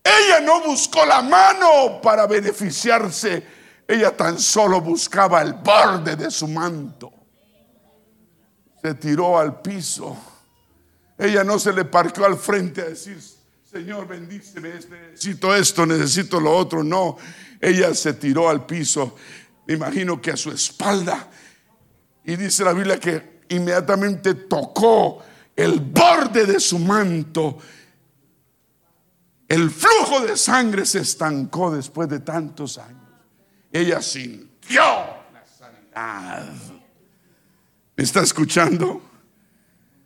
Ella 0.04 0.40
no 0.40 0.62
buscó 0.62 1.04
la 1.04 1.22
mano 1.22 2.00
para 2.00 2.26
beneficiarse. 2.26 3.42
Ella 3.88 4.16
tan 4.16 4.38
solo 4.38 4.80
buscaba 4.80 5.42
el 5.42 5.54
borde 5.54 6.14
de 6.14 6.30
su 6.30 6.46
manto. 6.46 7.12
Se 8.80 8.94
tiró 8.94 9.38
al 9.38 9.60
piso. 9.60 10.16
Ella 11.18 11.42
no 11.42 11.58
se 11.58 11.72
le 11.72 11.84
parqueó 11.84 12.26
al 12.26 12.36
frente 12.36 12.82
a 12.82 12.84
decir, 12.84 13.18
Señor, 13.70 14.06
bendíceme, 14.06 14.74
necesito 14.74 15.54
esto, 15.54 15.84
necesito 15.84 16.40
lo 16.40 16.56
otro. 16.56 16.84
No, 16.84 17.16
ella 17.60 17.94
se 17.94 18.14
tiró 18.14 18.48
al 18.48 18.66
piso, 18.66 19.16
me 19.66 19.74
imagino 19.74 20.20
que 20.20 20.30
a 20.30 20.36
su 20.36 20.50
espalda. 20.50 21.28
Y 22.24 22.36
dice 22.36 22.64
la 22.64 22.72
Biblia 22.72 22.98
que 22.98 23.40
inmediatamente 23.48 24.34
tocó 24.34 25.22
el 25.54 25.80
borde 25.80 26.44
de 26.44 26.60
su 26.60 26.78
manto. 26.78 27.58
El 29.48 29.70
flujo 29.70 30.20
de 30.20 30.36
sangre 30.36 30.84
se 30.84 31.00
estancó 31.00 31.70
después 31.70 32.08
de 32.08 32.20
tantos 32.20 32.78
años. 32.78 33.02
Ella 33.72 34.02
sintió 34.02 34.82
la 34.82 35.44
sanidad. 35.46 36.52
¿Me 37.96 38.04
está 38.04 38.20
escuchando? 38.22 39.02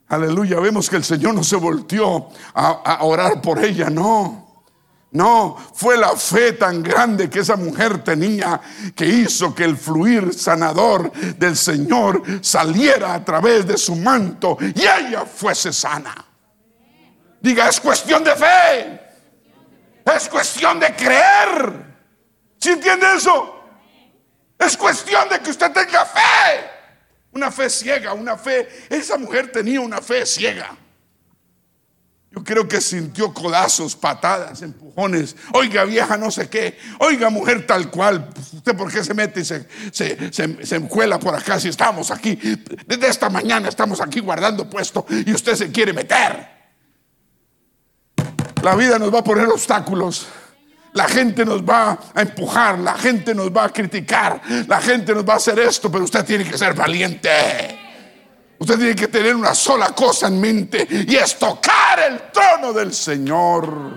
Aleluya. 0.09 0.61
Vemos 0.61 0.91
que 0.91 0.97
el 0.97 1.05
Señor 1.05 1.35
no 1.35 1.43
se 1.43 1.57
volteó 1.57 2.29
a, 2.55 2.69
a 2.69 3.05
orar 3.05 3.41
por 3.41 3.65
ella, 3.65 3.89
no. 3.89 4.50
No, 5.13 5.57
fue 5.75 5.97
la 5.97 6.17
fe 6.17 6.53
tan 6.53 6.83
grande 6.83 7.29
que 7.29 7.41
esa 7.41 7.57
mujer 7.57 8.05
tenía 8.05 8.61
que 8.95 9.07
hizo 9.07 9.53
que 9.53 9.65
el 9.65 9.77
fluir 9.77 10.33
sanador 10.33 11.11
del 11.13 11.57
Señor 11.57 12.23
saliera 12.41 13.15
a 13.15 13.25
través 13.25 13.67
de 13.67 13.77
su 13.77 13.97
manto 13.97 14.57
y 14.61 14.83
ella 14.83 15.25
fuese 15.25 15.73
sana. 15.73 16.15
Diga, 17.41 17.69
es 17.69 17.81
cuestión 17.81 18.23
de 18.23 18.37
fe. 18.37 19.01
Es 20.05 20.29
cuestión 20.29 20.79
de 20.79 20.95
creer. 20.95 21.87
¿Sí 22.61 22.71
entiende 22.71 23.07
eso? 23.17 23.57
Es 24.59 24.77
cuestión 24.77 25.29
de 25.29 25.41
que 25.41 25.51
usted 25.51 25.73
tenga 25.73 26.05
fe. 26.05 26.71
Una 27.33 27.51
fe 27.51 27.69
ciega, 27.69 28.13
una 28.13 28.37
fe. 28.37 28.87
Esa 28.89 29.17
mujer 29.17 29.51
tenía 29.51 29.81
una 29.81 30.01
fe 30.01 30.25
ciega. 30.25 30.77
Yo 32.33 32.45
creo 32.45 32.69
que 32.69 32.81
sintió 32.81 33.35
codazos, 33.35 33.97
patadas, 33.97 34.63
empujones. 34.63 35.35
Oiga, 35.53 35.85
vieja, 35.85 36.17
no 36.17 36.31
sé 36.31 36.49
qué. 36.49 36.79
Oiga, 37.01 37.29
mujer 37.29 37.67
tal 37.67 37.91
cual. 37.91 38.31
¿Usted 38.55 38.77
por 38.77 38.93
qué 38.93 39.03
se 39.03 39.15
mete 39.15 39.41
y 39.41 39.45
se, 39.45 39.67
se, 39.91 40.33
se, 40.33 40.77
encuela 40.77 41.19
por 41.19 41.35
acá 41.35 41.59
si 41.59 41.69
estamos 41.69 42.13
aquí? 42.13 42.39
Desde 42.87 43.09
esta 43.09 43.29
mañana 43.31 43.69
estamos 43.69 44.01
aquí 44.01 44.21
guardando 44.21 44.71
puesto 44.71 45.05
y 45.11 45.33
usted 45.33 45.57
se 45.57 45.73
quiere 45.73 45.93
meter. 45.93 46.49
La 48.63 48.77
vida 48.77 48.97
nos 48.97 49.13
va 49.13 49.19
a 49.19 49.25
poner 49.25 49.49
obstáculos. 49.49 50.29
La 50.93 51.09
gente 51.09 51.45
nos 51.45 51.63
va 51.63 51.99
a 52.15 52.23
empujar, 52.23 52.79
la 52.79 52.95
gente 52.95 53.35
nos 53.35 53.51
va 53.51 53.65
a 53.65 53.69
criticar, 53.71 54.41
la 54.67 54.81
gente 54.81 55.15
nos 55.15 55.25
va 55.25 55.35
a 55.35 55.37
hacer 55.37 55.59
esto, 55.59 55.91
pero 55.91 56.05
usted 56.05 56.25
tiene 56.25 56.45
que 56.45 56.59
ser 56.59 56.75
valiente. 56.75 57.90
Usted 58.61 58.77
tiene 58.77 58.95
que 58.95 59.09
tener 59.09 59.35
una 59.35 59.55
sola 59.55 59.87
cosa 59.95 60.27
en 60.27 60.39
mente 60.39 60.87
y 60.91 61.17
es 61.17 61.39
tocar 61.39 61.99
el 61.99 62.31
trono 62.31 62.75
del 62.75 62.93
Señor. 62.93 63.97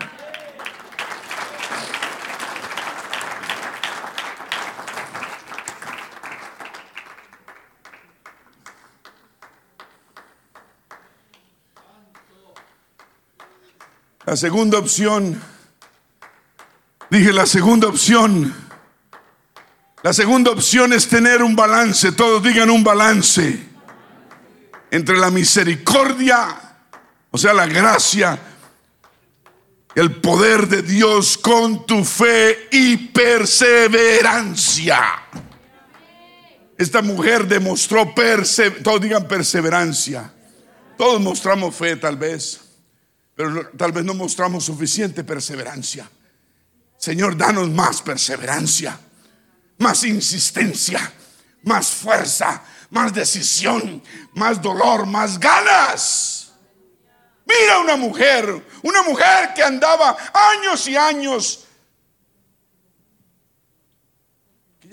La 14.26 14.38
segunda 14.38 14.78
opción, 14.78 15.42
dije 17.10 17.34
la 17.34 17.46
segunda 17.46 17.90
opción, 17.90 18.56
la 20.04 20.14
segunda 20.14 20.52
opción 20.52 20.94
es 20.94 21.10
tener 21.10 21.44
un 21.44 21.54
balance, 21.54 22.14
todos 22.14 22.42
digan 22.42 22.70
un 22.70 22.82
balance 22.82 23.73
entre 24.94 25.18
la 25.18 25.32
misericordia, 25.32 26.56
o 27.32 27.38
sea, 27.40 27.52
la 27.52 27.66
gracia, 27.66 28.38
el 29.96 30.22
poder 30.22 30.68
de 30.68 30.84
Dios 30.84 31.36
con 31.36 31.88
tu 31.88 32.06
fe 32.06 32.68
y 32.72 32.98
perseverancia. 33.08 35.04
Esta 36.78 37.02
mujer 37.02 37.48
demostró 37.48 38.14
todos 38.84 39.02
digan 39.02 39.28
perseverancia. 39.28 40.32
Todos 40.96 41.20
mostramos 41.20 41.76
fe 41.76 41.96
tal 41.96 42.18
vez, 42.18 42.62
pero 43.34 43.72
tal 43.76 43.94
vez 43.94 44.06
no 44.06 44.14
mostramos 44.14 44.64
suficiente 44.64 45.24
perseverancia. 45.24 46.08
Señor, 47.00 47.36
danos 47.36 47.68
más 47.72 48.00
perseverancia, 48.04 49.00
más 49.80 50.04
insistencia, 50.04 51.12
más 51.64 51.88
fuerza, 51.88 52.64
más 52.94 53.14
decisión, 53.14 54.02
más 54.34 54.62
dolor, 54.62 55.06
más 55.06 55.38
ganas. 55.40 56.54
Mira 57.46 57.80
una 57.80 57.98
mujer, 57.98 58.66
una 58.82 59.04
mujer 59.04 59.54
que 59.54 59.62
andaba 59.62 60.16
años 60.34 60.88
y 60.88 60.96
años 60.96 61.64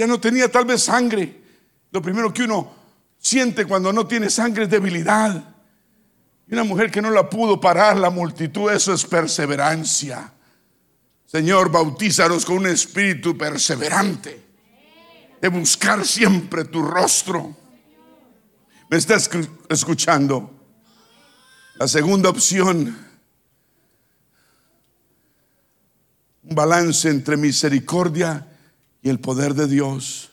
Ya 0.00 0.06
no 0.06 0.18
tenía 0.18 0.50
tal 0.50 0.64
vez 0.64 0.84
sangre. 0.84 1.42
Lo 1.90 2.00
primero 2.00 2.32
que 2.32 2.44
uno 2.44 2.72
siente 3.18 3.66
cuando 3.66 3.92
no 3.92 4.06
tiene 4.06 4.30
sangre 4.30 4.64
es 4.64 4.70
debilidad. 4.70 5.44
Y 6.48 6.54
una 6.54 6.64
mujer 6.64 6.90
que 6.90 7.02
no 7.02 7.10
la 7.10 7.28
pudo 7.28 7.60
parar 7.60 7.98
la 7.98 8.08
multitud, 8.08 8.72
eso 8.72 8.94
es 8.94 9.04
perseverancia. 9.04 10.32
Señor, 11.26 11.70
bautízanos 11.70 12.46
con 12.46 12.56
un 12.56 12.68
espíritu 12.68 13.36
perseverante, 13.36 14.42
de 15.38 15.48
buscar 15.48 16.06
siempre 16.06 16.64
tu 16.64 16.80
rostro. 16.80 17.54
¿Me 18.90 18.96
estás 18.96 19.30
escuchando? 19.68 20.50
La 21.76 21.86
segunda 21.86 22.28
opción, 22.28 22.98
un 26.42 26.54
balance 26.56 27.08
entre 27.08 27.36
misericordia 27.36 28.48
y 29.00 29.08
el 29.08 29.20
poder 29.20 29.54
de 29.54 29.68
Dios. 29.68 30.32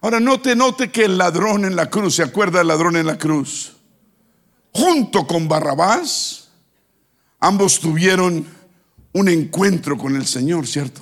Ahora 0.00 0.18
note, 0.18 0.56
note 0.56 0.90
que 0.90 1.04
el 1.04 1.18
ladrón 1.18 1.64
en 1.64 1.76
la 1.76 1.88
cruz, 1.88 2.16
¿se 2.16 2.24
acuerda 2.24 2.58
del 2.58 2.66
ladrón 2.66 2.96
en 2.96 3.06
la 3.06 3.16
cruz? 3.16 3.76
Junto 4.72 5.24
con 5.24 5.46
Barrabás, 5.46 6.48
ambos 7.38 7.78
tuvieron 7.78 8.44
un 9.12 9.28
encuentro 9.28 9.96
con 9.96 10.16
el 10.16 10.26
Señor, 10.26 10.66
¿cierto? 10.66 11.00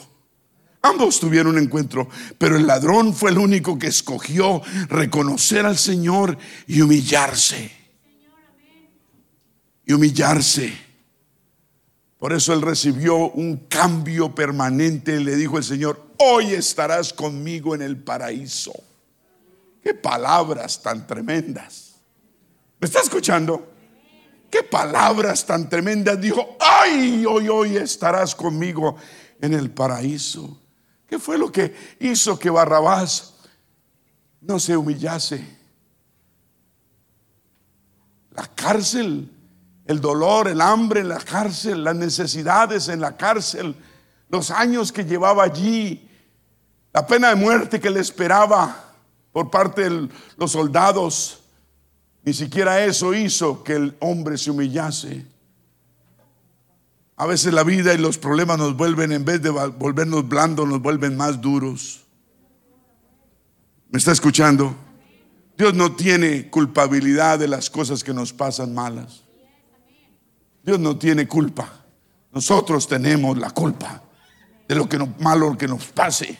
Ambos 0.84 1.18
tuvieron 1.18 1.56
un 1.56 1.62
encuentro, 1.62 2.10
pero 2.36 2.58
el 2.58 2.66
ladrón 2.66 3.14
fue 3.14 3.30
el 3.30 3.38
único 3.38 3.78
que 3.78 3.86
escogió 3.86 4.60
reconocer 4.90 5.64
al 5.64 5.78
Señor 5.78 6.36
y 6.66 6.82
humillarse. 6.82 7.72
Y 9.86 9.94
humillarse. 9.94 10.76
Por 12.18 12.34
eso 12.34 12.52
él 12.52 12.60
recibió 12.60 13.16
un 13.30 13.64
cambio 13.66 14.34
permanente. 14.34 15.18
Le 15.20 15.36
dijo 15.36 15.56
el 15.56 15.64
Señor, 15.64 16.04
hoy 16.18 16.52
estarás 16.52 17.14
conmigo 17.14 17.74
en 17.74 17.80
el 17.80 17.96
paraíso. 17.96 18.74
Qué 19.82 19.94
palabras 19.94 20.82
tan 20.82 21.06
tremendas. 21.06 21.94
¿Me 22.78 22.88
está 22.88 23.00
escuchando? 23.00 23.72
Qué 24.50 24.62
palabras 24.62 25.46
tan 25.46 25.66
tremendas. 25.66 26.20
Dijo, 26.20 26.58
ay, 26.60 27.24
hoy, 27.26 27.48
hoy 27.48 27.76
estarás 27.78 28.34
conmigo 28.34 28.96
en 29.40 29.54
el 29.54 29.70
paraíso. 29.70 30.60
¿Qué 31.14 31.20
fue 31.20 31.38
lo 31.38 31.52
que 31.52 31.72
hizo 32.00 32.36
que 32.36 32.50
Barrabás 32.50 33.34
no 34.40 34.58
se 34.58 34.76
humillase? 34.76 35.46
La 38.32 38.48
cárcel, 38.48 39.30
el 39.86 40.00
dolor, 40.00 40.48
el 40.48 40.60
hambre 40.60 41.02
en 41.02 41.08
la 41.10 41.20
cárcel, 41.20 41.84
las 41.84 41.94
necesidades 41.94 42.88
en 42.88 43.00
la 43.00 43.16
cárcel, 43.16 43.76
los 44.28 44.50
años 44.50 44.90
que 44.90 45.04
llevaba 45.04 45.44
allí, 45.44 46.10
la 46.92 47.06
pena 47.06 47.28
de 47.28 47.36
muerte 47.36 47.78
que 47.78 47.90
le 47.90 48.00
esperaba 48.00 48.76
por 49.30 49.52
parte 49.52 49.88
de 49.88 50.08
los 50.36 50.50
soldados 50.50 51.44
ni 52.24 52.32
siquiera 52.32 52.84
eso 52.84 53.14
hizo 53.14 53.62
que 53.62 53.74
el 53.74 53.96
hombre 54.00 54.36
se 54.36 54.50
humillase. 54.50 55.24
A 57.16 57.26
veces 57.26 57.52
la 57.52 57.62
vida 57.62 57.94
y 57.94 57.98
los 57.98 58.18
problemas 58.18 58.58
nos 58.58 58.76
vuelven, 58.76 59.12
en 59.12 59.24
vez 59.24 59.40
de 59.40 59.50
volvernos 59.50 60.28
blandos, 60.28 60.66
nos 60.66 60.82
vuelven 60.82 61.16
más 61.16 61.40
duros. 61.40 62.04
¿Me 63.90 63.98
está 63.98 64.10
escuchando? 64.10 64.74
Dios 65.56 65.74
no 65.74 65.94
tiene 65.94 66.50
culpabilidad 66.50 67.38
de 67.38 67.46
las 67.46 67.70
cosas 67.70 68.02
que 68.02 68.12
nos 68.12 68.32
pasan 68.32 68.74
malas. 68.74 69.22
Dios 70.64 70.80
no 70.80 70.98
tiene 70.98 71.28
culpa. 71.28 71.84
Nosotros 72.32 72.88
tenemos 72.88 73.38
la 73.38 73.50
culpa 73.50 74.02
de 74.66 74.74
lo 74.74 74.88
que 74.88 74.98
malo 75.20 75.56
que 75.56 75.68
nos 75.68 75.84
pase. 75.86 76.36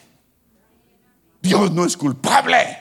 Dios 1.41 1.71
no 1.71 1.85
es 1.85 1.95
culpable. 1.95 2.77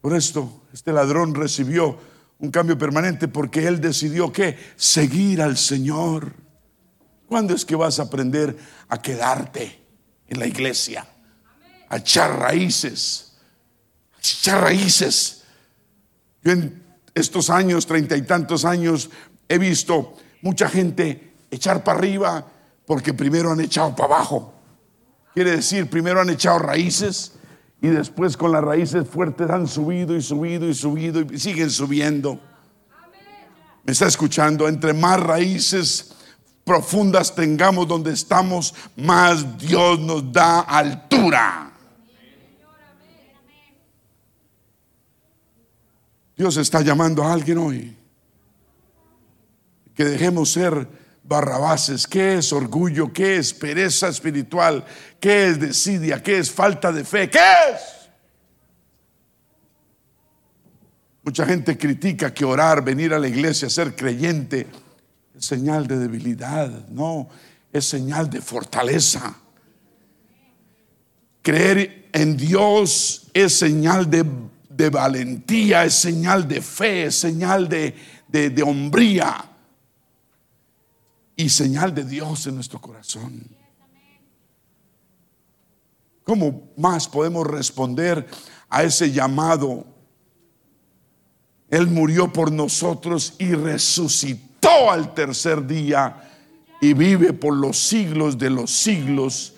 Por 0.00 0.16
esto, 0.16 0.64
este 0.72 0.92
ladrón 0.92 1.34
recibió 1.34 1.96
un 2.38 2.50
cambio 2.50 2.76
permanente 2.76 3.28
porque 3.28 3.66
él 3.66 3.80
decidió 3.80 4.32
que 4.32 4.58
seguir 4.76 5.40
al 5.40 5.56
Señor. 5.56 6.34
¿Cuándo 7.26 7.54
es 7.54 7.64
que 7.64 7.76
vas 7.76 7.98
a 7.98 8.04
aprender 8.04 8.56
a 8.88 9.00
quedarte 9.00 9.80
en 10.28 10.38
la 10.38 10.46
iglesia? 10.46 11.06
A 11.88 11.96
echar 11.98 12.38
raíces. 12.38 13.36
A 14.14 14.18
echar 14.18 14.62
raíces. 14.62 15.42
Yo 16.42 16.52
en 16.52 16.82
estos 17.14 17.50
años, 17.50 17.86
treinta 17.86 18.16
y 18.16 18.22
tantos 18.22 18.64
años, 18.64 19.10
he 19.48 19.58
visto 19.58 20.16
mucha 20.42 20.68
gente 20.68 21.34
echar 21.50 21.82
para 21.84 21.98
arriba 21.98 22.46
porque 22.86 23.14
primero 23.14 23.50
han 23.50 23.60
echado 23.60 23.94
para 23.94 24.16
abajo. 24.16 24.52
Quiere 25.32 25.52
decir, 25.56 25.88
primero 25.88 26.20
han 26.20 26.30
echado 26.30 26.58
raíces 26.58 27.32
y 27.84 27.88
después 27.88 28.34
con 28.38 28.50
las 28.50 28.64
raíces 28.64 29.06
fuertes 29.06 29.50
han 29.50 29.68
subido 29.68 30.16
y 30.16 30.22
subido 30.22 30.66
y 30.66 30.72
subido 30.72 31.20
y 31.20 31.38
siguen 31.38 31.68
subiendo. 31.68 32.40
¿Me 33.82 33.92
está 33.92 34.06
escuchando? 34.06 34.66
Entre 34.66 34.94
más 34.94 35.20
raíces 35.20 36.14
profundas 36.64 37.34
tengamos 37.34 37.86
donde 37.86 38.14
estamos, 38.14 38.74
más 38.96 39.58
Dios 39.58 40.00
nos 40.00 40.32
da 40.32 40.60
altura. 40.60 41.72
Dios 46.38 46.56
está 46.56 46.80
llamando 46.80 47.22
a 47.22 47.34
alguien 47.34 47.58
hoy. 47.58 47.94
Que 49.94 50.06
dejemos 50.06 50.50
ser 50.50 50.88
barrabases. 51.24 52.06
¿Qué 52.06 52.36
es 52.38 52.52
orgullo? 52.52 53.12
¿Qué 53.12 53.38
es 53.38 53.52
pereza 53.52 54.08
espiritual? 54.08 54.84
¿Qué 55.18 55.48
es 55.48 55.58
desidia? 55.58 56.22
¿Qué 56.22 56.38
es 56.38 56.50
falta 56.50 56.92
de 56.92 57.04
fe? 57.04 57.28
¿Qué 57.28 57.38
es? 57.38 57.80
Mucha 61.22 61.46
gente 61.46 61.78
critica 61.78 62.34
que 62.34 62.44
orar, 62.44 62.84
venir 62.84 63.14
a 63.14 63.18
la 63.18 63.26
iglesia, 63.26 63.70
ser 63.70 63.96
creyente, 63.96 64.66
es 65.36 65.46
señal 65.46 65.86
de 65.86 65.98
debilidad. 65.98 66.86
No, 66.88 67.30
es 67.72 67.86
señal 67.86 68.28
de 68.28 68.42
fortaleza. 68.42 69.34
Creer 71.40 72.08
en 72.12 72.36
Dios 72.36 73.28
es 73.32 73.54
señal 73.54 74.10
de, 74.10 74.90
valentía, 74.90 75.84
es 75.84 75.94
señal 75.94 76.46
de 76.46 76.60
fe, 76.60 77.04
es 77.06 77.16
señal 77.16 77.68
de, 77.68 77.94
de 78.28 78.62
hombría 78.62 79.53
y 81.36 81.48
señal 81.48 81.94
de 81.94 82.04
Dios 82.04 82.46
en 82.46 82.54
nuestro 82.54 82.80
corazón. 82.80 83.44
¿Cómo 86.24 86.72
más 86.76 87.06
podemos 87.06 87.46
responder 87.46 88.26
a 88.70 88.82
ese 88.82 89.12
llamado? 89.12 89.84
Él 91.68 91.86
murió 91.86 92.32
por 92.32 92.50
nosotros 92.50 93.34
y 93.38 93.54
resucitó 93.54 94.90
al 94.90 95.12
tercer 95.14 95.66
día 95.66 96.30
y 96.80 96.94
vive 96.94 97.32
por 97.32 97.54
los 97.54 97.78
siglos 97.78 98.38
de 98.38 98.50
los 98.50 98.70
siglos 98.70 99.54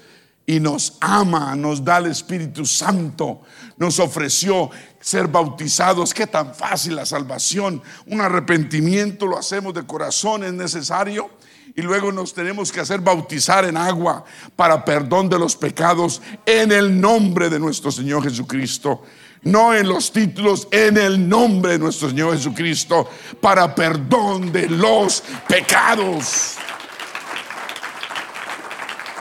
y 0.47 0.61
nos 0.61 0.97
ama, 1.01 1.55
nos 1.57 1.85
da 1.85 1.99
el 1.99 2.07
Espíritu 2.07 2.65
Santo, 2.65 3.43
nos 3.77 3.99
ofreció 3.99 4.71
ser 5.01 5.27
bautizados. 5.27 6.15
Qué 6.15 6.27
tan 6.27 6.55
fácil 6.55 6.97
la 6.97 7.05
salvación, 7.05 7.83
un 8.07 8.21
arrepentimiento 8.21 9.27
lo 9.27 9.39
hacemos 9.39 9.75
de 9.75 9.85
corazón, 9.85 10.45
es 10.45 10.53
necesario 10.53 11.31
y 11.77 11.83
luego 11.83 12.11
nos 12.11 12.33
tenemos 12.33 12.73
que 12.73 12.81
hacer 12.81 13.01
bautizar 13.01 13.67
en 13.67 13.77
agua 13.77 14.25
para 14.57 14.83
perdón 14.83 15.29
de 15.29 15.39
los 15.39 15.55
pecados 15.55 16.23
en 16.47 16.73
el 16.73 16.99
nombre 16.99 17.51
de 17.51 17.61
nuestro 17.61 17.93
Señor 17.93 18.23
Jesucristo. 18.23 19.05
No 19.43 19.75
en 19.75 19.87
los 19.87 20.11
títulos, 20.11 20.67
en 20.71 20.97
el 20.97 21.29
nombre 21.29 21.73
de 21.73 21.79
nuestro 21.79 22.09
Señor 22.09 22.35
Jesucristo, 22.35 23.09
para 23.43 23.75
perdón 23.75 24.51
de 24.51 24.71
los 24.71 25.23
pecados. 25.47 26.57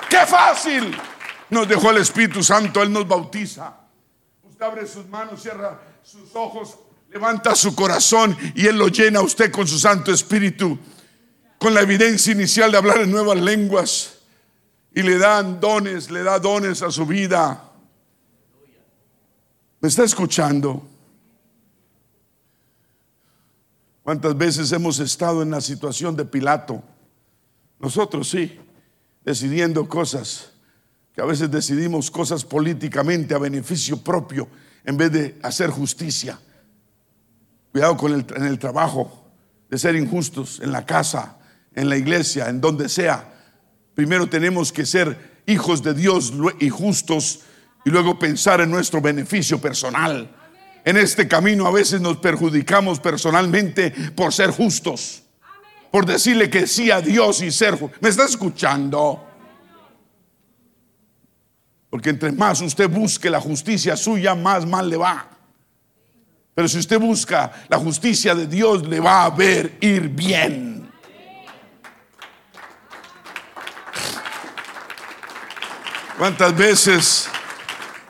¡Qué 0.09 0.25
fácil! 0.25 0.97
Nos 1.49 1.67
dejó 1.67 1.91
el 1.91 1.97
Espíritu 1.97 2.41
Santo, 2.41 2.81
Él 2.81 2.91
nos 2.91 3.05
bautiza. 3.05 3.75
Usted 4.43 4.65
abre 4.65 4.87
sus 4.87 5.05
manos, 5.09 5.41
cierra 5.41 5.77
sus 6.03 6.33
ojos, 6.33 6.77
levanta 7.09 7.53
su 7.53 7.75
corazón 7.75 8.35
y 8.55 8.65
Él 8.65 8.77
lo 8.77 8.87
llena 8.87 9.19
a 9.19 9.23
usted 9.23 9.51
con 9.51 9.67
su 9.67 9.77
Santo 9.77 10.13
Espíritu 10.13 10.79
con 11.65 11.73
la 11.73 11.81
evidencia 11.81 12.31
inicial 12.31 12.71
de 12.71 12.77
hablar 12.77 13.01
en 13.01 13.09
nuevas 13.09 13.41
lenguas 13.41 14.19
y 14.93 15.01
le 15.01 15.17
dan 15.17 15.59
dones, 15.59 16.11
le 16.11 16.21
da 16.21 16.37
dones 16.37 16.83
a 16.83 16.91
su 16.91 17.07
vida. 17.07 17.71
¿Me 19.79 19.89
está 19.89 20.03
escuchando? 20.03 20.87
¿Cuántas 24.03 24.37
veces 24.37 24.71
hemos 24.73 24.99
estado 24.99 25.41
en 25.41 25.49
la 25.49 25.59
situación 25.59 26.15
de 26.15 26.25
Pilato? 26.25 26.83
Nosotros 27.79 28.29
sí, 28.29 28.59
decidiendo 29.23 29.89
cosas, 29.89 30.51
que 31.15 31.21
a 31.21 31.25
veces 31.25 31.49
decidimos 31.49 32.11
cosas 32.11 32.45
políticamente 32.45 33.33
a 33.33 33.39
beneficio 33.39 33.97
propio 33.97 34.47
en 34.83 34.97
vez 34.97 35.11
de 35.11 35.39
hacer 35.41 35.71
justicia. 35.71 36.39
Cuidado 37.71 37.97
con 37.97 38.13
el, 38.13 38.23
en 38.35 38.45
el 38.45 38.59
trabajo, 38.59 39.25
de 39.67 39.79
ser 39.79 39.95
injustos, 39.95 40.59
en 40.59 40.71
la 40.71 40.85
casa, 40.85 41.39
en 41.75 41.89
la 41.89 41.97
iglesia, 41.97 42.49
en 42.49 42.61
donde 42.61 42.89
sea. 42.89 43.33
Primero 43.93 44.27
tenemos 44.27 44.71
que 44.71 44.85
ser 44.85 45.41
hijos 45.45 45.83
de 45.83 45.93
Dios 45.93 46.33
y 46.59 46.69
justos 46.69 47.41
y 47.83 47.89
luego 47.89 48.17
pensar 48.17 48.61
en 48.61 48.71
nuestro 48.71 49.01
beneficio 49.01 49.59
personal. 49.59 50.33
En 50.83 50.97
este 50.97 51.27
camino 51.27 51.67
a 51.67 51.71
veces 51.71 52.01
nos 52.01 52.17
perjudicamos 52.17 52.99
personalmente 52.99 53.91
por 54.15 54.33
ser 54.33 54.51
justos, 54.51 55.23
por 55.91 56.05
decirle 56.05 56.49
que 56.49 56.67
sí 56.67 56.91
a 56.91 57.01
Dios 57.01 57.41
y 57.41 57.51
ser 57.51 57.77
¿Me 58.01 58.09
está 58.09 58.25
escuchando? 58.25 59.23
Porque 61.89 62.09
entre 62.09 62.31
más 62.31 62.61
usted 62.61 62.89
busque 62.89 63.29
la 63.29 63.39
justicia 63.39 63.95
suya, 63.95 64.35
más 64.35 64.65
mal 64.65 64.89
le 64.89 64.97
va. 64.97 65.29
Pero 66.53 66.67
si 66.67 66.79
usted 66.79 66.99
busca 66.99 67.51
la 67.69 67.77
justicia 67.77 68.35
de 68.35 68.47
Dios, 68.47 68.87
le 68.87 68.99
va 68.99 69.25
a 69.25 69.29
ver 69.29 69.77
ir 69.81 70.09
bien. 70.09 70.74
¿Cuántas 76.17 76.55
veces 76.55 77.27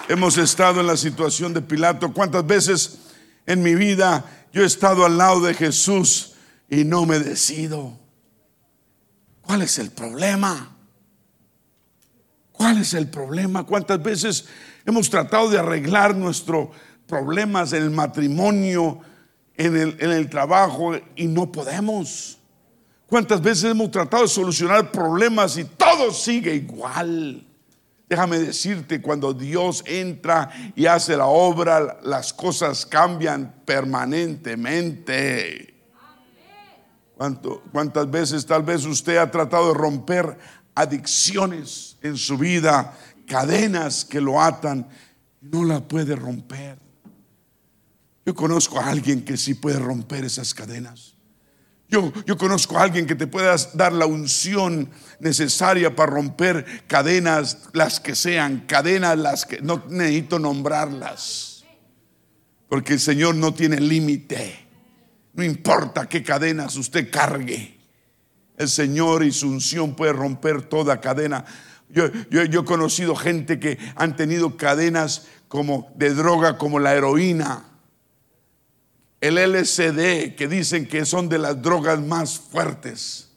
hemos 0.08 0.38
estado 0.38 0.80
en 0.80 0.86
la 0.86 0.95
situación 0.95 1.56
de 1.56 1.62
Pilato? 1.62 2.14
¿Cuántas 2.14 2.45
veces 2.45 2.99
en 3.47 3.64
mi 3.64 3.74
vida 3.74 4.24
yo 4.53 4.62
he 4.62 4.66
estado 4.66 5.06
al 5.06 5.18
lado 5.18 5.41
de 5.41 5.56
Jesús 5.56 6.34
y 6.70 6.84
no 6.84 7.08
me 7.08 7.18
decido? 7.18 7.97
¿Cuál 9.41 9.64
es 9.64 9.80
el 9.80 9.89
problema? 9.89 10.78
¿Cuál 12.51 12.78
es 12.78 12.93
el 12.93 13.10
problema? 13.10 13.64
¿Cuántas 13.64 14.01
veces 14.03 14.45
hemos 14.86 15.10
tratado 15.10 15.49
de 15.49 15.58
arreglar 15.58 16.16
nuestros 16.16 16.70
problemas 17.08 17.74
en 17.74 17.82
el 17.82 17.89
matrimonio, 17.89 18.99
en 19.56 19.76
el, 19.99 20.30
trabajo 20.30 20.93
y 21.16 21.26
no 21.26 21.51
podemos? 21.51 22.38
¿Cuántas 23.08 23.41
veces 23.41 23.72
hemos 23.72 23.89
tratado 23.89 24.24
de 24.24 24.30
solucionar 24.30 24.91
problemas 24.91 25.58
y 25.58 25.66
todo 25.66 26.12
sigue 26.12 26.53
igual? 26.53 27.43
Déjame 28.08 28.38
decirte, 28.39 29.01
cuando 29.01 29.34
Dios 29.34 29.84
entra 29.88 30.51
y 30.76 30.86
hace 30.86 31.18
la 31.18 31.26
obra, 31.26 31.97
las 32.03 32.34
cosas 32.34 32.86
cambian 32.86 33.64
permanentemente. 33.66 35.74
¿Cuántas 37.72 38.12
veces 38.12 38.45
tal 38.45 38.64
vez 38.64 38.86
usted 38.86 39.18
ha 39.18 39.32
tratado 39.32 39.70
de 39.70 39.80
romper 39.80 40.38
adicciones 40.76 41.97
en 42.01 42.18
su 42.18 42.38
vida, 42.38 42.95
cadenas 43.26 44.06
que 44.06 44.22
lo 44.22 44.41
atan, 44.41 44.88
no 45.41 45.64
la 45.64 45.88
puede 45.88 46.16
romper. 46.16 46.78
Yo 48.26 48.36
conozco 48.36 48.80
a 48.80 48.89
alguien 48.89 49.24
que 49.24 49.38
sí 49.38 49.53
puede 49.53 49.80
romper 49.80 50.26
esas 50.26 50.53
cadenas. 50.53 51.14
Yo, 51.88 52.11
yo, 52.25 52.36
conozco 52.38 52.77
a 52.77 52.83
alguien 52.83 53.05
que 53.05 53.15
te 53.15 53.27
pueda 53.27 53.55
dar 53.73 53.93
la 53.93 54.07
unción 54.07 54.89
necesaria 55.19 55.95
para 55.95 56.11
romper 56.11 56.83
cadenas, 56.88 57.59
las 57.73 57.99
que 57.99 58.15
sean, 58.15 58.61
cadenas 58.61 59.17
las 59.17 59.45
que 59.45 59.61
no 59.61 59.83
necesito 59.89 60.39
nombrarlas. 60.39 61.63
Porque 62.67 62.93
el 62.93 62.99
Señor 62.99 63.36
no 63.36 63.53
tiene 63.53 63.79
límite. 63.79 64.67
No 65.33 65.43
importa 65.43 66.09
qué 66.09 66.23
cadenas 66.23 66.75
usted 66.75 67.11
cargue. 67.11 67.77
El 68.57 68.69
Señor 68.69 69.23
y 69.23 69.31
su 69.31 69.49
unción 69.49 69.95
puede 69.95 70.13
romper 70.13 70.63
toda 70.63 71.01
cadena. 71.01 71.45
Yo, 71.89 72.09
yo, 72.29 72.41
he 72.41 72.65
conocido 72.65 73.15
gente 73.15 73.59
que 73.59 73.77
han 73.95 74.15
tenido 74.15 74.57
cadenas 74.57 75.27
como 75.47 75.91
de 75.95 76.13
droga, 76.13 76.57
como 76.57 76.79
la 76.79 76.95
heroína, 76.95 77.74
el 79.22 79.38
LCD, 79.38 80.36
que 80.36 80.47
dicen 80.47 80.88
que 80.88 81.05
son 81.05 81.30
de 81.30 81.38
las 81.38 81.61
drogas 81.61 81.99
más 82.01 82.39
fuertes. 82.39 83.30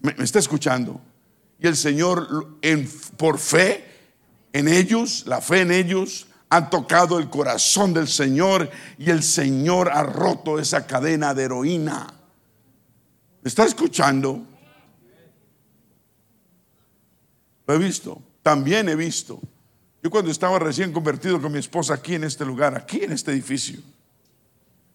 ¿Me, 0.00 0.14
está 0.22 0.38
escuchando? 0.38 1.00
Y 1.58 1.66
el 1.66 1.76
Señor, 1.76 2.58
en, 2.62 2.90
por 3.16 3.38
fe 3.38 3.84
en 4.52 4.68
ellos, 4.68 5.24
la 5.26 5.40
fe 5.40 5.60
en 5.60 5.70
ellos, 5.70 6.26
ha 6.48 6.68
tocado 6.68 7.18
el 7.18 7.30
corazón 7.30 7.94
del 7.94 8.08
Señor 8.08 8.70
y 8.98 9.10
el 9.10 9.22
Señor 9.22 9.88
ha 9.90 10.02
roto 10.02 10.58
esa 10.58 10.86
cadena 10.86 11.32
de 11.32 11.44
heroína. 11.44 12.12
¿Me 13.42 13.48
está 13.48 13.64
escuchando? 13.64 14.44
Lo 17.66 17.74
he 17.74 17.78
visto. 17.78 18.20
También 18.42 18.88
he 18.88 18.96
visto. 18.96 19.40
Yo 20.02 20.10
cuando 20.10 20.30
estaba 20.30 20.58
recién 20.58 20.92
convertido 20.92 21.40
con 21.40 21.52
mi 21.52 21.58
esposa 21.58 21.94
aquí 21.94 22.14
en 22.14 22.24
este 22.24 22.44
lugar, 22.44 22.74
aquí 22.74 23.04
en 23.04 23.12
este 23.12 23.32
edificio, 23.32 23.80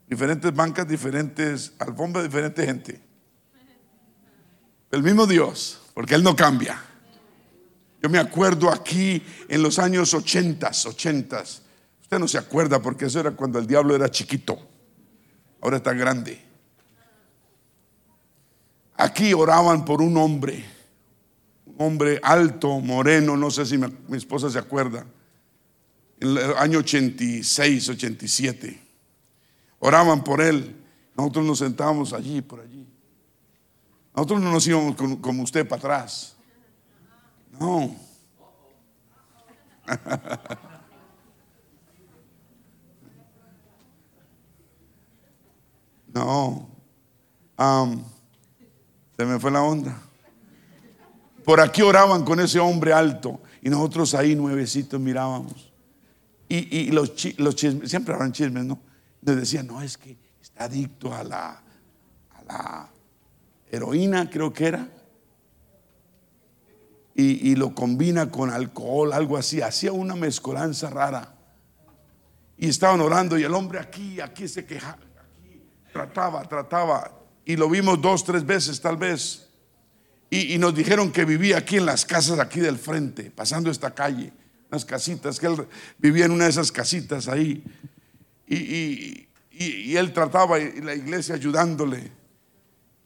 diferentes 0.08 0.54
bancas, 0.54 0.88
diferentes 0.88 1.74
alfombras, 1.80 2.26
diferente 2.26 2.66
gente. 2.66 3.02
El 4.92 5.04
mismo 5.04 5.26
Dios, 5.26 5.82
porque 5.94 6.16
Él 6.16 6.24
no 6.24 6.36
cambia. 6.36 6.82
Yo 8.02 8.10
me 8.10 8.20
acuerdo 8.20 8.70
aquí 8.70 9.22
en 9.48 9.64
los 9.64 9.80
años 9.80 10.14
80, 10.14 10.70
80. 10.86 11.44
Usted 12.02 12.20
no 12.20 12.28
se 12.28 12.38
acuerda 12.38 12.82
porque 12.82 13.06
eso 13.06 13.20
era 13.20 13.32
cuando 13.32 13.58
el 13.58 13.66
diablo 13.66 13.96
era 13.96 14.10
chiquito. 14.10 14.60
Ahora 15.60 15.78
está 15.78 15.94
grande. 15.94 16.40
Aquí 18.98 19.34
oraban 19.34 19.84
por 19.84 20.02
un 20.02 20.16
hombre, 20.18 20.64
un 21.66 21.76
hombre 21.88 22.20
alto, 22.24 22.80
moreno, 22.80 23.36
no 23.36 23.52
sé 23.52 23.66
si 23.66 23.78
mi, 23.78 23.88
esposa 24.16 24.50
se 24.50 24.60
acuerda, 24.60 25.06
en 26.20 26.30
el 26.30 26.54
año 26.58 26.80
86, 26.80 27.90
87. 27.90 28.85
Oraban 29.86 30.24
por 30.24 30.42
él. 30.42 30.76
Nosotros 31.16 31.46
nos 31.46 31.60
sentábamos 31.60 32.12
allí, 32.12 32.42
por 32.42 32.60
allí. 32.60 32.88
Nosotros 34.16 34.42
no 34.42 34.52
nos 34.52 34.66
íbamos 34.66 34.96
como 35.22 35.44
usted 35.44 35.68
para 35.68 35.80
atrás. 35.80 36.36
No. 37.60 37.96
no. 46.12 46.68
Se 49.16 49.24
me 49.24 49.40
fue 49.40 49.52
la 49.52 49.62
onda. 49.62 50.02
Por 51.44 51.62
aquí 51.62 51.84
oraban 51.84 52.26
con 52.26 52.40
ese 52.40 52.60
hombre 52.60 52.92
alto 52.92 53.40
y 53.62 53.70
nosotros 53.70 54.16
ahí 54.16 54.34
nuevecitos 54.34 55.00
mirábamos. 55.00 55.72
Y, 56.50 56.90
los, 56.90 57.14
los, 57.38 57.56
chismes, 57.56 57.92
siempre 57.92 58.16
hablan 58.16 58.32
chismes, 58.32 58.66
¿no? 58.66 58.80
Nos 59.26 59.36
decían, 59.36 59.68
no, 59.68 59.82
es 59.82 59.98
que 59.98 60.18
está 60.42 60.66
adicto 60.66 61.14
a 61.14 61.24
la, 61.24 61.50
a 62.30 62.44
la 62.48 62.90
heroína, 63.70 64.30
creo 64.30 64.54
que 64.54 64.68
era. 64.68 64.90
Y, 67.14 67.52
y, 67.52 67.56
lo 67.56 67.74
combina 67.74 68.30
con 68.30 68.52
alcohol, 68.52 69.14
algo 69.14 69.38
así. 69.38 69.62
Hacía 69.62 69.92
una 69.92 70.16
mezcolanza 70.16 70.90
rara. 70.90 71.34
Y 72.58 72.70
estaban 72.70 73.02
orando 73.02 73.38
y 73.38 73.44
el 73.44 73.54
hombre 73.54 73.80
aquí, 73.80 74.20
aquí 74.22 74.48
se 74.48 74.66
quejaba, 74.66 75.00
aquí 75.18 75.62
trataba, 75.92 76.44
trataba 76.44 77.12
y 77.46 77.56
lo 77.56 77.70
vimos 77.70 78.02
dos, 78.02 78.24
tres 78.24 78.46
veces 78.46 78.82
tal 78.82 78.98
vez. 78.98 79.48
Y, 80.32 80.58
nos 80.58 80.76
dijeron 80.76 81.12
que 81.12 81.24
vivía 81.24 81.58
aquí 81.58 81.78
en 81.78 81.86
las 81.86 82.04
casas 82.04 82.40
aquí 82.40 82.60
del 82.60 82.78
frente, 82.78 83.32
pasando 83.32 83.70
esta 83.70 83.94
calle, 83.94 84.34
unas 84.70 84.84
casitas, 84.84 85.40
que 85.40 85.46
él 85.46 85.68
vivía 85.98 86.26
en 86.26 86.32
una 86.32 86.46
de 86.46 86.50
esas 86.50 86.72
casitas 86.72 87.30
ahí. 87.30 87.64
Y, 88.48 89.28
y 89.52 89.96
él 89.96 90.14
trataba, 90.14 90.60
y 90.60 90.82
la 90.82 90.94
iglesia 90.94 91.36
ayudándole. 91.36 92.12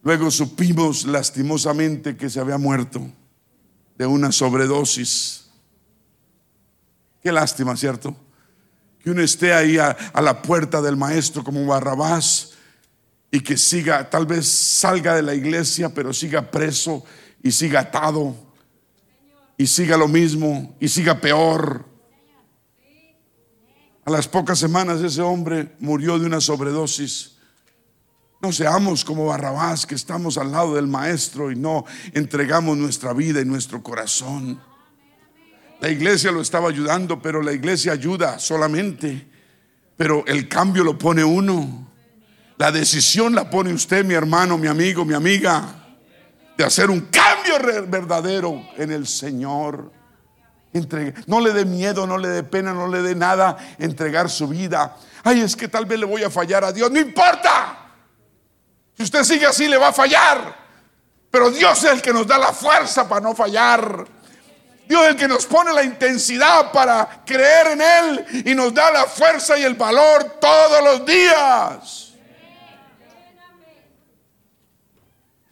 Luego 0.02 0.30
supimos 0.30 1.04
lastimosamente 1.04 2.16
que 2.16 2.30
se 2.30 2.40
había 2.40 2.58
muerto 2.58 3.06
de 3.96 4.06
una 4.06 4.32
sobredosis. 4.32 5.50
Qué 7.22 7.30
lástima, 7.30 7.76
¿cierto? 7.76 8.16
Que 9.02 9.10
uno 9.10 9.22
esté 9.22 9.52
ahí 9.52 9.78
a 9.78 9.96
la 10.22 10.40
puerta 10.42 10.80
del 10.80 10.96
maestro 10.96 11.44
como 11.44 11.66
Barrabás 11.66 12.54
y 13.30 13.40
que 13.40 13.56
siga, 13.56 14.08
tal 14.10 14.26
vez 14.26 14.48
salga 14.48 15.14
de 15.14 15.22
la 15.22 15.34
iglesia, 15.34 15.94
pero 15.94 16.12
siga 16.12 16.50
preso 16.50 17.04
y 17.42 17.52
siga 17.52 17.80
atado 17.80 18.34
y 19.56 19.66
siga 19.66 19.96
lo 19.96 20.08
mismo 20.08 20.74
y 20.80 20.88
siga 20.88 21.20
peor. 21.20 21.89
Las 24.10 24.26
pocas 24.26 24.58
semanas 24.58 25.00
ese 25.02 25.22
hombre 25.22 25.76
murió 25.78 26.18
de 26.18 26.26
una 26.26 26.40
sobredosis. 26.40 27.36
No 28.42 28.50
seamos 28.50 29.04
como 29.04 29.26
Barrabás, 29.26 29.86
que 29.86 29.94
estamos 29.94 30.36
al 30.36 30.50
lado 30.50 30.74
del 30.74 30.88
Maestro 30.88 31.52
y 31.52 31.56
no 31.56 31.84
entregamos 32.12 32.76
nuestra 32.76 33.12
vida 33.12 33.40
y 33.40 33.44
nuestro 33.44 33.84
corazón. 33.84 34.60
La 35.80 35.90
iglesia 35.90 36.32
lo 36.32 36.40
estaba 36.40 36.70
ayudando, 36.70 37.22
pero 37.22 37.40
la 37.40 37.52
iglesia 37.52 37.92
ayuda 37.92 38.40
solamente, 38.40 39.28
pero 39.96 40.24
el 40.26 40.48
cambio 40.48 40.82
lo 40.82 40.98
pone 40.98 41.22
uno. 41.22 41.88
La 42.58 42.72
decisión 42.72 43.36
la 43.36 43.48
pone 43.48 43.72
usted, 43.72 44.04
mi 44.04 44.14
hermano, 44.14 44.58
mi 44.58 44.66
amigo, 44.66 45.04
mi 45.04 45.14
amiga, 45.14 45.86
de 46.58 46.64
hacer 46.64 46.90
un 46.90 47.08
cambio 47.12 47.86
verdadero 47.86 48.60
en 48.76 48.90
el 48.90 49.06
Señor. 49.06 49.99
No 51.26 51.40
le 51.40 51.52
dé 51.52 51.64
miedo, 51.64 52.06
no 52.06 52.16
le 52.16 52.28
dé 52.28 52.42
pena, 52.42 52.72
no 52.72 52.86
le 52.86 53.02
dé 53.02 53.14
nada 53.14 53.56
entregar 53.78 54.30
su 54.30 54.46
vida. 54.46 54.96
Ay, 55.24 55.40
es 55.40 55.56
que 55.56 55.68
tal 55.68 55.84
vez 55.84 55.98
le 55.98 56.06
voy 56.06 56.22
a 56.22 56.30
fallar 56.30 56.64
a 56.64 56.72
Dios. 56.72 56.90
No 56.90 57.00
importa. 57.00 57.76
Si 58.96 59.02
usted 59.02 59.24
sigue 59.24 59.46
así, 59.46 59.66
le 59.66 59.76
va 59.76 59.88
a 59.88 59.92
fallar. 59.92 60.56
Pero 61.30 61.50
Dios 61.50 61.82
es 61.84 61.92
el 61.92 62.02
que 62.02 62.12
nos 62.12 62.26
da 62.26 62.38
la 62.38 62.52
fuerza 62.52 63.08
para 63.08 63.20
no 63.20 63.34
fallar. 63.34 64.06
Dios 64.86 65.02
es 65.02 65.08
el 65.10 65.16
que 65.16 65.28
nos 65.28 65.46
pone 65.46 65.72
la 65.72 65.82
intensidad 65.82 66.72
para 66.72 67.22
creer 67.24 67.68
en 67.68 67.80
Él 67.80 68.42
y 68.46 68.54
nos 68.54 68.74
da 68.74 68.90
la 68.90 69.04
fuerza 69.04 69.58
y 69.58 69.62
el 69.62 69.74
valor 69.74 70.38
todos 70.40 70.82
los 70.84 71.06
días. 71.06 72.14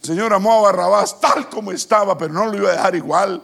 El 0.00 0.06
Señor 0.06 0.32
amó 0.32 0.58
a 0.58 0.72
Barrabás 0.72 1.20
tal 1.20 1.48
como 1.48 1.72
estaba, 1.72 2.16
pero 2.16 2.32
no 2.32 2.46
lo 2.46 2.56
iba 2.56 2.70
a 2.70 2.72
dejar 2.72 2.94
igual. 2.94 3.42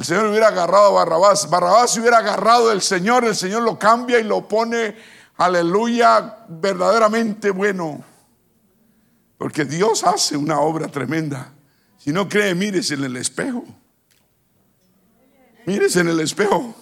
El 0.00 0.06
Señor 0.06 0.28
hubiera 0.28 0.48
agarrado 0.48 0.86
a 0.86 1.04
Barrabás. 1.04 1.50
Barrabás 1.50 1.90
se 1.90 2.00
hubiera 2.00 2.16
agarrado 2.16 2.70
del 2.70 2.80
Señor. 2.80 3.22
El 3.26 3.36
Señor 3.36 3.62
lo 3.64 3.78
cambia 3.78 4.18
y 4.18 4.22
lo 4.22 4.48
pone, 4.48 4.96
aleluya, 5.36 6.38
verdaderamente 6.48 7.50
bueno. 7.50 8.02
Porque 9.36 9.66
Dios 9.66 10.02
hace 10.04 10.38
una 10.38 10.58
obra 10.60 10.88
tremenda. 10.88 11.52
Si 11.98 12.14
no 12.14 12.30
cree, 12.30 12.54
mírese 12.54 12.94
en 12.94 13.04
el 13.04 13.16
espejo. 13.18 13.62
Mírese 15.66 16.00
en 16.00 16.08
el 16.08 16.20
espejo. 16.20 16.74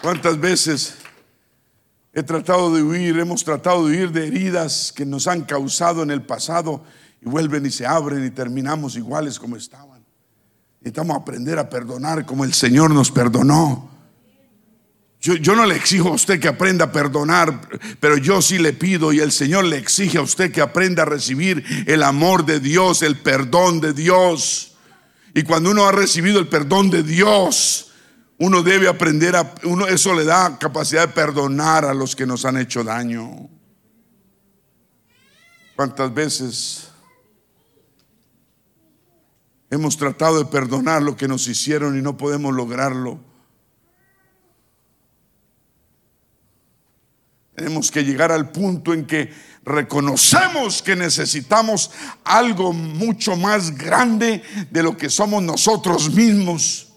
¿Cuántas 0.00 0.38
veces 0.38 1.03
he 2.14 2.22
tratado 2.22 2.72
de 2.72 2.82
huir, 2.82 3.18
hemos 3.18 3.42
tratado 3.42 3.86
de 3.86 3.96
huir 3.96 4.12
de 4.12 4.28
heridas 4.28 4.92
que 4.94 5.04
nos 5.04 5.26
han 5.26 5.42
causado 5.42 6.02
en 6.02 6.12
el 6.12 6.22
pasado 6.22 6.84
y 7.20 7.28
vuelven 7.28 7.66
y 7.66 7.70
se 7.70 7.84
abren 7.84 8.24
y 8.24 8.30
terminamos 8.30 8.96
iguales 8.96 9.38
como 9.38 9.56
estaban? 9.56 10.04
Necesitamos 10.80 11.16
aprender 11.16 11.58
a 11.58 11.68
perdonar 11.68 12.24
como 12.24 12.44
el 12.44 12.54
Señor 12.54 12.92
nos 12.92 13.10
perdonó. 13.10 13.90
Yo, 15.20 15.56
no 15.56 15.64
le 15.64 15.74
exijo 15.74 16.10
a 16.10 16.12
usted 16.12 16.38
que 16.38 16.48
aprenda 16.48 16.84
a 16.84 16.92
perdonar, 16.92 17.62
pero 17.98 18.18
yo 18.18 18.42
sí 18.42 18.58
le 18.58 18.74
pido 18.74 19.10
y 19.10 19.20
el 19.20 19.32
Señor 19.32 19.64
le 19.64 19.78
exige 19.78 20.18
a 20.18 20.20
usted 20.20 20.52
que 20.52 20.60
aprenda 20.60 21.02
a 21.02 21.06
recibir 21.06 21.64
el 21.86 22.02
amor 22.02 22.44
de 22.44 22.60
Dios, 22.60 23.00
el 23.00 23.16
perdón 23.16 23.80
de 23.80 23.94
Dios. 23.94 24.76
Y 25.34 25.42
cuando 25.44 25.70
uno 25.70 25.86
ha 25.86 25.92
recibido 25.92 26.38
el 26.38 26.48
perdón 26.48 26.90
de 26.90 27.02
Dios, 27.02 27.93
uno 28.44 28.62
debe 28.62 28.88
aprender 28.88 29.36
a, 29.36 29.54
uno, 29.62 29.86
eso 29.86 30.12
le 30.12 30.22
da 30.22 30.58
capacidad 30.58 31.08
de 31.08 31.14
perdonar 31.14 31.86
a 31.86 31.94
los 31.94 32.14
que 32.14 32.26
nos 32.26 32.44
han 32.44 32.58
hecho 32.58 32.84
daño. 32.84 33.48
¿Cuántas 35.74 36.12
veces 36.12 36.88
hemos 39.70 39.96
tratado 39.96 40.38
de 40.38 40.44
perdonar 40.44 41.00
lo 41.00 41.16
que 41.16 41.26
nos 41.26 41.48
hicieron 41.48 41.98
y 41.98 42.02
no 42.02 42.18
podemos 42.18 42.52
lograrlo? 42.54 43.18
Tenemos 47.56 47.90
que 47.90 48.04
llegar 48.04 48.30
al 48.30 48.50
punto 48.50 48.92
en 48.92 49.06
que 49.06 49.32
reconocemos 49.64 50.82
que 50.82 50.96
necesitamos 50.96 51.90
algo 52.24 52.74
mucho 52.74 53.36
más 53.36 53.74
grande 53.74 54.42
de 54.70 54.82
lo 54.82 54.98
que 54.98 55.08
somos 55.08 55.42
nosotros 55.42 56.10
mismos. 56.10 56.93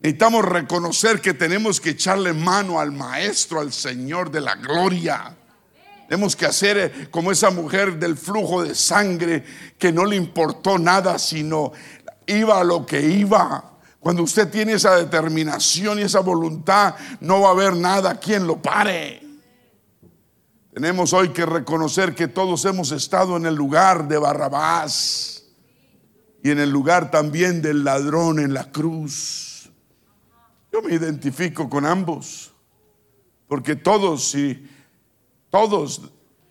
Necesitamos 0.00 0.44
reconocer 0.44 1.20
que 1.20 1.34
tenemos 1.34 1.80
que 1.80 1.90
echarle 1.90 2.32
mano 2.32 2.78
al 2.78 2.92
Maestro, 2.92 3.60
al 3.60 3.72
Señor 3.72 4.30
de 4.30 4.40
la 4.40 4.54
gloria. 4.54 5.34
Tenemos 6.08 6.36
que 6.36 6.46
hacer 6.46 6.78
eh, 6.78 7.08
como 7.10 7.32
esa 7.32 7.50
mujer 7.50 7.98
del 7.98 8.16
flujo 8.16 8.62
de 8.62 8.74
sangre 8.74 9.44
que 9.78 9.92
no 9.92 10.04
le 10.04 10.16
importó 10.16 10.78
nada, 10.78 11.18
sino 11.18 11.72
iba 12.26 12.60
a 12.60 12.64
lo 12.64 12.86
que 12.86 13.00
iba. 13.00 13.72
Cuando 13.98 14.22
usted 14.22 14.48
tiene 14.48 14.74
esa 14.74 14.96
determinación 14.96 15.98
y 15.98 16.02
esa 16.02 16.20
voluntad, 16.20 16.94
no 17.20 17.40
va 17.40 17.48
a 17.48 17.52
haber 17.52 17.74
nada 17.74 18.20
quien 18.20 18.46
lo 18.46 18.60
pare. 18.62 19.20
Tenemos 20.72 21.12
hoy 21.12 21.30
que 21.30 21.46
reconocer 21.46 22.14
que 22.14 22.28
todos 22.28 22.64
hemos 22.66 22.92
estado 22.92 23.36
en 23.36 23.46
el 23.46 23.54
lugar 23.54 24.06
de 24.06 24.18
Barrabás 24.18 25.44
y 26.42 26.50
en 26.50 26.60
el 26.60 26.70
lugar 26.70 27.10
también 27.10 27.62
del 27.62 27.82
ladrón 27.82 28.38
en 28.38 28.54
la 28.54 28.70
cruz. 28.70 29.45
Yo 30.76 30.82
me 30.82 30.94
identifico 30.94 31.70
con 31.70 31.86
ambos, 31.86 32.52
porque 33.48 33.76
todos 33.76 34.34
y 34.34 34.68
todos 35.48 36.02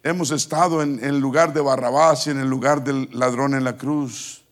hemos 0.02 0.32
estado 0.32 0.82
en, 0.82 1.00
el 1.04 1.20
lugar 1.20 1.54
de 1.54 1.62
Barrabás 1.62 2.26
y 2.26 2.32
en 2.32 2.40
el 2.40 2.50
lugar 2.50 2.84
del 2.84 3.08
ladrón 3.12 3.54
en 3.54 3.64
la 3.64 3.78
cruz. 3.78 4.44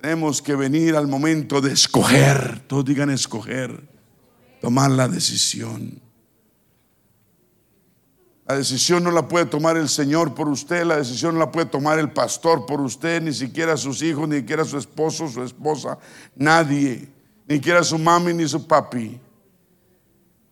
Tenemos 0.00 0.40
que 0.40 0.54
venir 0.54 0.94
al 0.94 1.08
momento 1.08 1.60
de 1.60 1.72
escoger, 1.72 2.60
todos 2.68 2.84
digan 2.84 3.10
escoger, 3.10 3.88
tomar 4.60 4.92
la 4.92 5.08
decisión. 5.08 6.00
La 8.46 8.54
decisión 8.54 9.02
no 9.02 9.10
la 9.10 9.26
puede 9.26 9.46
tomar 9.46 9.76
el 9.76 9.88
Señor 9.88 10.32
por 10.32 10.48
usted, 10.48 10.84
la 10.84 10.98
decisión 10.98 11.34
no 11.34 11.40
la 11.40 11.50
puede 11.50 11.66
tomar 11.66 11.98
el 11.98 12.12
pastor 12.12 12.66
por 12.66 12.80
usted, 12.80 13.20
ni 13.20 13.32
siquiera 13.32 13.76
sus 13.76 14.00
hijos, 14.00 14.28
ni 14.28 14.36
siquiera 14.36 14.64
su 14.64 14.78
esposo, 14.78 15.28
su 15.28 15.42
esposa, 15.42 15.98
nadie, 16.36 17.13
ni 17.46 17.56
siquiera 17.56 17.82
su 17.82 17.98
mami 17.98 18.32
ni 18.32 18.48
su 18.48 18.66
papi. 18.66 19.20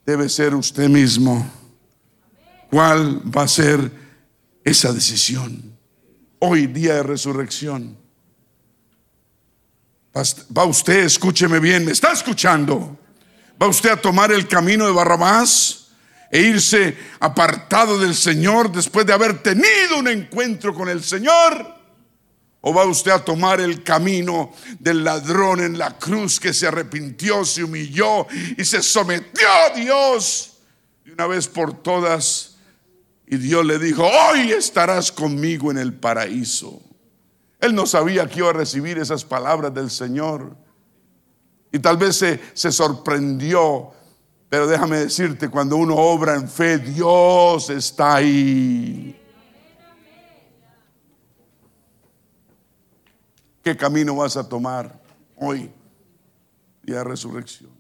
Debe 0.05 0.29
ser 0.29 0.55
usted 0.55 0.89
mismo. 0.89 1.51
¿Cuál 2.71 3.23
va 3.37 3.43
a 3.43 3.49
ser 3.49 3.91
esa 4.65 4.93
decisión? 4.93 5.77
Hoy, 6.39 6.67
día 6.67 6.95
de 6.95 7.03
resurrección. 7.03 7.97
Va 10.15 10.65
usted, 10.65 11.05
escúcheme 11.05 11.59
bien, 11.59 11.85
me 11.85 11.93
está 11.93 12.13
escuchando. 12.13 12.99
¿Va 13.61 13.69
usted 13.69 13.91
a 13.91 14.01
tomar 14.01 14.33
el 14.33 14.47
camino 14.49 14.87
de 14.87 14.93
Barrabás? 14.93 15.83
e 16.33 16.41
irse 16.41 16.97
apartado 17.21 17.99
del 17.99 18.15
Señor 18.15 18.73
después 18.73 19.05
de 19.05 19.13
haber 19.13 19.43
tenido 19.43 19.99
un 19.99 20.09
encuentro 20.09 20.73
con 20.73 20.89
el 20.89 21.05
Señor? 21.05 21.82
¿O 22.63 22.73
va 22.73 22.87
usted 22.87 23.11
a 23.11 23.25
tomar 23.25 23.61
el 23.61 23.83
camino 23.83 24.53
del 24.79 25.05
ladrón 25.05 25.61
en 25.61 25.77
la 25.77 25.99
cruz 25.99 26.41
que 26.41 26.55
se 26.55 26.67
arrepintió, 26.67 27.45
se 27.45 27.63
humilló 27.65 28.27
y 28.57 28.65
se 28.65 28.83
sometió 28.83 29.47
a 29.67 29.71
Dios 29.71 30.55
de 31.05 31.13
una 31.13 31.27
vez 31.27 31.47
por 31.47 31.83
todas? 31.83 32.57
Y 33.27 33.37
Dios 33.37 33.67
le 33.67 33.79
dijo, 33.79 34.05
hoy 34.07 34.53
estarás 34.53 35.13
conmigo 35.13 35.71
en 35.71 35.79
el 35.79 35.93
paraíso. 35.93 36.81
Él 37.61 37.75
no 37.75 37.87
sabía 37.87 38.27
que 38.27 38.39
iba 38.39 38.51
a 38.51 38.55
recibir 38.55 38.99
esas 38.99 39.25
palabras 39.25 39.75
del 39.75 39.91
Señor. 39.91 40.57
Y 41.71 41.79
tal 41.79 41.97
vez 41.97 42.17
se, 42.17 42.41
se 42.55 42.73
sorprendió 42.73 43.93
pero 44.53 44.67
déjame 44.67 44.99
decirte, 44.99 45.49
cuando 45.49 45.79
uno 45.79 45.97
obra 45.97 46.35
en 46.35 46.47
fe, 46.47 46.77
Dios 46.77 47.71
está 47.71 48.17
ahí. 48.17 49.19
¿Qué 53.63 53.77
camino 53.77 54.17
vas 54.17 54.37
a 54.37 54.49
tomar 54.49 55.01
hoy, 55.37 55.71
día 56.83 56.99
de 56.99 57.05
resurrección? 57.05 57.71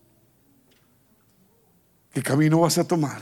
¿Qué 2.12 2.22
camino 2.22 2.60
vas 2.60 2.78
a 2.78 2.86
tomar? 2.86 3.20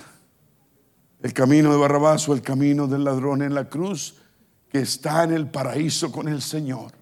¿El 1.23 1.33
camino 1.33 1.71
de 1.71 1.79
Barrabás 1.79 2.29
o 2.29 2.35
el 2.35 2.43
camino 2.43 2.87
del 2.87 3.05
ladrón 3.05 3.43
en 3.43 3.55
la 3.55 3.69
cruz 3.69 4.17
que 4.69 4.81
está 4.81 5.25
en 5.25 5.33
el 5.33 5.49
paraíso 5.49 6.13
con 6.13 6.29
el 6.29 6.43
Señor? 6.43 6.93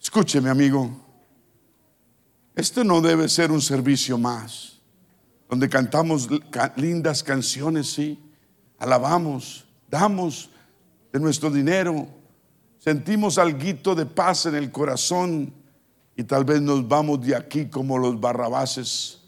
Escúcheme, 0.00 0.50
amigo. 0.50 0.90
Esto 2.54 2.82
no 2.82 3.00
debe 3.00 3.28
ser 3.28 3.52
un 3.52 3.60
servicio 3.60 4.18
más 4.18 4.72
donde 5.52 5.68
cantamos 5.68 6.30
lindas 6.76 7.22
canciones, 7.22 7.92
sí, 7.92 8.18
alabamos, 8.78 9.66
damos 9.90 10.48
de 11.12 11.20
nuestro 11.20 11.50
dinero, 11.50 12.08
sentimos 12.82 13.38
algo 13.38 13.94
de 13.94 14.06
paz 14.06 14.46
en 14.46 14.56
el 14.56 14.72
corazón 14.72 15.54
y 16.16 16.24
tal 16.24 16.44
vez 16.44 16.60
nos 16.60 16.86
vamos 16.88 17.24
de 17.24 17.36
aquí 17.36 17.66
como 17.66 17.96
los 17.96 18.20
barrabases. 18.20 19.20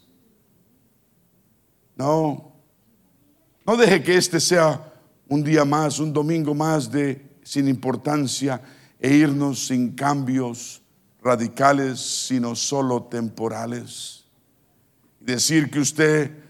No, 1.95 2.51
no 3.65 3.77
deje 3.77 4.03
que 4.03 4.17
este 4.17 4.41
sea 4.41 4.93
un 5.29 5.41
día 5.41 5.63
más, 5.63 5.99
un 5.99 6.11
domingo 6.11 6.53
más 6.53 6.91
de 6.91 7.37
sin 7.43 7.69
importancia 7.69 8.61
e 8.99 9.13
irnos 9.13 9.67
sin 9.67 9.93
cambios 9.93 10.81
radicales, 11.21 12.01
sino 12.01 12.57
solo 12.57 13.03
temporales 13.03 14.25
decir 15.21 15.71
que 15.71 15.79
usted 15.79 16.43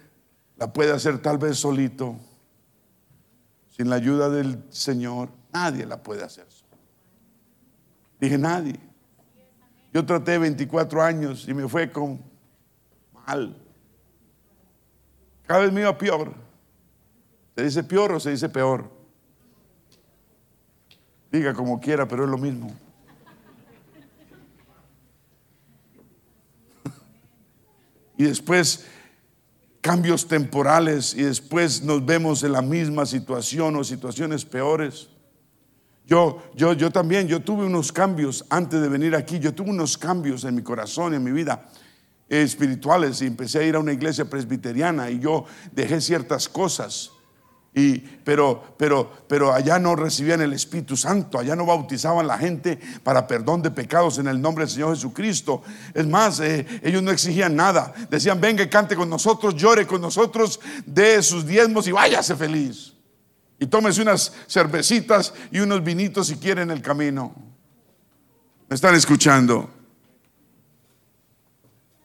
la 0.58 0.74
puede 0.74 0.92
hacer 0.92 1.22
tal 1.22 1.38
vez 1.38 1.60
solito, 1.60 2.16
sin 3.78 3.92
la 3.92 3.98
ayuda 3.98 4.28
del 4.28 4.64
Señor. 4.72 5.30
Nadie 5.54 5.86
la 5.86 6.02
puede 6.02 6.24
hacer 6.24 6.55
Dije, 8.26 8.40
nadie. 8.40 8.80
Yo 9.94 10.04
traté 10.04 10.40
24 10.40 11.04
años 11.04 11.48
y 11.48 11.54
me 11.54 11.70
fue 11.70 11.92
con 11.92 12.20
mal. 13.14 13.56
Cada 15.46 15.60
vez 15.60 15.72
me 15.72 15.82
iba 15.82 15.96
peor. 15.96 16.34
¿Se 17.56 17.64
dice 17.64 17.84
peor 17.84 18.14
o 18.14 18.20
se 18.20 18.32
dice 18.32 18.50
peor? 18.50 18.90
Diga 21.32 21.54
como 21.54 21.80
quiera, 21.80 22.08
pero 22.08 22.24
es 22.24 22.30
lo 22.32 22.40
mismo. 22.40 22.76
Y 28.18 28.24
después, 28.24 28.88
cambios 29.82 30.28
temporales 30.28 31.14
y 31.14 31.22
después 31.22 31.84
nos 31.84 32.04
vemos 32.04 32.42
en 32.42 32.54
la 32.54 32.64
misma 32.64 33.06
situación 33.06 33.76
o 33.76 33.84
situaciones 33.84 34.46
peores. 34.46 35.10
Yo, 36.06 36.42
yo, 36.56 36.74
yo 36.74 36.92
también, 36.92 37.28
yo 37.28 37.42
tuve 37.42 37.66
unos 37.66 37.92
cambios 37.92 38.46
antes 38.50 38.80
de 38.80 38.90
venir 38.90 39.16
aquí, 39.16 39.40
yo 39.40 39.54
tuve 39.54 39.72
unos 39.72 39.98
cambios 39.98 40.44
en 40.44 40.56
mi 40.56 40.62
corazón 40.62 41.14
y 41.14 41.16
en 41.16 41.24
mi 41.24 41.32
vida 41.32 41.68
espirituales 42.30 43.22
y 43.22 43.28
empecé 43.28 43.60
a 43.60 43.64
ir 43.64 43.76
a 43.76 43.80
una 43.80 43.94
iglesia 43.94 44.26
presbiteriana 44.26 45.10
y 45.10 45.20
yo 45.20 45.46
dejé 45.72 46.02
ciertas 46.02 46.50
cosas. 46.50 47.12
Y, 47.78 47.98
pero, 48.24 48.64
pero, 48.78 49.12
pero 49.28 49.54
allá 49.54 49.78
no 49.80 49.98
recibían 49.98 50.40
el 50.40 50.54
Espíritu 50.54 50.96
Santo, 50.96 51.38
allá 51.38 51.58
no 51.58 51.66
bautizaban 51.66 52.26
la 52.26 52.38
gente 52.38 52.80
para 53.04 53.28
perdón 53.28 53.62
de 53.62 53.70
pecados 53.70 54.18
en 54.18 54.28
el 54.28 54.42
nombre 54.42 54.64
del 54.64 54.74
Señor 54.74 54.96
Jesucristo. 54.96 55.62
Es 55.94 56.08
más, 56.08 56.40
eh, 56.40 56.66
ellos 56.82 57.04
no 57.04 57.12
exigían 57.12 57.54
nada. 57.54 57.94
Decían, 58.10 58.40
venga 58.40 58.70
cante 58.70 58.96
con 58.96 59.10
nosotros, 59.10 59.56
llore 59.56 59.86
con 59.86 60.00
nosotros, 60.00 60.62
dé 60.86 61.22
sus 61.22 61.46
diezmos 61.46 61.86
y 61.88 61.92
váyase 61.92 62.34
feliz. 62.38 62.95
Y 63.60 63.68
tómese 63.68 64.02
unas 64.02 64.34
cervecitas 64.48 65.34
y 65.52 65.60
unos 65.60 65.84
vinitos 65.84 66.28
si 66.28 66.36
quiere 66.36 66.62
en 66.62 66.72
el 66.72 66.82
camino. 66.82 67.34
¿Me 68.68 68.76
están 68.76 68.96
escuchando? 68.96 69.70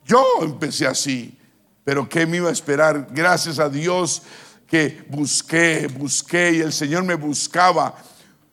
Yo 0.05 0.25
empecé 0.43 0.87
así, 0.87 1.39
pero 1.85 2.09
¿qué 2.09 2.27
me 2.27 2.39
iba 2.39 2.49
a 2.49 2.53
esperar? 2.53 3.09
Gracias 3.11 3.59
a 3.59 3.69
Dios 3.69 4.23
que 4.67 5.05
busqué, 5.09 5.89
busqué 5.89 6.53
y 6.53 6.61
el 6.61 6.73
Señor 6.73 7.05
me 7.05 7.15
buscaba. 7.15 7.97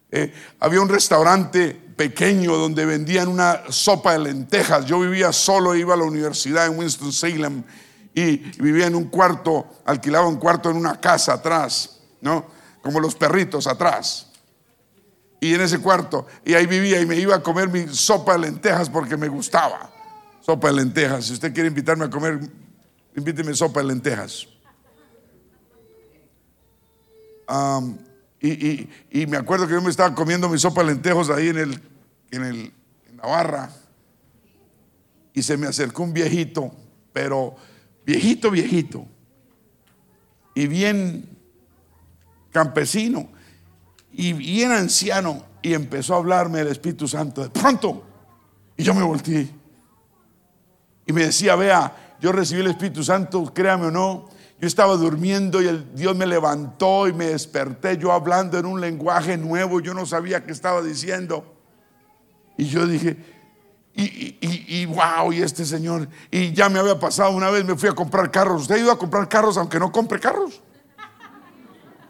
Eh, 0.09 0.33
había 0.59 0.81
un 0.81 0.89
restaurante 0.89 1.73
pequeño 1.95 2.55
donde 2.55 2.85
vendían 2.85 3.27
una 3.27 3.63
sopa 3.69 4.13
de 4.13 4.19
lentejas. 4.19 4.85
Yo 4.85 4.99
vivía 4.99 5.31
solo, 5.31 5.75
iba 5.75 5.93
a 5.93 5.97
la 5.97 6.05
universidad 6.05 6.67
en 6.67 6.77
Winston-Salem 6.77 7.63
y 8.13 8.37
vivía 8.61 8.87
en 8.87 8.95
un 8.95 9.05
cuarto, 9.05 9.81
alquilaba 9.85 10.27
un 10.27 10.37
cuarto 10.37 10.71
en 10.71 10.77
una 10.77 10.99
casa 10.99 11.33
atrás, 11.33 11.99
¿no? 12.21 12.56
Como 12.87 13.01
los 13.01 13.15
perritos 13.15 13.67
atrás. 13.67 14.27
Y 15.41 15.53
en 15.53 15.59
ese 15.59 15.79
cuarto, 15.79 16.25
y 16.45 16.53
ahí 16.53 16.65
vivía 16.65 17.01
y 17.01 17.05
me 17.05 17.17
iba 17.17 17.35
a 17.35 17.43
comer 17.43 17.67
mi 17.67 17.85
sopa 17.89 18.31
de 18.33 18.39
lentejas 18.39 18.89
porque 18.89 19.17
me 19.17 19.27
gustaba 19.27 19.91
sopa 20.39 20.69
de 20.69 20.75
lentejas. 20.75 21.25
Si 21.25 21.33
usted 21.33 21.53
quiere 21.53 21.67
invitarme 21.67 22.05
a 22.05 22.09
comer, 22.09 22.39
invíteme 23.13 23.53
sopa 23.53 23.81
de 23.81 23.87
lentejas. 23.87 24.47
y, 28.39 29.25
me 29.27 29.35
acuerdo 29.35 29.67
que 29.67 29.73
yo 29.73 29.81
me 29.81 29.89
estaba 29.89 30.15
comiendo 30.15 30.47
mi 30.47 30.57
sopa 30.57 30.81
de 30.81 30.91
lentejas 30.91 31.29
ahí 31.29 31.49
en, 31.49 31.57
el, 31.57 31.81
en, 32.31 32.43
el, 32.45 32.73
en 33.09 33.17
la 33.17 33.27
barra. 33.27 33.69
Y 35.33 35.43
se 35.43 35.57
me 35.57 35.67
acercó 35.67 36.03
un 36.03 36.13
viejito, 36.13 36.71
pero 37.11 37.57
viejito, 38.05 38.49
viejito. 38.49 39.05
Y 40.55 40.67
bien 40.67 41.36
campesino. 42.57 43.29
Y 44.11 44.33
bien 44.33 44.71
anciano. 44.71 45.45
Y 45.61 45.73
empezó 45.73 46.15
a 46.15 46.17
hablarme 46.17 46.59
del 46.59 46.69
Espíritu 46.69 47.07
Santo. 47.07 47.43
De 47.43 47.49
pronto. 47.49 48.03
Y 48.75 48.83
yo 48.83 48.93
me 48.93 49.03
volteé. 49.03 49.49
Y 51.05 51.13
me 51.13 51.25
decía, 51.25 51.55
vea, 51.55 52.15
yo 52.19 52.31
recibí 52.31 52.61
el 52.61 52.67
Espíritu 52.67 53.03
Santo, 53.03 53.51
créame 53.53 53.85
o 53.85 53.91
no, 53.91 54.25
yo 54.59 54.67
estaba 54.67 54.95
durmiendo 54.95 55.61
y 55.61 55.67
el 55.67 55.95
Dios 55.95 56.15
me 56.15 56.25
levantó 56.25 57.07
y 57.07 57.13
me 57.13 57.27
desperté 57.27 57.97
yo 57.97 58.11
hablando 58.11 58.57
en 58.57 58.65
un 58.65 58.81
lenguaje 58.81 59.37
nuevo, 59.37 59.79
yo 59.79 59.93
no 59.93 60.05
sabía 60.05 60.43
qué 60.43 60.51
estaba 60.51 60.81
diciendo. 60.81 61.53
Y 62.57 62.65
yo 62.65 62.87
dije, 62.87 63.17
y, 63.93 64.03
y, 64.03 64.65
y, 64.67 64.85
wow, 64.85 65.31
y 65.31 65.41
este 65.41 65.63
señor, 65.63 66.09
y 66.31 66.51
ya 66.53 66.69
me 66.69 66.79
había 66.79 66.99
pasado 66.99 67.31
una 67.31 67.49
vez, 67.51 67.63
me 67.63 67.75
fui 67.75 67.87
a 67.87 67.93
comprar 67.93 68.31
carros. 68.31 68.63
¿Usted 68.63 68.75
ha 68.75 68.79
ido 68.79 68.91
a 68.91 68.97
comprar 68.97 69.29
carros 69.29 69.57
aunque 69.57 69.79
no 69.79 69.91
compre 69.91 70.19
carros? 70.19 70.61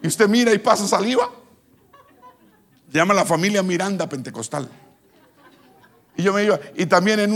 Y 0.01 0.07
usted 0.07 0.27
mira 0.27 0.53
y 0.53 0.59
pasa 0.59 0.87
saliva. 0.87 1.29
llama 2.91 3.13
la 3.13 3.25
familia 3.25 3.63
Miranda 3.63 4.07
Pentecostal. 4.07 4.69
Y 6.15 6.23
yo 6.23 6.33
me 6.33 6.43
iba, 6.43 6.59
y 6.75 6.87
también 6.87 7.19
en, 7.19 7.31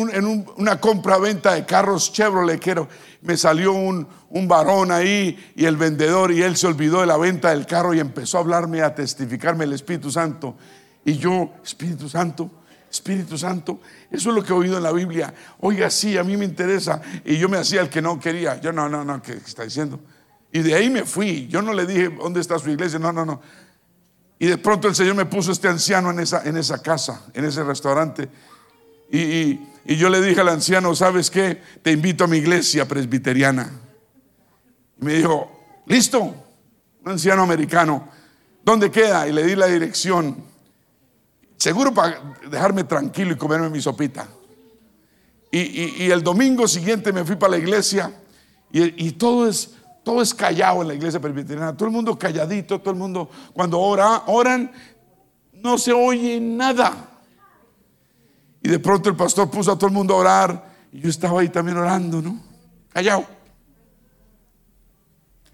una 0.57 0.81
compra-venta 0.81 1.53
de 1.53 1.65
carros 1.67 2.11
Chevrolet, 2.11 2.59
quiero, 2.59 2.87
me 3.21 3.37
salió 3.37 3.73
un, 3.73 4.07
un 4.31 4.47
varón 4.47 4.91
ahí 4.91 5.53
y 5.55 5.65
el 5.65 5.77
vendedor, 5.77 6.31
y 6.31 6.41
él 6.41 6.57
se 6.57 6.65
olvidó 6.65 7.01
de 7.01 7.05
la 7.05 7.17
venta 7.17 7.51
del 7.51 7.67
carro 7.67 7.93
y 7.93 7.99
empezó 7.99 8.37
a 8.37 8.41
hablarme, 8.41 8.81
a 8.81 8.95
testificarme 8.95 9.65
el 9.65 9.73
Espíritu 9.73 10.09
Santo. 10.09 10.55
Y 11.05 11.17
yo, 11.17 11.51
Espíritu 11.63 12.09
Santo, 12.09 12.49
Espíritu 12.89 13.37
Santo, 13.37 13.79
eso 14.09 14.29
es 14.29 14.35
lo 14.35 14.43
que 14.43 14.51
he 14.51 14.55
oído 14.55 14.77
en 14.77 14.83
la 14.83 14.91
Biblia. 14.91 15.33
Oiga, 15.59 15.89
sí, 15.91 16.17
a 16.17 16.23
mí 16.23 16.35
me 16.35 16.45
interesa. 16.45 17.01
Y 17.23 17.37
yo 17.37 17.47
me 17.49 17.57
hacía 17.57 17.81
el 17.81 17.89
que 17.89 18.01
no 18.01 18.19
quería. 18.19 18.59
Yo, 18.59 18.71
no, 18.73 18.89
no, 18.89 19.05
no, 19.05 19.21
¿qué 19.21 19.33
está 19.33 19.63
diciendo? 19.63 19.99
Y 20.51 20.59
de 20.59 20.75
ahí 20.75 20.89
me 20.89 21.05
fui. 21.05 21.47
Yo 21.47 21.61
no 21.61 21.73
le 21.73 21.85
dije, 21.85 22.09
¿dónde 22.09 22.41
está 22.41 22.59
su 22.59 22.69
iglesia? 22.69 22.99
No, 22.99 23.11
no, 23.11 23.25
no. 23.25 23.41
Y 24.37 24.47
de 24.47 24.57
pronto 24.57 24.87
el 24.87 24.95
Señor 24.95 25.15
me 25.15 25.25
puso 25.25 25.51
este 25.51 25.67
anciano 25.67 26.09
en 26.09 26.19
esa, 26.19 26.43
en 26.43 26.57
esa 26.57 26.81
casa, 26.81 27.25
en 27.33 27.45
ese 27.45 27.63
restaurante. 27.63 28.27
Y, 29.11 29.59
yo 29.85 30.09
le 30.09 30.21
dije 30.21 30.41
al 30.41 30.49
anciano, 30.49 30.95
¿sabes 30.95 31.29
qué? 31.29 31.61
Te 31.81 31.91
invito 31.91 32.23
a 32.23 32.27
mi 32.27 32.37
iglesia 32.37 32.87
presbiteriana. 32.87 33.69
Y 34.99 35.05
me 35.05 35.13
dijo, 35.13 35.83
listo, 35.85 36.19
un 36.21 37.11
anciano 37.11 37.43
americano, 37.43 38.07
¿dónde 38.63 38.89
queda? 38.89 39.27
Y 39.27 39.31
le 39.31 39.43
di 39.43 39.55
la 39.55 39.67
dirección. 39.67 40.43
Seguro 41.57 41.93
para 41.93 42.35
dejarme 42.49 42.83
tranquilo 42.83 43.33
y 43.33 43.37
comerme 43.37 43.69
mi 43.69 43.81
sopita. 43.81 44.27
Y, 45.51 46.09
el 46.09 46.23
domingo 46.23 46.67
siguiente 46.67 47.11
me 47.11 47.25
fui 47.25 47.35
para 47.35 47.51
la 47.51 47.57
iglesia 47.57 48.11
y, 48.71 49.11
todo 49.11 49.47
es 49.47 49.75
todo 50.03 50.21
es 50.21 50.33
callado 50.33 50.81
en 50.81 50.87
la 50.87 50.93
iglesia 50.93 51.19
presbiteriana. 51.19 51.75
Todo 51.75 51.87
el 51.87 51.93
mundo 51.93 52.17
calladito, 52.17 52.79
todo 52.79 52.91
el 52.91 52.99
mundo 52.99 53.29
cuando 53.53 53.79
ora, 53.79 54.23
oran, 54.27 54.71
no 55.53 55.77
se 55.77 55.93
oye 55.93 56.39
nada. 56.39 57.09
Y 58.63 58.69
de 58.69 58.79
pronto 58.79 59.09
el 59.09 59.15
pastor 59.15 59.49
puso 59.49 59.71
a 59.71 59.75
todo 59.75 59.87
el 59.87 59.93
mundo 59.93 60.15
a 60.15 60.17
orar. 60.17 60.71
Y 60.91 60.99
yo 60.99 61.09
estaba 61.09 61.41
ahí 61.41 61.49
también 61.49 61.77
orando, 61.77 62.21
¿no? 62.21 62.39
Callado. 62.89 63.25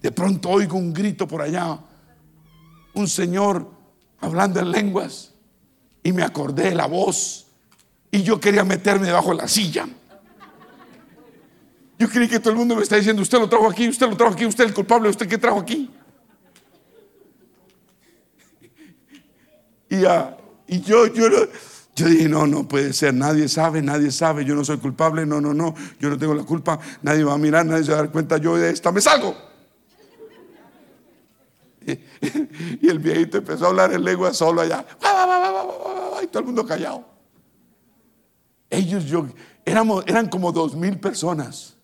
De 0.00 0.12
pronto 0.12 0.48
oigo 0.48 0.78
un 0.78 0.92
grito 0.92 1.26
por 1.26 1.42
allá. 1.42 1.78
Un 2.94 3.08
señor 3.08 3.70
hablando 4.20 4.60
en 4.60 4.70
lenguas. 4.70 5.32
Y 6.02 6.12
me 6.12 6.22
acordé 6.22 6.70
de 6.70 6.74
la 6.74 6.86
voz. 6.86 7.46
Y 8.10 8.22
yo 8.22 8.40
quería 8.40 8.64
meterme 8.64 9.06
debajo 9.06 9.30
de 9.30 9.36
la 9.36 9.48
silla. 9.48 9.86
Yo 11.98 12.08
creí 12.08 12.28
que 12.28 12.38
todo 12.38 12.52
el 12.52 12.58
mundo 12.58 12.76
me 12.76 12.82
está 12.82 12.94
diciendo, 12.94 13.22
usted 13.22 13.38
lo 13.38 13.48
trajo 13.48 13.68
aquí, 13.68 13.88
usted 13.88 14.08
lo 14.08 14.16
trajo 14.16 14.32
aquí, 14.32 14.46
usted 14.46 14.64
es 14.64 14.70
el 14.70 14.74
culpable, 14.74 15.08
usted 15.08 15.28
qué 15.28 15.36
trajo 15.36 15.58
aquí. 15.58 15.90
Y, 19.90 20.04
uh, 20.04 20.36
y 20.68 20.80
yo, 20.80 21.06
yo, 21.08 21.28
yo 21.96 22.06
dije, 22.06 22.28
no, 22.28 22.46
no 22.46 22.68
puede 22.68 22.92
ser, 22.92 23.14
nadie 23.14 23.48
sabe, 23.48 23.82
nadie 23.82 24.12
sabe, 24.12 24.44
yo 24.44 24.54
no 24.54 24.64
soy 24.64 24.78
culpable, 24.78 25.26
no, 25.26 25.40
no, 25.40 25.52
no, 25.52 25.74
yo 25.98 26.08
no 26.08 26.18
tengo 26.18 26.34
la 26.34 26.44
culpa, 26.44 26.78
nadie 27.02 27.24
va 27.24 27.34
a 27.34 27.38
mirar, 27.38 27.66
nadie 27.66 27.82
se 27.82 27.90
va 27.90 27.98
a 27.98 28.02
dar 28.02 28.12
cuenta, 28.12 28.36
yo 28.36 28.56
de 28.56 28.70
esta 28.70 28.92
me 28.92 29.00
salgo. 29.00 29.34
Y, 32.80 32.86
el 32.86 32.98
viejito 32.98 33.38
empezó 33.38 33.64
a 33.64 33.68
hablar 33.68 33.92
en 33.92 34.04
lengua 34.04 34.32
solo 34.34 34.60
allá, 34.60 34.86
y 36.22 36.26
todo 36.28 36.40
el 36.40 36.44
mundo 36.44 36.64
callado. 36.64 37.04
Ellos, 38.70 39.04
yo, 39.06 39.26
éramos, 39.64 40.04
eran 40.06 40.28
como 40.28 40.52
dos 40.52 40.76
mil 40.76 41.00
personas, 41.00 41.77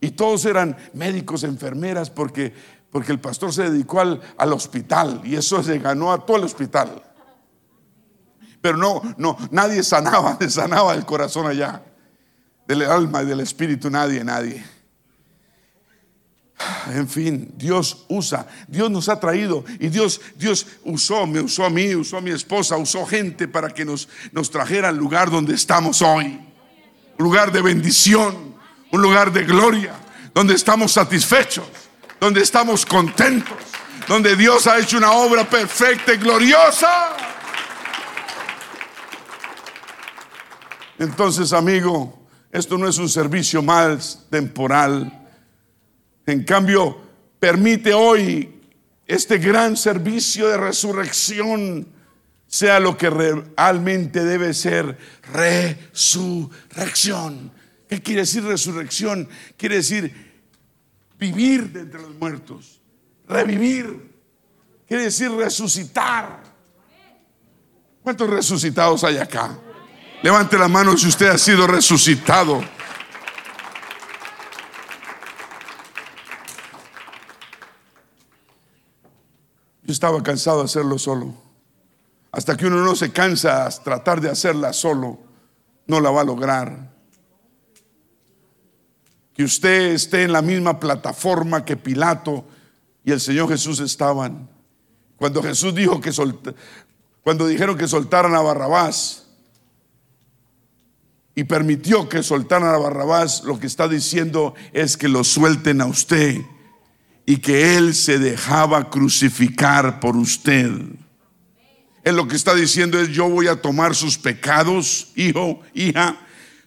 y 0.00 0.12
todos 0.12 0.44
eran 0.44 0.76
médicos, 0.94 1.44
enfermeras, 1.44 2.10
porque, 2.10 2.54
porque 2.90 3.12
el 3.12 3.20
pastor 3.20 3.52
se 3.52 3.70
dedicó 3.70 4.00
al, 4.00 4.20
al 4.36 4.52
hospital, 4.52 5.20
y 5.24 5.36
eso 5.36 5.62
se 5.62 5.78
ganó 5.78 6.12
a 6.12 6.24
todo 6.24 6.38
el 6.38 6.44
hospital. 6.44 7.02
Pero 8.60 8.76
no, 8.76 9.02
no, 9.16 9.36
nadie 9.50 9.82
sanaba, 9.82 10.38
sanaba 10.48 10.94
el 10.94 11.04
corazón 11.04 11.46
allá. 11.46 11.82
Del 12.66 12.82
alma 12.82 13.22
y 13.22 13.26
del 13.26 13.40
espíritu, 13.40 13.90
nadie, 13.90 14.22
nadie. 14.22 14.64
En 16.92 17.08
fin, 17.08 17.52
Dios 17.56 18.04
usa, 18.08 18.46
Dios 18.68 18.90
nos 18.90 19.08
ha 19.08 19.18
traído 19.18 19.64
y 19.78 19.88
Dios, 19.88 20.20
Dios 20.36 20.66
usó, 20.84 21.26
me 21.26 21.40
usó 21.40 21.64
a 21.64 21.70
mí, 21.70 21.94
usó 21.94 22.18
a 22.18 22.20
mi 22.20 22.30
esposa, 22.30 22.76
usó 22.76 23.06
gente 23.06 23.48
para 23.48 23.70
que 23.70 23.84
nos, 23.84 24.08
nos 24.32 24.50
trajera 24.50 24.88
al 24.88 24.96
lugar 24.96 25.30
donde 25.30 25.54
estamos 25.54 26.02
hoy. 26.02 26.38
Lugar 27.16 27.50
de 27.50 27.62
bendición, 27.62 28.49
un 28.90 29.02
lugar 29.02 29.32
de 29.32 29.44
gloria, 29.44 29.94
donde 30.34 30.54
estamos 30.54 30.92
satisfechos, 30.92 31.66
donde 32.18 32.42
estamos 32.42 32.84
contentos, 32.84 33.56
donde 34.08 34.36
Dios 34.36 34.66
ha 34.66 34.78
hecho 34.78 34.98
una 34.98 35.12
obra 35.12 35.48
perfecta 35.48 36.14
y 36.14 36.16
gloriosa. 36.16 37.16
Entonces, 40.98 41.52
amigo, 41.52 42.20
esto 42.52 42.76
no 42.76 42.88
es 42.88 42.98
un 42.98 43.08
servicio 43.08 43.62
más 43.62 44.26
temporal. 44.28 45.28
En 46.26 46.42
cambio, 46.44 47.00
permite 47.38 47.94
hoy 47.94 48.60
este 49.06 49.38
gran 49.38 49.76
servicio 49.76 50.48
de 50.48 50.56
resurrección 50.56 51.86
sea 52.46 52.80
lo 52.80 52.96
que 52.96 53.08
realmente 53.08 54.24
debe 54.24 54.52
ser 54.52 54.98
resurrección. 55.32 57.52
¿Qué 57.90 58.00
quiere 58.00 58.20
decir 58.20 58.44
resurrección? 58.44 59.28
Quiere 59.56 59.74
decir 59.74 60.30
vivir 61.18 61.72
de 61.72 61.80
entre 61.80 62.00
los 62.00 62.14
muertos, 62.14 62.80
revivir, 63.26 64.14
quiere 64.86 65.02
decir 65.02 65.28
resucitar. 65.32 66.40
¿Cuántos 68.00 68.30
resucitados 68.30 69.02
hay 69.02 69.18
acá? 69.18 69.58
Levante 70.22 70.56
la 70.56 70.68
mano 70.68 70.96
si 70.96 71.08
usted 71.08 71.30
ha 71.30 71.36
sido 71.36 71.66
resucitado. 71.66 72.60
Yo 79.82 79.92
estaba 79.92 80.22
cansado 80.22 80.60
de 80.60 80.66
hacerlo 80.66 80.96
solo. 80.96 81.34
Hasta 82.30 82.56
que 82.56 82.66
uno 82.66 82.84
no 82.84 82.94
se 82.94 83.10
cansa 83.10 83.66
a 83.66 83.70
tratar 83.70 84.20
de 84.20 84.30
hacerla 84.30 84.72
solo, 84.72 85.18
no 85.88 85.98
la 85.98 86.10
va 86.10 86.20
a 86.20 86.24
lograr. 86.24 86.89
Que 89.34 89.44
usted 89.44 89.92
esté 89.92 90.22
en 90.22 90.32
la 90.32 90.42
misma 90.42 90.80
plataforma 90.80 91.64
que 91.64 91.76
Pilato 91.76 92.44
y 93.04 93.12
el 93.12 93.20
Señor 93.20 93.48
Jesús 93.48 93.80
estaban. 93.80 94.48
Cuando 95.16 95.42
Jesús 95.42 95.74
dijo 95.74 96.00
que 96.00 96.12
cuando 97.22 97.46
dijeron 97.46 97.76
que 97.76 97.86
soltaran 97.86 98.34
a 98.34 98.40
Barrabás 98.40 99.26
y 101.34 101.44
permitió 101.44 102.08
que 102.08 102.22
soltaran 102.22 102.74
a 102.74 102.78
Barrabás, 102.78 103.44
lo 103.44 103.58
que 103.58 103.66
está 103.66 103.86
diciendo 103.88 104.54
es 104.72 104.96
que 104.96 105.08
lo 105.08 105.24
suelten 105.24 105.80
a 105.80 105.86
usted 105.86 106.40
y 107.26 107.36
que 107.36 107.76
Él 107.76 107.94
se 107.94 108.18
dejaba 108.18 108.90
crucificar 108.90 110.00
por 110.00 110.16
usted. 110.16 110.70
Él 112.02 112.16
lo 112.16 112.26
que 112.26 112.36
está 112.36 112.54
diciendo 112.54 112.98
es, 112.98 113.10
yo 113.10 113.28
voy 113.28 113.46
a 113.46 113.60
tomar 113.60 113.94
sus 113.94 114.16
pecados, 114.16 115.12
hijo, 115.14 115.60
hija, 115.74 116.18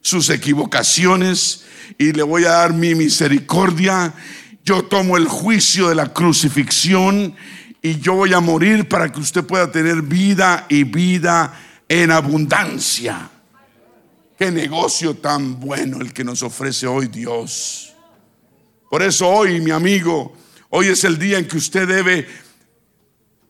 sus 0.04 0.30
equivocaciones, 0.30 1.64
y 1.98 2.12
le 2.12 2.22
voy 2.24 2.46
a 2.46 2.52
dar 2.52 2.74
mi 2.74 2.94
misericordia. 2.94 4.14
Yo 4.64 4.84
tomo 4.84 5.18
el 5.18 5.28
juicio 5.28 5.90
de 5.90 5.96
la 5.96 6.14
crucifixión 6.14 7.36
y 7.82 8.00
yo 8.00 8.14
voy 8.14 8.34
a 8.34 8.40
morir 8.40 8.88
para 8.88 9.12
que 9.12 9.20
usted 9.20 9.44
pueda 9.44 9.72
tener 9.72 10.02
vida 10.02 10.66
y 10.70 10.84
vida 10.84 11.54
en 11.90 12.12
abundancia. 12.12 13.30
Qué 14.38 14.52
negocio 14.52 15.16
tan 15.16 15.60
bueno 15.60 16.02
el 16.02 16.14
que 16.14 16.24
nos 16.24 16.44
ofrece 16.44 16.88
hoy 16.88 17.08
Dios. 17.08 17.94
Por 18.90 19.04
eso 19.04 19.28
hoy, 19.28 19.60
mi 19.60 19.72
amigo, 19.72 20.36
hoy 20.70 20.88
es 20.88 21.04
el 21.04 21.18
día 21.18 21.38
en 21.38 21.48
que 21.48 21.58
usted 21.58 21.88
debe 21.88 22.28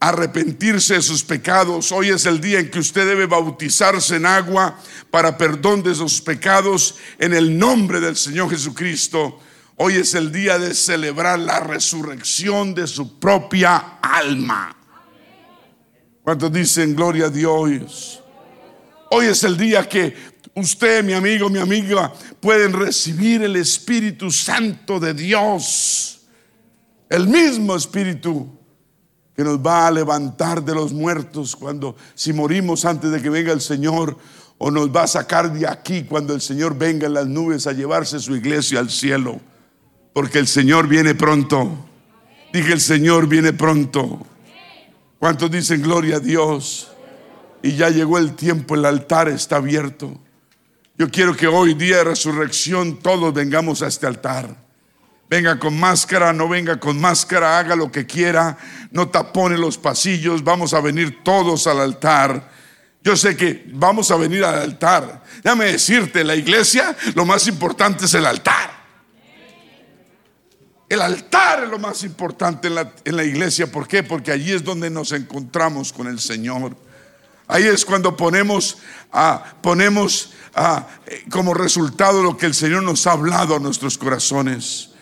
arrepentirse 0.03 0.95
de 0.95 1.01
sus 1.01 1.23
pecados. 1.23 1.93
Hoy 1.93 2.09
es 2.09 2.25
el 2.25 2.41
día 2.41 2.59
en 2.59 2.69
que 2.69 2.79
usted 2.79 3.07
debe 3.07 3.25
bautizarse 3.25 4.17
en 4.17 4.25
agua 4.25 4.77
para 5.09 5.37
perdón 5.37 5.81
de 5.81 5.95
sus 5.95 6.19
pecados 6.19 6.95
en 7.17 7.33
el 7.33 7.57
nombre 7.57 8.01
del 8.01 8.17
Señor 8.17 8.49
Jesucristo. 8.49 9.39
Hoy 9.77 9.95
es 9.95 10.13
el 10.13 10.29
día 10.29 10.59
de 10.59 10.73
celebrar 10.73 11.39
la 11.39 11.61
resurrección 11.61 12.75
de 12.75 12.85
su 12.85 13.17
propia 13.17 13.99
alma. 14.01 14.75
¿Cuántos 16.21 16.51
dicen 16.51 16.97
gloria 16.97 17.27
a 17.27 17.29
Dios? 17.29 18.21
Hoy 19.09 19.27
es 19.27 19.41
el 19.45 19.55
día 19.55 19.87
que 19.87 20.13
usted, 20.53 21.01
mi 21.01 21.13
amigo, 21.13 21.49
mi 21.49 21.59
amiga, 21.59 22.11
pueden 22.41 22.73
recibir 22.73 23.41
el 23.41 23.55
Espíritu 23.55 24.29
Santo 24.29 24.99
de 24.99 25.13
Dios. 25.13 26.25
El 27.09 27.25
mismo 27.29 27.73
Espíritu 27.73 28.62
que 29.35 29.43
nos 29.43 29.59
va 29.59 29.87
a 29.87 29.91
levantar 29.91 30.63
de 30.63 30.75
los 30.75 30.93
muertos 30.93 31.55
cuando 31.55 31.95
si 32.13 32.33
morimos 32.33 32.85
antes 32.85 33.11
de 33.11 33.21
que 33.21 33.29
venga 33.29 33.51
el 33.51 33.61
Señor 33.61 34.17
o 34.57 34.69
nos 34.71 34.95
va 34.95 35.03
a 35.03 35.07
sacar 35.07 35.51
de 35.51 35.67
aquí 35.67 36.03
cuando 36.03 36.33
el 36.33 36.41
Señor 36.41 36.77
venga 36.77 37.07
en 37.07 37.13
las 37.13 37.27
nubes 37.27 37.67
a 37.67 37.73
llevarse 37.73 38.19
su 38.19 38.35
iglesia 38.35 38.79
al 38.79 38.89
cielo, 38.89 39.41
porque 40.13 40.39
el 40.39 40.47
Señor 40.47 40.87
viene 40.87 41.15
pronto. 41.15 41.69
Dije, 42.53 42.73
el 42.73 42.81
Señor 42.81 43.27
viene 43.27 43.51
pronto. 43.51 44.25
¿Cuántos 45.19 45.49
dicen 45.49 45.81
gloria 45.81 46.17
a 46.17 46.19
Dios? 46.19 46.91
Y 47.63 47.75
ya 47.75 47.89
llegó 47.89 48.19
el 48.19 48.35
tiempo, 48.35 48.75
el 48.75 48.85
altar 48.85 49.27
está 49.29 49.55
abierto. 49.55 50.19
Yo 50.97 51.09
quiero 51.09 51.35
que 51.35 51.47
hoy, 51.47 51.73
día 51.73 51.97
de 51.97 52.03
resurrección, 52.03 52.99
todos 52.99 53.33
vengamos 53.33 53.81
a 53.81 53.87
este 53.87 54.05
altar. 54.05 54.62
Venga 55.33 55.57
con 55.57 55.79
máscara, 55.79 56.31
no 56.31 56.47
venga 56.47 56.79
con 56.79 57.01
máscara, 57.01 57.57
haga 57.57 57.75
lo 57.75 57.91
que 57.91 58.05
quiera, 58.05 58.55
no 58.91 59.09
tapone 59.09 59.57
los 59.57 59.79
pasillos, 59.79 60.43
vamos 60.43 60.75
a 60.75 60.79
venir 60.79 61.23
todos 61.23 61.65
al 61.65 61.79
altar. 61.79 62.51
Yo 63.01 63.17
sé 63.17 63.35
que 63.35 63.65
vamos 63.73 64.11
a 64.11 64.15
venir 64.15 64.43
al 64.43 64.61
altar. 64.61 65.23
Déjame 65.43 65.71
decirte, 65.71 66.23
la 66.23 66.35
iglesia, 66.35 66.95
lo 67.15 67.25
más 67.25 67.47
importante 67.47 68.05
es 68.05 68.13
el 68.13 68.27
altar. 68.27 68.69
El 70.87 71.01
altar 71.01 71.63
es 71.63 71.69
lo 71.71 71.79
más 71.79 72.03
importante 72.03 72.67
en 72.67 73.15
la, 73.15 73.23
iglesia. 73.23 73.65
¿Por 73.71 73.87
qué? 73.87 74.03
Porque 74.03 74.31
allí 74.31 74.51
es 74.51 74.63
donde 74.63 74.91
nos 74.91 75.13
encontramos 75.13 75.91
con 75.91 76.05
el 76.05 76.19
Señor. 76.19 76.77
Ahí 77.47 77.63
es 77.63 77.83
cuando 77.83 78.15
ponemos, 78.15 78.77
ponemos 79.63 80.33
eh, 81.07 81.23
como 81.31 81.55
resultado 81.55 82.21
lo 82.21 82.37
que 82.37 82.45
el 82.45 82.53
Señor 82.53 82.83
nos 82.83 83.07
ha 83.07 83.13
hablado 83.13 83.55
a 83.55 83.59
nuestros 83.59 83.97
corazones. 83.97 84.92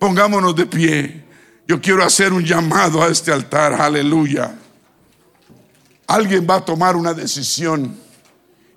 Pongámonos 0.00 0.56
de 0.56 0.64
pie. 0.64 1.24
Yo 1.68 1.78
quiero 1.78 2.02
hacer 2.02 2.32
un 2.32 2.42
llamado 2.42 3.02
a 3.02 3.08
este 3.08 3.30
altar. 3.30 3.74
Aleluya. 3.74 4.56
Alguien 6.06 6.46
va 6.48 6.54
a 6.54 6.64
tomar 6.64 6.96
una 6.96 7.12
decisión. 7.12 7.94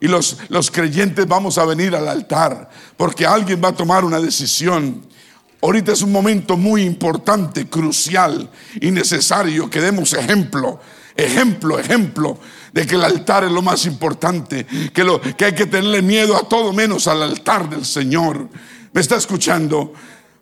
Y 0.02 0.08
los, 0.08 0.38
los 0.50 0.70
creyentes 0.70 1.26
vamos 1.26 1.58
a 1.58 1.64
venir 1.64 1.96
al 1.96 2.10
altar. 2.10 2.70
Porque 2.98 3.26
alguien 3.26 3.62
va 3.64 3.70
a 3.70 3.74
tomar 3.74 4.04
una 4.04 4.20
decisión. 4.20 5.02
Ahorita 5.62 5.94
es 5.94 6.02
un 6.02 6.12
momento 6.12 6.58
muy 6.58 6.84
importante, 6.84 7.70
crucial 7.70 8.50
y 8.82 8.92
necesario 8.92 9.70
que 9.70 9.80
demos 9.80 10.12
ejemplo. 10.12 10.82
Ejemplo, 11.16 11.80
ejemplo 11.80 12.38
de 12.74 12.86
que 12.86 12.96
el 12.96 13.04
altar 13.06 13.46
es 13.46 13.52
lo 13.52 13.62
más 13.62 13.86
importante, 13.86 14.66
que, 14.92 15.06
lo, 15.06 15.22
que 15.22 15.46
hay 15.46 15.54
que 15.54 15.68
tenerle 15.68 16.02
miedo 16.02 16.36
a 16.36 16.50
todo 16.50 16.74
menos 16.74 17.08
al 17.08 17.24
altar 17.24 17.70
del 17.70 17.86
Señor. 17.86 18.50
¿Me 18.92 19.00
está 19.00 19.16
escuchando? 19.16 19.94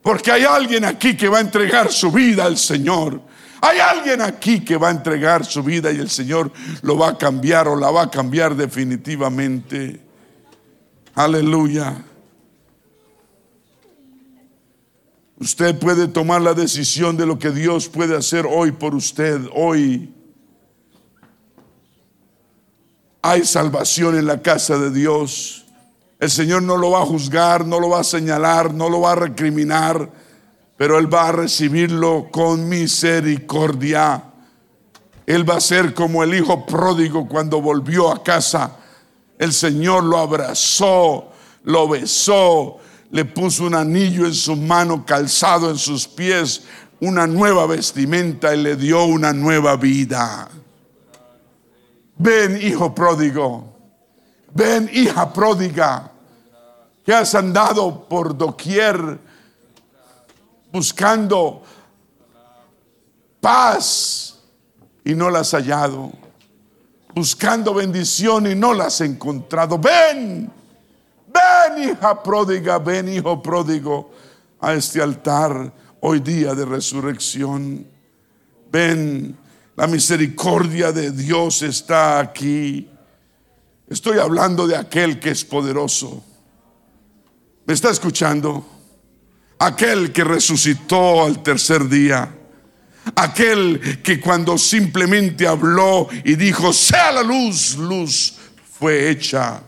Porque 0.02 0.32
hay 0.32 0.44
alguien 0.44 0.86
aquí 0.86 1.16
que 1.16 1.30
va 1.30 1.38
a 1.38 1.42
entregar 1.42 1.92
su 1.92 2.12
vida 2.12 2.46
al 2.46 2.58
Señor. 2.58 3.22
Hay 3.62 3.78
alguien 3.78 4.22
aquí 4.22 4.62
que 4.62 4.76
va 4.76 4.88
a 4.88 4.92
entregar 4.92 5.46
su 5.46 5.62
vida 5.62 5.92
y 5.92 6.00
el 6.00 6.10
Señor 6.10 6.52
lo 6.82 6.98
va 6.98 7.10
a 7.10 7.18
cambiar 7.18 7.68
o 7.68 7.76
la 7.76 7.92
va 7.92 8.04
a 8.04 8.10
cambiar 8.10 8.56
definitivamente. 8.56 10.02
Aleluya. 11.14 12.04
Usted 15.38 15.78
puede 15.78 16.08
tomar 16.08 16.42
la 16.42 16.54
decisión 16.54 17.18
de 17.18 17.26
lo 17.26 17.38
que 17.38 17.52
Dios 17.52 17.88
puede 17.88 18.16
hacer 18.16 18.48
hoy 18.48 18.72
por 18.72 18.96
usted, 18.96 19.42
hoy. 19.54 20.14
Hay 23.22 23.46
salvación 23.46 24.18
en 24.18 24.26
la 24.26 24.42
casa 24.42 24.78
de 24.78 24.92
Dios. 24.92 25.61
El 26.22 26.30
Señor 26.30 26.62
no 26.62 26.78
lo 26.78 26.92
va 26.92 27.02
a 27.02 27.06
juzgar, 27.06 27.66
no 27.66 27.80
lo 27.80 27.90
va 27.90 28.02
a 28.02 28.04
señalar, 28.04 28.76
no 28.76 28.90
lo 28.90 29.02
va 29.02 29.14
a 29.14 29.16
recriminar, 29.16 30.08
pero 30.78 31.00
Él 31.00 31.12
va 31.12 31.30
a 31.30 31.32
recibirlo 31.32 32.28
con 32.30 32.70
misericordia. 32.70 34.26
Él 35.26 35.50
va 35.50 35.56
a 35.56 35.60
ser 35.60 35.96
como 35.96 36.22
el 36.22 36.36
hijo 36.36 36.64
pródigo 36.64 37.28
cuando 37.28 37.60
volvió 37.60 38.12
a 38.12 38.22
casa. 38.22 38.78
El 39.40 39.52
Señor 39.52 40.04
lo 40.04 40.20
abrazó, 40.20 41.32
lo 41.64 41.90
besó, 41.90 42.78
le 43.10 43.26
puso 43.26 43.64
un 43.64 43.74
anillo 43.74 44.28
en 44.28 44.36
su 44.36 44.56
mano, 44.56 45.04
calzado 45.04 45.72
en 45.72 45.78
sus 45.80 46.08
pies, 46.08 46.66
una 47.00 47.26
nueva 47.26 47.66
vestimenta 47.66 48.54
y 48.54 48.62
le 48.62 48.76
dio 48.76 49.06
una 49.06 49.34
nueva 49.34 49.76
vida. 49.76 50.50
Ven, 52.16 52.62
hijo 52.62 52.94
pródigo. 52.94 53.72
Ven, 54.54 54.88
hija 54.94 55.34
pródiga 55.34 56.11
que 57.06 57.14
has 57.14 57.34
andado 57.36 58.08
por 58.08 58.38
doquier 58.38 59.20
buscando 60.72 61.64
paz 63.40 64.40
y 65.04 65.14
no 65.14 65.30
la 65.30 65.40
has 65.40 65.52
hallado, 65.52 66.12
buscando 67.14 67.74
bendición 67.74 68.48
y 68.48 68.56
no 68.56 68.74
la 68.74 68.86
has 68.86 69.02
encontrado. 69.02 69.78
Ven, 69.78 70.52
ven 71.28 71.84
hija 71.84 72.22
pródiga, 72.22 72.80
ven 72.80 73.10
hijo 73.10 73.42
pródigo 73.42 74.12
a 74.60 74.74
este 74.74 75.02
altar 75.02 75.74
hoy 76.00 76.20
día 76.20 76.54
de 76.54 76.66
resurrección. 76.66 77.86
Ven, 78.72 79.38
la 79.76 79.88
misericordia 79.88 80.92
de 80.92 81.12
Dios 81.12 81.64
está 81.64 82.20
aquí. 82.20 82.88
Estoy 83.90 84.20
hablando 84.20 84.68
de 84.68 84.78
aquel 84.78 85.20
que 85.20 85.32
es 85.32 85.44
poderoso 85.44 86.24
¿Me 87.66 87.74
está 87.74 87.90
escuchando? 87.92 88.66
Aquel 89.60 90.12
que 90.12 90.24
resucitó 90.24 91.26
al 91.26 91.44
tercer 91.44 91.88
día. 91.88 92.38
Aquel 93.16 94.02
que 94.04 94.20
cuando 94.20 94.58
simplemente 94.58 95.48
habló 95.48 96.08
y 96.24 96.36
dijo, 96.36 96.74
sea 96.74 97.12
la 97.12 97.24
luz, 97.24 97.76
luz 97.78 98.36
fue 98.80 99.10
hecha. 99.10 99.62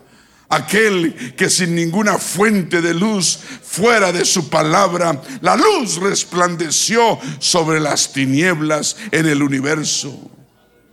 aquel 0.54 1.36
que 1.36 1.50
sin 1.50 1.76
ninguna 1.76 2.18
fuente 2.18 2.82
de 2.82 2.94
luz 2.94 3.40
fuera 3.64 4.12
de 4.12 4.24
su 4.24 4.50
palabra, 4.50 5.22
la 5.42 5.56
luz 5.56 5.98
resplandeció 5.98 7.20
sobre 7.40 7.80
las 7.80 8.14
tinieblas 8.14 8.96
en 9.12 9.26
el 9.26 9.42
universo. 9.42 10.32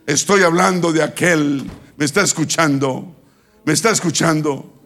Estoy 0.06 0.42
hablando 0.42 0.92
de 0.92 1.02
aquel, 1.02 1.70
me 1.96 2.04
está 2.04 2.22
escuchando, 2.22 3.16
me 3.64 3.72
está 3.72 3.90
escuchando. 3.90 4.79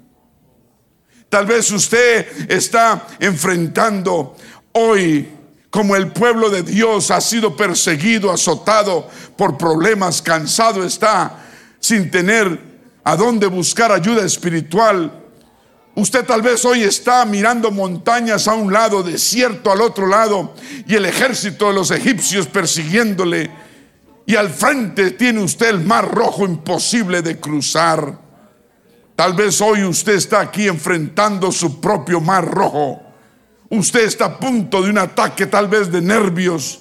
Tal 1.35 1.47
vez 1.47 1.69
usted 1.73 2.49
está 2.49 3.09
enfrentando 3.19 4.37
hoy 4.71 5.29
como 5.69 5.97
el 5.97 6.13
pueblo 6.13 6.49
de 6.49 6.63
Dios 6.63 7.11
ha 7.11 7.21
sido 7.21 7.57
perseguido, 7.57 8.31
azotado 8.31 9.09
por 9.37 9.59
problemas, 9.59 10.23
cansado 10.23 10.85
está, 10.85 11.45
sin 11.81 12.09
tener 12.09 12.57
a 13.03 13.17
dónde 13.17 13.49
buscar 13.49 13.91
ayuda 13.91 14.25
espiritual. 14.25 15.25
Usted 15.97 16.25
tal 16.25 16.41
vez 16.41 16.65
hoy 16.65 16.85
está 16.85 17.25
mirando 17.25 17.73
montañas 17.73 18.47
a 18.47 18.55
un 18.55 18.73
lado, 18.73 19.03
desierto 19.03 19.73
al 19.73 19.81
otro 19.81 20.07
lado, 20.07 20.55
y 20.87 20.95
el 20.95 21.05
ejército 21.05 21.67
de 21.67 21.75
los 21.75 21.91
egipcios 21.91 22.47
persiguiéndole. 22.47 23.51
Y 24.25 24.37
al 24.37 24.51
frente 24.51 25.11
tiene 25.11 25.43
usted 25.43 25.71
el 25.71 25.81
mar 25.81 26.15
rojo 26.15 26.45
imposible 26.45 27.23
de 27.23 27.41
cruzar. 27.41 28.24
Tal 29.17 29.33
vez 29.35 29.61
hoy 29.61 29.85
usted 29.85 30.15
está 30.15 30.41
aquí 30.41 30.67
enfrentando 30.67 31.53
su 31.53 31.81
propio 31.81 32.21
mar 32.21 32.45
rojo. 32.45 33.01
Usted 33.71 34.05
está 34.05 34.25
a 34.25 34.39
punto 34.39 34.83
de 34.83 34.91
un 34.91 34.99
ataque 34.99 35.47
tal 35.47 35.69
vez 35.69 35.91
de 35.91 36.03
nervios. 36.03 36.81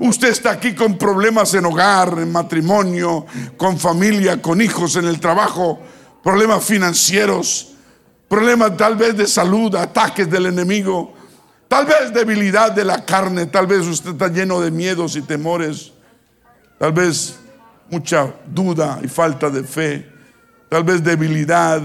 Usted 0.00 0.28
está 0.28 0.52
aquí 0.52 0.74
con 0.74 0.96
problemas 0.96 1.52
en 1.54 1.66
hogar, 1.66 2.18
en 2.18 2.32
matrimonio, 2.32 3.26
con 3.56 3.78
familia, 3.78 4.40
con 4.40 4.60
hijos, 4.60 4.96
en 4.96 5.06
el 5.06 5.20
trabajo, 5.20 5.78
problemas 6.22 6.64
financieros, 6.64 7.74
problemas 8.28 8.76
tal 8.76 8.96
vez 8.96 9.16
de 9.16 9.26
salud, 9.26 9.74
ataques 9.76 10.28
del 10.28 10.46
enemigo, 10.46 11.14
tal 11.68 11.86
vez 11.86 12.12
debilidad 12.12 12.72
de 12.72 12.84
la 12.84 13.04
carne, 13.04 13.46
tal 13.46 13.66
vez 13.66 13.86
usted 13.86 14.10
está 14.10 14.28
lleno 14.28 14.60
de 14.60 14.70
miedos 14.70 15.14
y 15.14 15.22
temores, 15.22 15.92
tal 16.78 16.92
vez 16.92 17.38
mucha 17.88 18.34
duda 18.46 18.98
y 19.02 19.08
falta 19.08 19.48
de 19.48 19.62
fe, 19.62 20.15
tal 20.68 20.84
vez 20.84 21.02
debilidad 21.02 21.82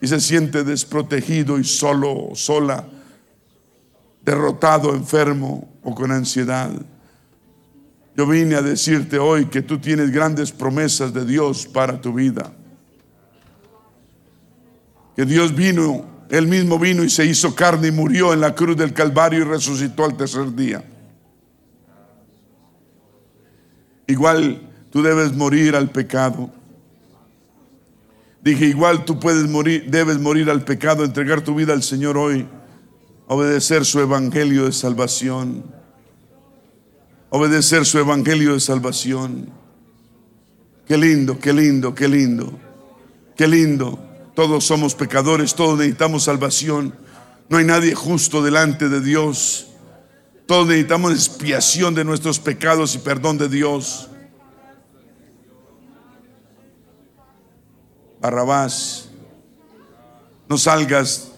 y 0.00 0.06
se 0.06 0.20
siente 0.20 0.64
desprotegido 0.64 1.58
y 1.58 1.64
solo, 1.64 2.30
sola 2.34 2.86
derrotado, 4.22 4.94
enfermo 4.94 5.68
o 5.82 5.94
con 5.94 6.12
ansiedad. 6.12 6.70
Yo 8.16 8.26
vine 8.26 8.56
a 8.56 8.62
decirte 8.62 9.18
hoy 9.18 9.46
que 9.46 9.62
tú 9.62 9.78
tienes 9.78 10.10
grandes 10.10 10.52
promesas 10.52 11.12
de 11.12 11.24
Dios 11.24 11.66
para 11.66 12.00
tu 12.00 12.12
vida. 12.12 12.52
Que 15.16 15.24
Dios 15.24 15.54
vino, 15.54 16.04
Él 16.28 16.46
mismo 16.46 16.78
vino 16.78 17.02
y 17.02 17.10
se 17.10 17.24
hizo 17.24 17.54
carne 17.54 17.88
y 17.88 17.92
murió 17.92 18.32
en 18.32 18.40
la 18.40 18.54
cruz 18.54 18.76
del 18.76 18.92
Calvario 18.92 19.40
y 19.40 19.44
resucitó 19.44 20.04
al 20.04 20.16
tercer 20.16 20.54
día. 20.54 20.84
Igual 24.06 24.68
tú 24.90 25.02
debes 25.02 25.34
morir 25.34 25.76
al 25.76 25.90
pecado. 25.90 26.50
Dije, 28.42 28.66
igual 28.66 29.04
tú 29.04 29.20
puedes 29.20 29.48
morir, 29.48 29.86
debes 29.90 30.18
morir 30.18 30.50
al 30.50 30.64
pecado, 30.64 31.04
entregar 31.04 31.42
tu 31.42 31.54
vida 31.54 31.72
al 31.72 31.82
Señor 31.82 32.16
hoy 32.16 32.46
obedecer 33.30 33.84
su 33.84 34.00
evangelio 34.00 34.64
de 34.64 34.72
salvación. 34.72 35.62
Obedecer 37.28 37.86
su 37.86 38.00
evangelio 38.00 38.54
de 38.54 38.60
salvación. 38.60 39.50
Qué 40.84 40.98
lindo, 40.98 41.38
qué 41.38 41.52
lindo, 41.52 41.94
qué 41.94 42.08
lindo. 42.08 42.58
Qué 43.36 43.46
lindo. 43.46 44.00
Todos 44.34 44.64
somos 44.64 44.96
pecadores, 44.96 45.54
todos 45.54 45.78
necesitamos 45.78 46.24
salvación. 46.24 46.92
No 47.48 47.58
hay 47.58 47.64
nadie 47.64 47.94
justo 47.94 48.42
delante 48.42 48.88
de 48.88 49.00
Dios. 49.00 49.68
Todos 50.46 50.66
necesitamos 50.66 51.12
expiación 51.12 51.94
de 51.94 52.04
nuestros 52.04 52.40
pecados 52.40 52.96
y 52.96 52.98
perdón 52.98 53.38
de 53.38 53.48
Dios. 53.48 54.09
Barrabás, 58.20 59.08
no 60.46 60.58
salgas 60.58 61.32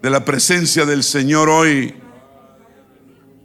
de 0.00 0.08
la 0.08 0.24
presencia 0.24 0.86
del 0.86 1.02
Señor 1.02 1.50
hoy. 1.50 1.94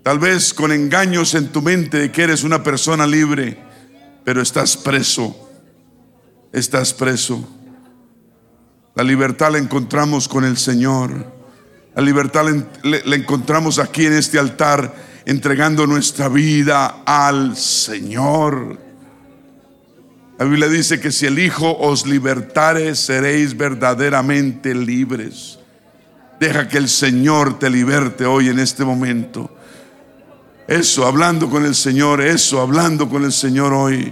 Tal 0.04 0.20
vez 0.20 0.54
con 0.54 0.72
engaños 0.72 1.36
en 1.36 1.50
tu 1.50 1.62
mente 1.62 1.98
de 1.98 2.12
que 2.12 2.24
eres 2.24 2.44
una 2.44 2.64
persona 2.64 3.06
libre, 3.06 3.58
pero 4.24 4.42
estás 4.42 4.78
preso. 4.78 5.50
Estás 6.54 6.94
preso. 6.94 7.46
La 8.96 9.04
libertad 9.04 9.52
la 9.52 9.58
encontramos 9.58 10.30
con 10.30 10.46
el 10.46 10.58
Señor. 10.58 11.26
La 11.94 12.02
libertad 12.02 12.46
la 12.84 13.16
encontramos 13.16 13.80
aquí 13.80 14.06
en 14.06 14.14
este 14.14 14.40
altar, 14.40 14.96
entregando 15.26 15.86
nuestra 15.88 16.30
vida 16.30 17.04
al 17.06 17.58
Señor. 17.58 18.91
La 20.42 20.48
Biblia 20.48 20.70
dice 20.70 21.00
que 21.00 21.12
si 21.12 21.28
el 21.28 21.38
Hijo 21.38 21.78
os 21.78 22.08
libertare, 22.08 22.96
seréis 22.96 23.56
verdaderamente 23.56 24.74
libres. 24.74 25.60
Deja 26.40 26.68
que 26.68 26.80
el 26.80 26.90
Señor 26.90 27.60
te 27.60 27.70
liberte 27.70 28.26
hoy 28.26 28.50
en 28.50 28.58
este 28.58 28.84
momento. 28.84 29.52
Eso, 30.68 31.06
hablando 31.06 31.48
con 31.48 31.64
el 31.64 31.76
Señor, 31.76 32.22
eso, 32.22 32.60
hablando 32.60 33.08
con 33.08 33.24
el 33.24 33.32
Señor 33.32 33.72
hoy. 33.72 34.12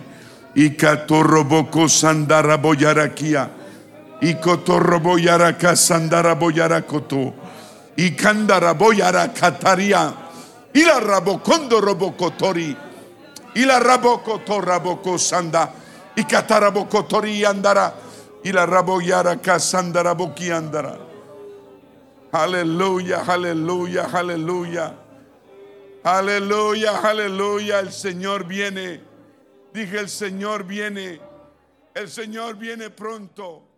Y 0.53 0.75
catorroboco 0.75 1.89
sandara 1.89 2.57
boyaraquia. 2.57 3.49
Y 4.21 4.35
cotorroboyaraca 4.35 5.75
sandara 5.75 6.35
boyaracoto. 6.35 7.33
Y 7.95 8.11
candara 8.11 8.73
boyaracataria. 8.73 10.13
Y 10.75 10.83
la 10.83 10.99
rabocondo 10.99 11.81
robocotori. 11.81 12.77
Y 13.55 13.65
la 13.65 13.79
rabocoto 13.79 14.61
raboco 14.61 15.17
sanda. 15.17 15.73
Y 16.19 16.25
catarabocotori 16.25 17.45
andara. 17.45 17.93
Y 18.43 18.51
la 18.51 18.65
raboyaraca 18.65 19.57
sandara 19.57 20.13
boqui 20.13 20.51
andara. 20.51 20.97
Aleluya, 22.33 23.23
aleluya, 23.25 24.09
aleluya. 24.11 24.95
Aleluya, 26.03 26.99
aleluya. 26.99 27.79
El 27.79 27.93
Señor 27.93 28.43
viene. 28.43 29.01
Dije, 29.73 29.97
el 29.97 30.09
Señor 30.09 30.65
viene. 30.65 31.21
El 31.93 32.09
Señor 32.09 32.57
viene 32.57 32.89
pronto. 32.89 33.68